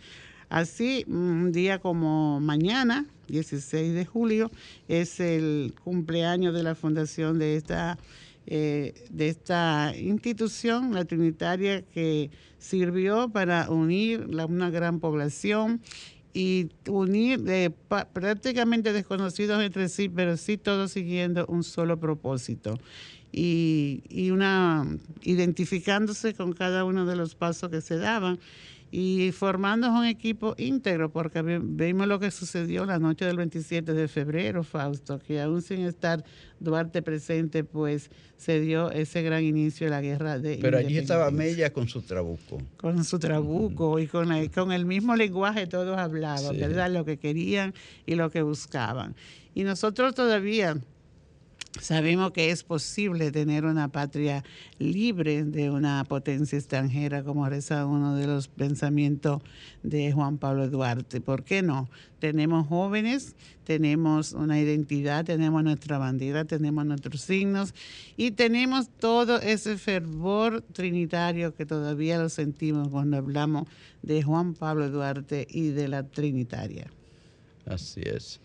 Así, 0.51 1.05
un 1.07 1.53
día 1.53 1.79
como 1.79 2.41
mañana, 2.41 3.05
16 3.29 3.93
de 3.93 4.05
julio, 4.05 4.51
es 4.89 5.21
el 5.21 5.73
cumpleaños 5.81 6.53
de 6.53 6.61
la 6.61 6.75
fundación 6.75 7.39
de 7.39 7.55
esta, 7.55 7.97
eh, 8.47 8.93
de 9.09 9.29
esta 9.29 9.93
institución, 9.97 10.93
la 10.93 11.05
Trinitaria, 11.05 11.83
que 11.83 12.31
sirvió 12.59 13.29
para 13.29 13.69
unir 13.69 14.27
una 14.27 14.69
gran 14.69 14.99
población 14.99 15.79
y 16.33 16.67
unir 16.85 17.71
prácticamente 18.11 18.91
desconocidos 18.91 19.63
entre 19.63 19.87
sí, 19.87 20.09
pero 20.09 20.35
sí 20.35 20.57
todos 20.57 20.91
siguiendo 20.91 21.45
un 21.45 21.63
solo 21.63 21.97
propósito. 21.97 22.77
Y, 23.31 24.03
y 24.09 24.31
una 24.31 24.85
identificándose 25.21 26.33
con 26.33 26.51
cada 26.51 26.83
uno 26.83 27.05
de 27.05 27.15
los 27.15 27.35
pasos 27.35 27.69
que 27.69 27.79
se 27.79 27.95
daban 27.95 28.37
y 28.91 29.31
formando 29.31 29.89
un 29.89 30.05
equipo 30.05 30.53
íntegro, 30.57 31.11
porque 31.11 31.41
vimos 31.41 32.07
lo 32.07 32.19
que 32.19 32.29
sucedió 32.29 32.85
la 32.85 32.99
noche 32.99 33.23
del 33.23 33.37
27 33.37 33.93
de 33.93 34.07
febrero, 34.09 34.63
Fausto, 34.63 35.17
que 35.19 35.39
aún 35.39 35.61
sin 35.61 35.85
estar 35.85 36.23
Duarte 36.59 37.01
presente, 37.01 37.63
pues 37.63 38.11
se 38.37 38.59
dio 38.59 38.91
ese 38.91 39.23
gran 39.23 39.43
inicio 39.43 39.87
de 39.87 39.91
la 39.91 40.01
guerra 40.01 40.37
de 40.37 40.59
Pero 40.61 40.77
allí 40.77 40.97
estaba 40.97 41.31
Mella 41.31 41.73
con 41.73 41.87
su 41.87 42.03
trabuco. 42.03 42.61
Con 42.77 43.03
su 43.03 43.17
trabuco 43.17 43.97
y 43.97 44.05
con, 44.05 44.29
con 44.49 44.71
el 44.71 44.85
mismo 44.85 45.15
lenguaje 45.15 45.65
todos 45.65 45.97
hablaban, 45.97 46.55
¿verdad? 46.59 46.91
Lo 46.91 47.03
que 47.03 47.17
querían 47.17 47.73
y 48.05 48.13
lo 48.13 48.29
que 48.29 48.43
buscaban. 48.43 49.15
Y 49.55 49.63
nosotros 49.63 50.13
todavía 50.13 50.77
Sabemos 51.79 52.31
que 52.31 52.51
es 52.51 52.63
posible 52.63 53.31
tener 53.31 53.63
una 53.63 53.87
patria 53.87 54.43
libre 54.77 55.45
de 55.45 55.69
una 55.69 56.03
potencia 56.03 56.57
extranjera, 56.57 57.23
como 57.23 57.47
reza 57.47 57.85
uno 57.85 58.15
de 58.15 58.27
los 58.27 58.49
pensamientos 58.49 59.41
de 59.81 60.11
Juan 60.11 60.37
Pablo 60.37 60.69
Duarte. 60.69 61.21
¿Por 61.21 61.43
qué 61.45 61.61
no? 61.61 61.89
Tenemos 62.19 62.67
jóvenes, 62.67 63.35
tenemos 63.63 64.33
una 64.33 64.59
identidad, 64.59 65.23
tenemos 65.23 65.63
nuestra 65.63 65.97
bandera, 65.97 66.43
tenemos 66.43 66.85
nuestros 66.85 67.21
signos 67.21 67.73
y 68.17 68.31
tenemos 68.31 68.89
todo 68.89 69.39
ese 69.39 69.77
fervor 69.77 70.61
trinitario 70.73 71.55
que 71.55 71.65
todavía 71.65 72.19
lo 72.19 72.27
sentimos 72.27 72.89
cuando 72.89 73.15
hablamos 73.15 73.67
de 74.01 74.21
Juan 74.21 74.55
Pablo 74.55 74.89
Duarte 74.89 75.47
y 75.49 75.69
de 75.69 75.87
la 75.87 76.03
Trinitaria. 76.03 76.91
Así 77.65 78.01
es. 78.03 78.41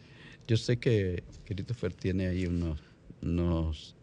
Yo 0.46 0.56
sé 0.56 0.76
que 0.76 1.24
Christopher 1.44 1.92
tiene 1.92 2.28
ahí 2.28 2.46
unos 2.46 2.85
unos 3.22 3.94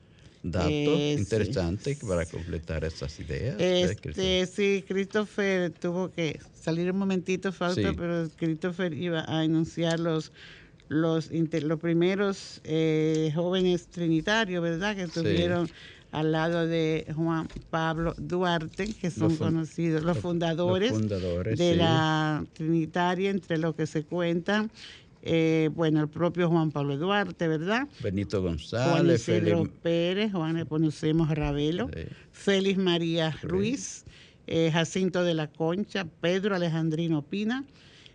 datos 0.43 0.71
eh, 0.71 1.15
interesantes 1.17 1.99
para 1.99 2.25
completar 2.25 2.83
esas 2.83 3.19
ideas. 3.19 3.55
Este, 3.59 4.45
sí, 4.45 4.83
Christopher 4.87 5.71
tuvo 5.71 6.11
que 6.11 6.39
salir 6.53 6.91
un 6.91 6.99
momentito, 6.99 7.51
falta, 7.51 7.93
pero 7.93 8.27
Christopher 8.37 8.93
iba 8.93 9.23
a 9.27 9.43
enunciar 9.43 9.99
los 9.99 10.31
los, 10.89 11.31
los 11.31 11.79
primeros 11.79 12.61
eh, 12.63 13.31
jóvenes 13.33 13.87
trinitarios, 13.87 14.61
¿verdad? 14.61 14.95
Que 14.95 15.03
estuvieron 15.03 15.69
al 16.11 16.31
lado 16.31 16.67
de 16.67 17.07
Juan 17.15 17.47
Pablo 17.71 18.13
Duarte, 18.17 18.93
que 18.93 19.09
son 19.09 19.35
conocidos, 19.35 20.03
los 20.03 20.19
fundadores, 20.19 20.93
de 21.57 21.75
la 21.75 22.45
Trinitaria, 22.53 23.31
entre 23.31 23.57
los 23.57 23.73
que 23.73 23.87
se 23.87 24.03
cuentan 24.03 24.69
eh, 25.25 25.69
bueno, 25.73 26.01
el 26.01 26.09
propio 26.09 26.49
Juan 26.49 26.71
Pablo 26.71 26.97
Duarte, 26.97 27.47
¿verdad? 27.47 27.87
Benito 28.01 28.41
González, 28.41 29.25
Juan 29.25 29.71
Pérez, 29.81 30.33
Juan 30.33 30.65
conocemos 30.65 31.29
Ravelo, 31.29 31.89
Félix 32.33 32.77
María 32.77 33.31
Ruiz, 33.41 34.03
eh, 34.47 34.69
Jacinto 34.71 35.23
de 35.23 35.33
la 35.33 35.47
Concha, 35.47 36.05
Pedro 36.19 36.55
Alejandrino 36.55 37.21
Pina, 37.21 37.63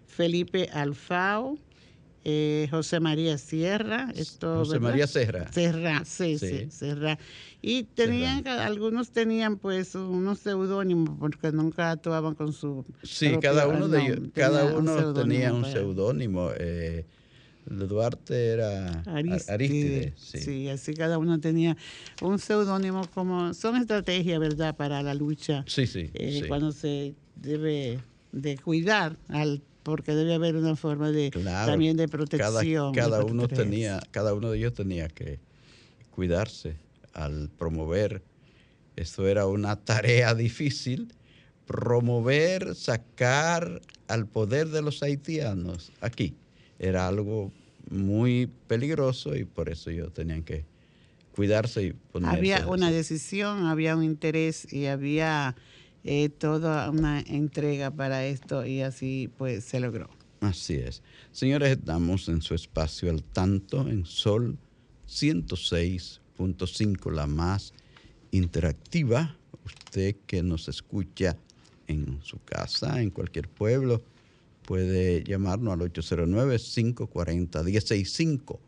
Felipe 0.07 0.69
Alfao, 0.71 1.57
eh, 2.31 2.69
José 2.71 3.01
María 3.01 3.39
Sierra. 3.39 4.13
Esto, 4.15 4.59
José 4.59 4.79
María 4.79 5.07
Serra. 5.07 5.51
Serra, 5.51 6.05
sí, 6.05 6.39
sí, 6.39 6.69
Serra. 6.71 7.19
Y 7.63 7.85
tenían, 7.85 8.47
algunos 8.47 9.13
tenían 9.13 9.57
pues 9.57 9.95
unos 9.95 10.39
seudónimos 10.41 11.17
porque 11.19 11.51
nunca 11.53 11.93
actuaban 11.93 12.35
con 12.35 12.53
su... 12.53 12.85
Sí, 13.03 13.39
cada 13.41 13.67
uno 13.67 13.89
de 13.89 14.03
ellos, 14.03 14.19
cada 14.35 14.77
uno 14.77 15.15
tenía 15.15 15.55
un 15.55 15.65
seudónimo. 15.65 16.51
Eh, 16.59 17.07
Duarte 17.65 18.49
era 18.49 19.03
Aristide. 19.07 20.13
sí. 20.17 20.69
así 20.69 20.93
cada 20.93 21.17
uno 21.17 21.41
tenía 21.41 21.79
un 22.21 22.39
seudónimo 22.39 23.09
como... 23.15 23.55
Son 23.55 23.77
estrategias, 23.77 24.39
¿verdad?, 24.39 24.77
para 24.77 25.03
la 25.03 25.15
lucha. 25.15 25.65
Sí, 25.67 25.87
sí, 25.87 26.11
eh, 26.13 26.45
Cuando 26.47 26.73
se 26.73 27.15
debe 27.37 28.01
de 28.33 28.59
cuidar 28.59 29.17
al 29.29 29.63
porque 29.89 30.15
debe 30.15 30.35
haber 30.35 30.55
una 30.57 30.77
forma 30.77 31.11
de 31.11 31.31
también 31.31 31.97
de 31.97 32.09
protección. 32.09 32.93
Cada, 32.93 33.25
uno 33.25 33.49
tenía, 33.49 34.01
cada 34.11 34.35
uno 34.35 34.51
de 34.51 34.59
ellos 34.59 34.75
tenía 34.75 35.09
que 35.09 35.41
cuidarse 36.11 36.77
al 37.15 37.49
promover. 37.49 38.23
Eso 38.97 39.27
era 39.27 39.47
una 39.47 39.77
tarea 39.77 40.35
difícil, 40.35 41.13
promover, 41.67 42.75
sacar 42.75 43.81
al 44.09 44.27
poder 44.27 44.69
de 44.69 44.83
los 44.83 45.03
haitianos 45.03 45.91
aquí. 46.01 46.35
Era 46.79 47.09
algo 47.09 47.51
muy 47.91 48.51
peligroso 48.67 49.37
y 49.37 49.45
por 49.45 49.71
eso 49.71 49.91
ellos 49.91 50.13
tenían 50.13 50.43
que 50.43 50.67
cuidarse 51.35 51.83
y 51.83 51.93
ponerse. 51.93 52.37
Había 52.37 52.67
una 52.67 52.91
decisión, 52.91 53.67
había 53.67 53.97
un 53.97 54.05
interés 54.05 54.71
y 54.71 54.87
había 54.87 55.57
eh, 56.11 56.31
toda 56.31 56.89
una 56.89 57.21
entrega 57.21 57.91
para 57.91 58.25
esto 58.25 58.65
y 58.65 58.81
así 58.81 59.31
pues 59.37 59.65
se 59.65 59.79
logró. 59.79 60.09
Así 60.41 60.77
es. 60.77 61.03
Señores, 61.33 61.73
estamos 61.73 62.31
en 62.31 62.41
su 62.41 62.55
espacio 62.55 63.11
al 63.11 63.23
tanto 63.23 63.87
en 63.87 64.07
Sol 64.07 64.57
106.5, 65.07 67.13
la 67.13 67.27
más 67.27 67.75
interactiva. 68.31 69.37
Usted 69.67 70.17
que 70.27 70.43
nos 70.43 70.69
escucha 70.69 71.37
en 71.89 72.21
su 72.23 72.43
casa, 72.43 73.03
en 73.03 73.11
cualquier 73.11 73.47
pueblo, 73.47 74.01
puede 74.65 75.23
llamarnos 75.25 75.75
al 75.75 75.81
809-540-165. 75.93 78.59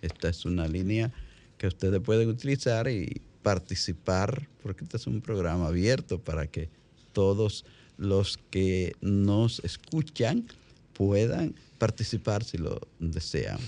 Esta 0.00 0.28
es 0.28 0.44
una 0.44 0.68
línea 0.68 1.12
que 1.58 1.66
ustedes 1.66 2.00
pueden 2.00 2.28
utilizar 2.28 2.88
y 2.88 3.20
participar, 3.42 4.48
porque 4.62 4.84
este 4.84 4.96
es 4.96 5.08
un 5.08 5.20
programa 5.20 5.66
abierto 5.66 6.20
para 6.20 6.46
que 6.46 6.83
todos 7.14 7.64
los 7.96 8.38
que 8.50 8.94
nos 9.00 9.60
escuchan 9.60 10.46
puedan 10.92 11.54
participar 11.78 12.44
si 12.44 12.58
lo 12.58 12.80
desean. 12.98 13.58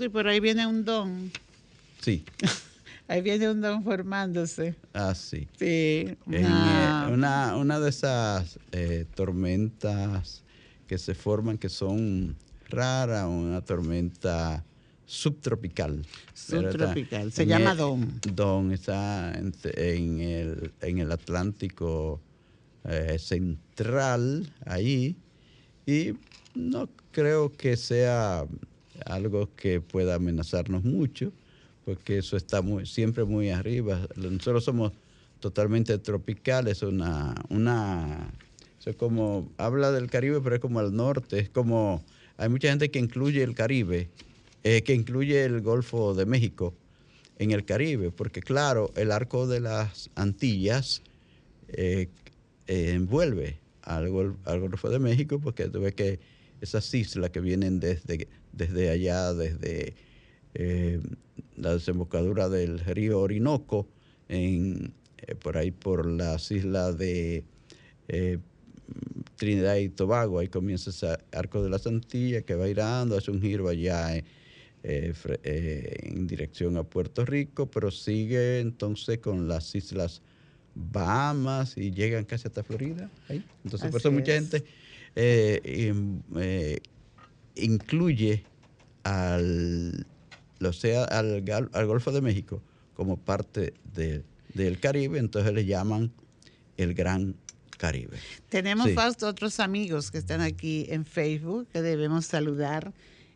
y 0.00 0.08
por 0.08 0.28
ahí 0.28 0.38
viene 0.38 0.66
un 0.66 0.84
don. 0.84 1.32
Sí. 2.00 2.24
ahí 3.08 3.20
viene 3.22 3.50
un 3.50 3.60
don 3.60 3.82
formándose. 3.82 4.74
Ah, 4.92 5.14
sí. 5.14 5.48
Sí. 5.58 5.66
Eh, 5.66 6.16
una, 7.10 7.56
una, 7.56 7.80
de 7.80 7.90
esas 7.90 8.58
eh, 8.72 9.06
tormentas 9.14 10.42
que 10.86 10.98
se 10.98 11.14
forman 11.14 11.58
que 11.58 11.68
son 11.68 12.36
raras, 12.68 13.26
una 13.26 13.60
tormenta 13.62 14.64
subtropical. 15.06 16.06
Subtropical, 16.34 17.32
se 17.32 17.46
llama 17.46 17.74
Don. 17.74 18.20
Don 18.34 18.72
está 18.72 19.32
en, 19.34 20.20
el, 20.20 20.72
en 20.80 20.98
el 20.98 21.12
Atlántico 21.12 22.20
eh, 22.84 23.18
central, 23.18 24.52
ahí, 24.66 25.16
y 25.86 26.14
no 26.54 26.88
creo 27.10 27.52
que 27.52 27.76
sea 27.76 28.46
algo 29.06 29.48
que 29.56 29.80
pueda 29.80 30.16
amenazarnos 30.16 30.84
mucho, 30.84 31.32
porque 31.84 32.18
eso 32.18 32.36
está 32.36 32.62
muy, 32.62 32.86
siempre 32.86 33.24
muy 33.24 33.50
arriba. 33.50 34.06
Nosotros 34.16 34.64
somos 34.64 34.92
totalmente 35.40 35.98
tropicales, 35.98 36.82
una, 36.82 37.34
una, 37.48 38.32
eso 38.78 38.96
como, 38.96 39.50
habla 39.58 39.90
del 39.90 40.08
Caribe, 40.08 40.40
pero 40.40 40.56
es 40.56 40.60
como 40.60 40.78
al 40.80 40.94
norte, 40.94 41.38
es 41.38 41.50
como, 41.50 42.02
hay 42.36 42.48
mucha 42.48 42.68
gente 42.68 42.90
que 42.90 42.98
incluye 42.98 43.42
el 43.42 43.54
Caribe, 43.54 44.08
eh, 44.62 44.82
que 44.82 44.94
incluye 44.94 45.44
el 45.44 45.60
Golfo 45.60 46.14
de 46.14 46.26
México 46.26 46.74
en 47.38 47.50
el 47.50 47.64
Caribe, 47.64 48.10
porque 48.10 48.40
claro, 48.40 48.92
el 48.94 49.10
arco 49.10 49.46
de 49.48 49.60
las 49.60 50.10
Antillas 50.14 51.02
eh, 51.68 52.08
eh, 52.66 52.92
envuelve 52.94 53.58
al, 53.82 54.10
Golfo 54.10 54.90
de 54.90 54.98
México, 54.98 55.40
porque 55.40 55.68
tú 55.68 55.80
ves 55.80 55.94
que 55.94 56.20
esas 56.60 56.92
islas 56.94 57.30
que 57.30 57.40
vienen 57.40 57.80
desde, 57.80 58.28
desde 58.52 58.90
allá, 58.90 59.32
desde 59.34 59.94
la 61.56 61.74
desembocadura 61.74 62.48
del 62.48 62.78
río 62.78 63.20
Orinoco, 63.20 63.88
en, 64.28 64.92
por 65.42 65.56
ahí 65.56 65.70
por 65.70 66.06
las 66.06 66.50
islas 66.50 66.96
de 66.98 67.44
Trinidad 69.36 69.76
y 69.76 69.88
Tobago, 69.88 70.38
ahí 70.38 70.48
comienza 70.48 70.90
ese 70.90 71.18
arco 71.32 71.62
de 71.62 71.70
las 71.70 71.86
Antillas 71.86 72.44
que 72.44 72.54
va 72.54 72.68
irando, 72.68 73.16
hace 73.16 73.30
un 73.30 73.40
giro 73.40 73.68
allá 73.68 74.16
eh, 74.16 74.24
eh, 74.84 75.96
en 76.02 76.26
dirección 76.26 76.76
a 76.76 76.84
Puerto 76.84 77.24
Rico, 77.24 77.70
pero 77.70 77.90
sigue 77.90 78.60
entonces 78.60 79.18
con 79.18 79.48
las 79.48 79.74
islas 79.74 80.22
Bahamas 80.74 81.76
y 81.76 81.90
llegan 81.90 82.24
casi 82.24 82.48
hasta 82.48 82.62
Florida. 82.62 83.10
Entonces, 83.64 83.90
por 83.90 84.00
eso 84.00 84.10
mucha 84.10 84.32
gente 84.32 84.64
eh, 85.14 86.80
incluye 87.54 88.44
al, 89.04 90.06
sea, 90.72 91.04
al, 91.04 91.44
al, 91.72 91.86
Golfo 91.86 92.12
de 92.12 92.20
México 92.20 92.62
como 92.94 93.16
parte 93.16 93.74
del 93.94 94.80
Caribe, 94.80 95.18
entonces 95.18 95.52
le 95.52 95.64
llaman 95.64 96.12
el 96.76 96.94
Gran 96.94 97.34
Caribe. 97.78 98.16
Tenemos 98.48 98.90
otros 99.22 99.60
amigos 99.60 100.10
que 100.10 100.18
están 100.18 100.40
aquí 100.40 100.86
en 100.88 101.04
Facebook 101.04 101.68
que 101.72 101.82
debemos 101.82 102.26
saludar. 102.26 102.92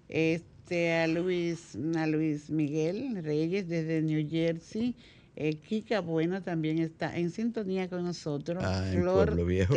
Este, 0.09 0.95
a 0.95 1.09
Luis, 1.09 1.77
a 1.97 2.07
Luis 2.07 2.49
Miguel 2.51 3.23
Reyes 3.25 3.69
desde 3.69 4.03
New 4.03 4.29
Jersey. 4.29 4.95
Eh, 5.37 5.57
Kika 5.57 6.01
Bueno 6.01 6.43
también 6.43 6.79
está 6.79 7.17
en 7.17 7.31
sintonía 7.31 7.89
con 7.89 8.05
nosotros. 8.05 8.63
Ah, 8.65 8.89
Flor 8.91 9.45
Viejo. 9.45 9.75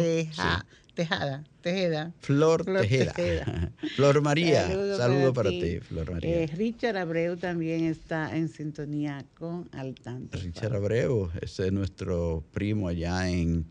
Tejada, 0.95 1.45
Tejeda. 1.61 2.13
Flor, 2.19 2.65
Tejeda. 2.65 3.71
Flor 3.95 4.21
María, 4.21 4.67
saludo 4.97 5.33
para, 5.33 5.49
ti. 5.49 5.79
Flor 5.79 6.11
María. 6.11 6.43
Eh, 6.43 6.47
Richard 6.47 6.97
Abreu 6.97 7.37
también 7.37 7.85
está 7.85 8.35
en 8.35 8.49
sintonía 8.49 9.25
con 9.37 9.69
Al 9.71 9.95
Richard 10.31 10.75
Abreu, 10.75 11.29
ese 11.41 11.67
es 11.67 11.73
nuestro 11.73 12.43
primo 12.51 12.89
allá 12.89 13.29
en, 13.29 13.65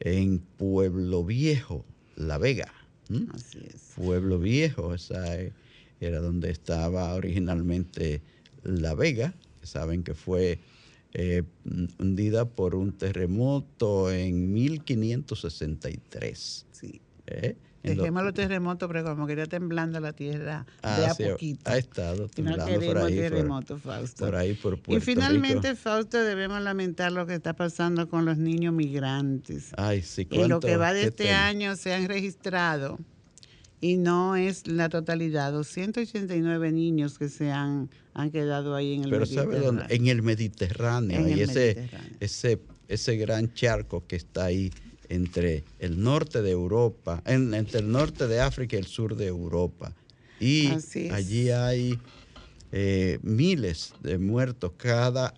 en 0.00 0.40
Pueblo 0.40 1.24
Viejo, 1.24 1.84
La 2.16 2.38
Vega. 2.38 2.72
Así 3.32 3.60
es. 3.64 3.92
Pueblo 3.94 4.38
Viejo, 4.38 4.94
esa 4.94 5.36
es 5.36 5.52
era 6.00 6.20
donde 6.20 6.50
estaba 6.50 7.14
originalmente 7.14 8.22
La 8.62 8.94
Vega, 8.94 9.34
saben 9.62 10.02
que 10.02 10.14
fue 10.14 10.60
eh, 11.20 11.42
hundida 11.98 12.44
por 12.44 12.76
un 12.76 12.92
terremoto 12.92 14.12
en 14.12 14.52
1563. 14.52 16.66
Sí. 16.70 17.00
¿Eh? 17.26 17.56
Dejemos 17.82 18.22
los 18.22 18.34
terremotos, 18.34 18.88
pero 18.88 19.02
como 19.02 19.26
quería 19.26 19.46
temblando 19.46 19.98
la 19.98 20.12
tierra 20.12 20.64
de 20.80 21.06
a 21.06 21.14
poquito. 21.14 21.68
Ha 21.68 21.76
estado 21.76 22.28
temblando 22.28 22.80
por 22.80 22.98
ahí. 22.98 23.16
Terremoto, 23.16 23.78
Fausto. 23.78 24.26
Por 24.26 24.36
ahí, 24.36 24.54
por 24.54 24.80
Puerto 24.80 24.96
Y 24.96 25.00
finalmente, 25.00 25.74
Fausto, 25.74 26.22
debemos 26.22 26.62
lamentar 26.62 27.10
lo 27.10 27.26
que 27.26 27.34
está 27.34 27.54
pasando 27.54 28.08
con 28.08 28.24
los 28.24 28.38
niños 28.38 28.72
migrantes. 28.72 29.72
Ay, 29.76 30.02
sí, 30.02 30.28
En 30.30 30.48
lo 30.48 30.60
que 30.60 30.76
va 30.76 30.92
de 30.92 31.02
este 31.04 31.32
año 31.32 31.74
se 31.74 31.94
han 31.94 32.06
registrado 32.06 33.00
y 33.80 33.96
no 33.96 34.36
es 34.36 34.66
la 34.66 34.88
totalidad, 34.88 35.52
289 35.52 36.72
niños 36.72 37.18
que 37.18 37.28
se 37.28 37.50
han, 37.50 37.90
han 38.14 38.30
quedado 38.30 38.74
ahí 38.74 38.94
en 38.94 39.04
el 39.04 39.10
Pero 39.10 39.26
¿sabe 39.26 39.60
dónde? 39.60 39.84
En 39.88 40.08
el 40.08 40.22
Mediterráneo, 40.22 41.28
y 41.28 41.40
ese, 41.40 41.88
ese, 42.20 42.60
ese 42.88 43.16
gran 43.16 43.52
charco 43.54 44.04
que 44.06 44.16
está 44.16 44.46
ahí 44.46 44.72
entre 45.08 45.64
el 45.78 46.02
norte 46.02 46.42
de 46.42 46.50
Europa, 46.50 47.22
entre 47.24 47.80
el 47.80 47.90
norte 47.90 48.26
de 48.26 48.40
África 48.40 48.76
y 48.76 48.80
el 48.80 48.86
sur 48.86 49.16
de 49.16 49.26
Europa. 49.26 49.92
Y 50.40 50.68
allí 51.10 51.50
hay 51.50 51.98
eh, 52.72 53.18
miles 53.22 53.94
de 54.02 54.18
muertos 54.18 54.72
cada, 54.76 55.34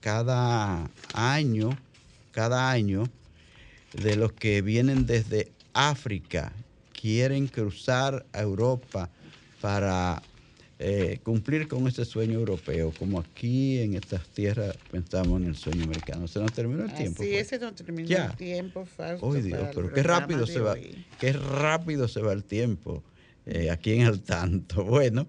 cada 0.00 0.90
año, 1.12 1.76
cada 2.32 2.70
año, 2.70 3.04
de 4.00 4.16
los 4.16 4.32
que 4.32 4.62
vienen 4.62 5.06
desde 5.06 5.50
África 5.72 6.52
quieren 7.00 7.46
cruzar 7.46 8.26
a 8.32 8.42
Europa 8.42 9.10
para 9.60 10.22
eh, 10.78 11.18
cumplir 11.22 11.68
con 11.68 11.86
ese 11.86 12.04
sueño 12.04 12.38
europeo, 12.38 12.92
como 12.98 13.20
aquí 13.20 13.78
en 13.78 13.94
estas 13.94 14.26
tierras 14.28 14.76
pensamos 14.90 15.40
en 15.40 15.48
el 15.48 15.56
sueño 15.56 15.84
americano. 15.84 16.26
Se 16.26 16.40
nos 16.40 16.52
terminó 16.52 16.84
el 16.84 16.94
tiempo. 16.94 17.22
Sí, 17.22 17.30
pues. 17.30 17.48
se 17.48 17.58
nos 17.58 17.74
terminó 17.74 18.08
el 18.16 18.36
tiempo, 18.36 18.84
Fausto. 18.86 19.32
Dios, 19.34 19.68
pero 19.74 19.92
qué 19.92 20.02
rápido 20.02 20.46
se 20.46 20.60
va, 20.60 20.76
qué 21.18 21.32
rápido 21.32 22.08
se 22.08 22.20
va 22.20 22.32
el 22.32 22.44
tiempo 22.44 23.02
eh, 23.46 23.70
aquí 23.70 23.92
en 23.92 24.02
el 24.02 24.22
tanto. 24.22 24.84
Bueno, 24.90 25.26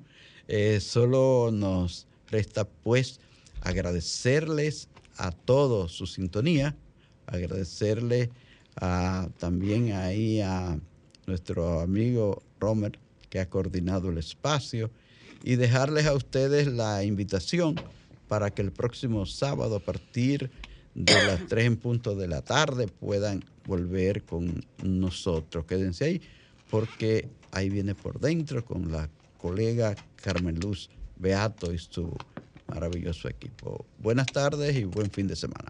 eh, 0.48 0.80
solo 0.80 1.50
nos 1.52 2.08
resta 2.30 2.66
pues 2.66 3.20
agradecerles 3.62 4.90
a 5.18 5.32
todos 5.32 5.92
su 5.92 6.08
sintonía, 6.08 6.76
agradecerle 7.28 8.30
a, 8.76 9.30
también 9.38 9.92
ahí 9.92 10.42
a 10.42 10.80
nuestro 11.32 11.80
amigo 11.80 12.44
Romer, 12.60 13.00
que 13.30 13.40
ha 13.40 13.50
coordinado 13.50 14.10
el 14.10 14.18
espacio, 14.18 14.92
y 15.44 15.56
dejarles 15.56 16.06
a 16.06 16.14
ustedes 16.14 16.68
la 16.68 17.04
invitación 17.04 17.76
para 18.28 18.52
que 18.52 18.62
el 18.62 18.72
próximo 18.72 19.26
sábado 19.26 19.78
a 19.78 19.80
partir 19.80 20.52
de 20.94 21.14
las 21.26 21.48
3 21.48 21.66
en 21.66 21.78
punto 21.78 22.16
de 22.16 22.28
la 22.28 22.42
tarde 22.42 22.88
puedan 22.88 23.44
volver 23.66 24.24
con 24.24 24.64
nosotros. 24.84 25.66
Quédense 25.66 26.06
ahí 26.06 26.22
porque 26.70 27.30
ahí 27.52 27.70
viene 27.70 27.96
por 27.96 28.20
dentro 28.20 28.64
con 28.64 28.92
la 28.92 29.10
colega 29.38 29.96
Carmen 30.18 30.60
Luz 30.60 30.90
Beato 31.18 31.74
y 31.74 31.78
su 31.78 32.14
maravilloso 32.68 33.30
equipo. 33.30 33.86
Buenas 34.00 34.28
tardes 34.28 34.76
y 34.76 34.84
buen 34.84 35.10
fin 35.10 35.28
de 35.28 35.36
semana. 35.36 35.70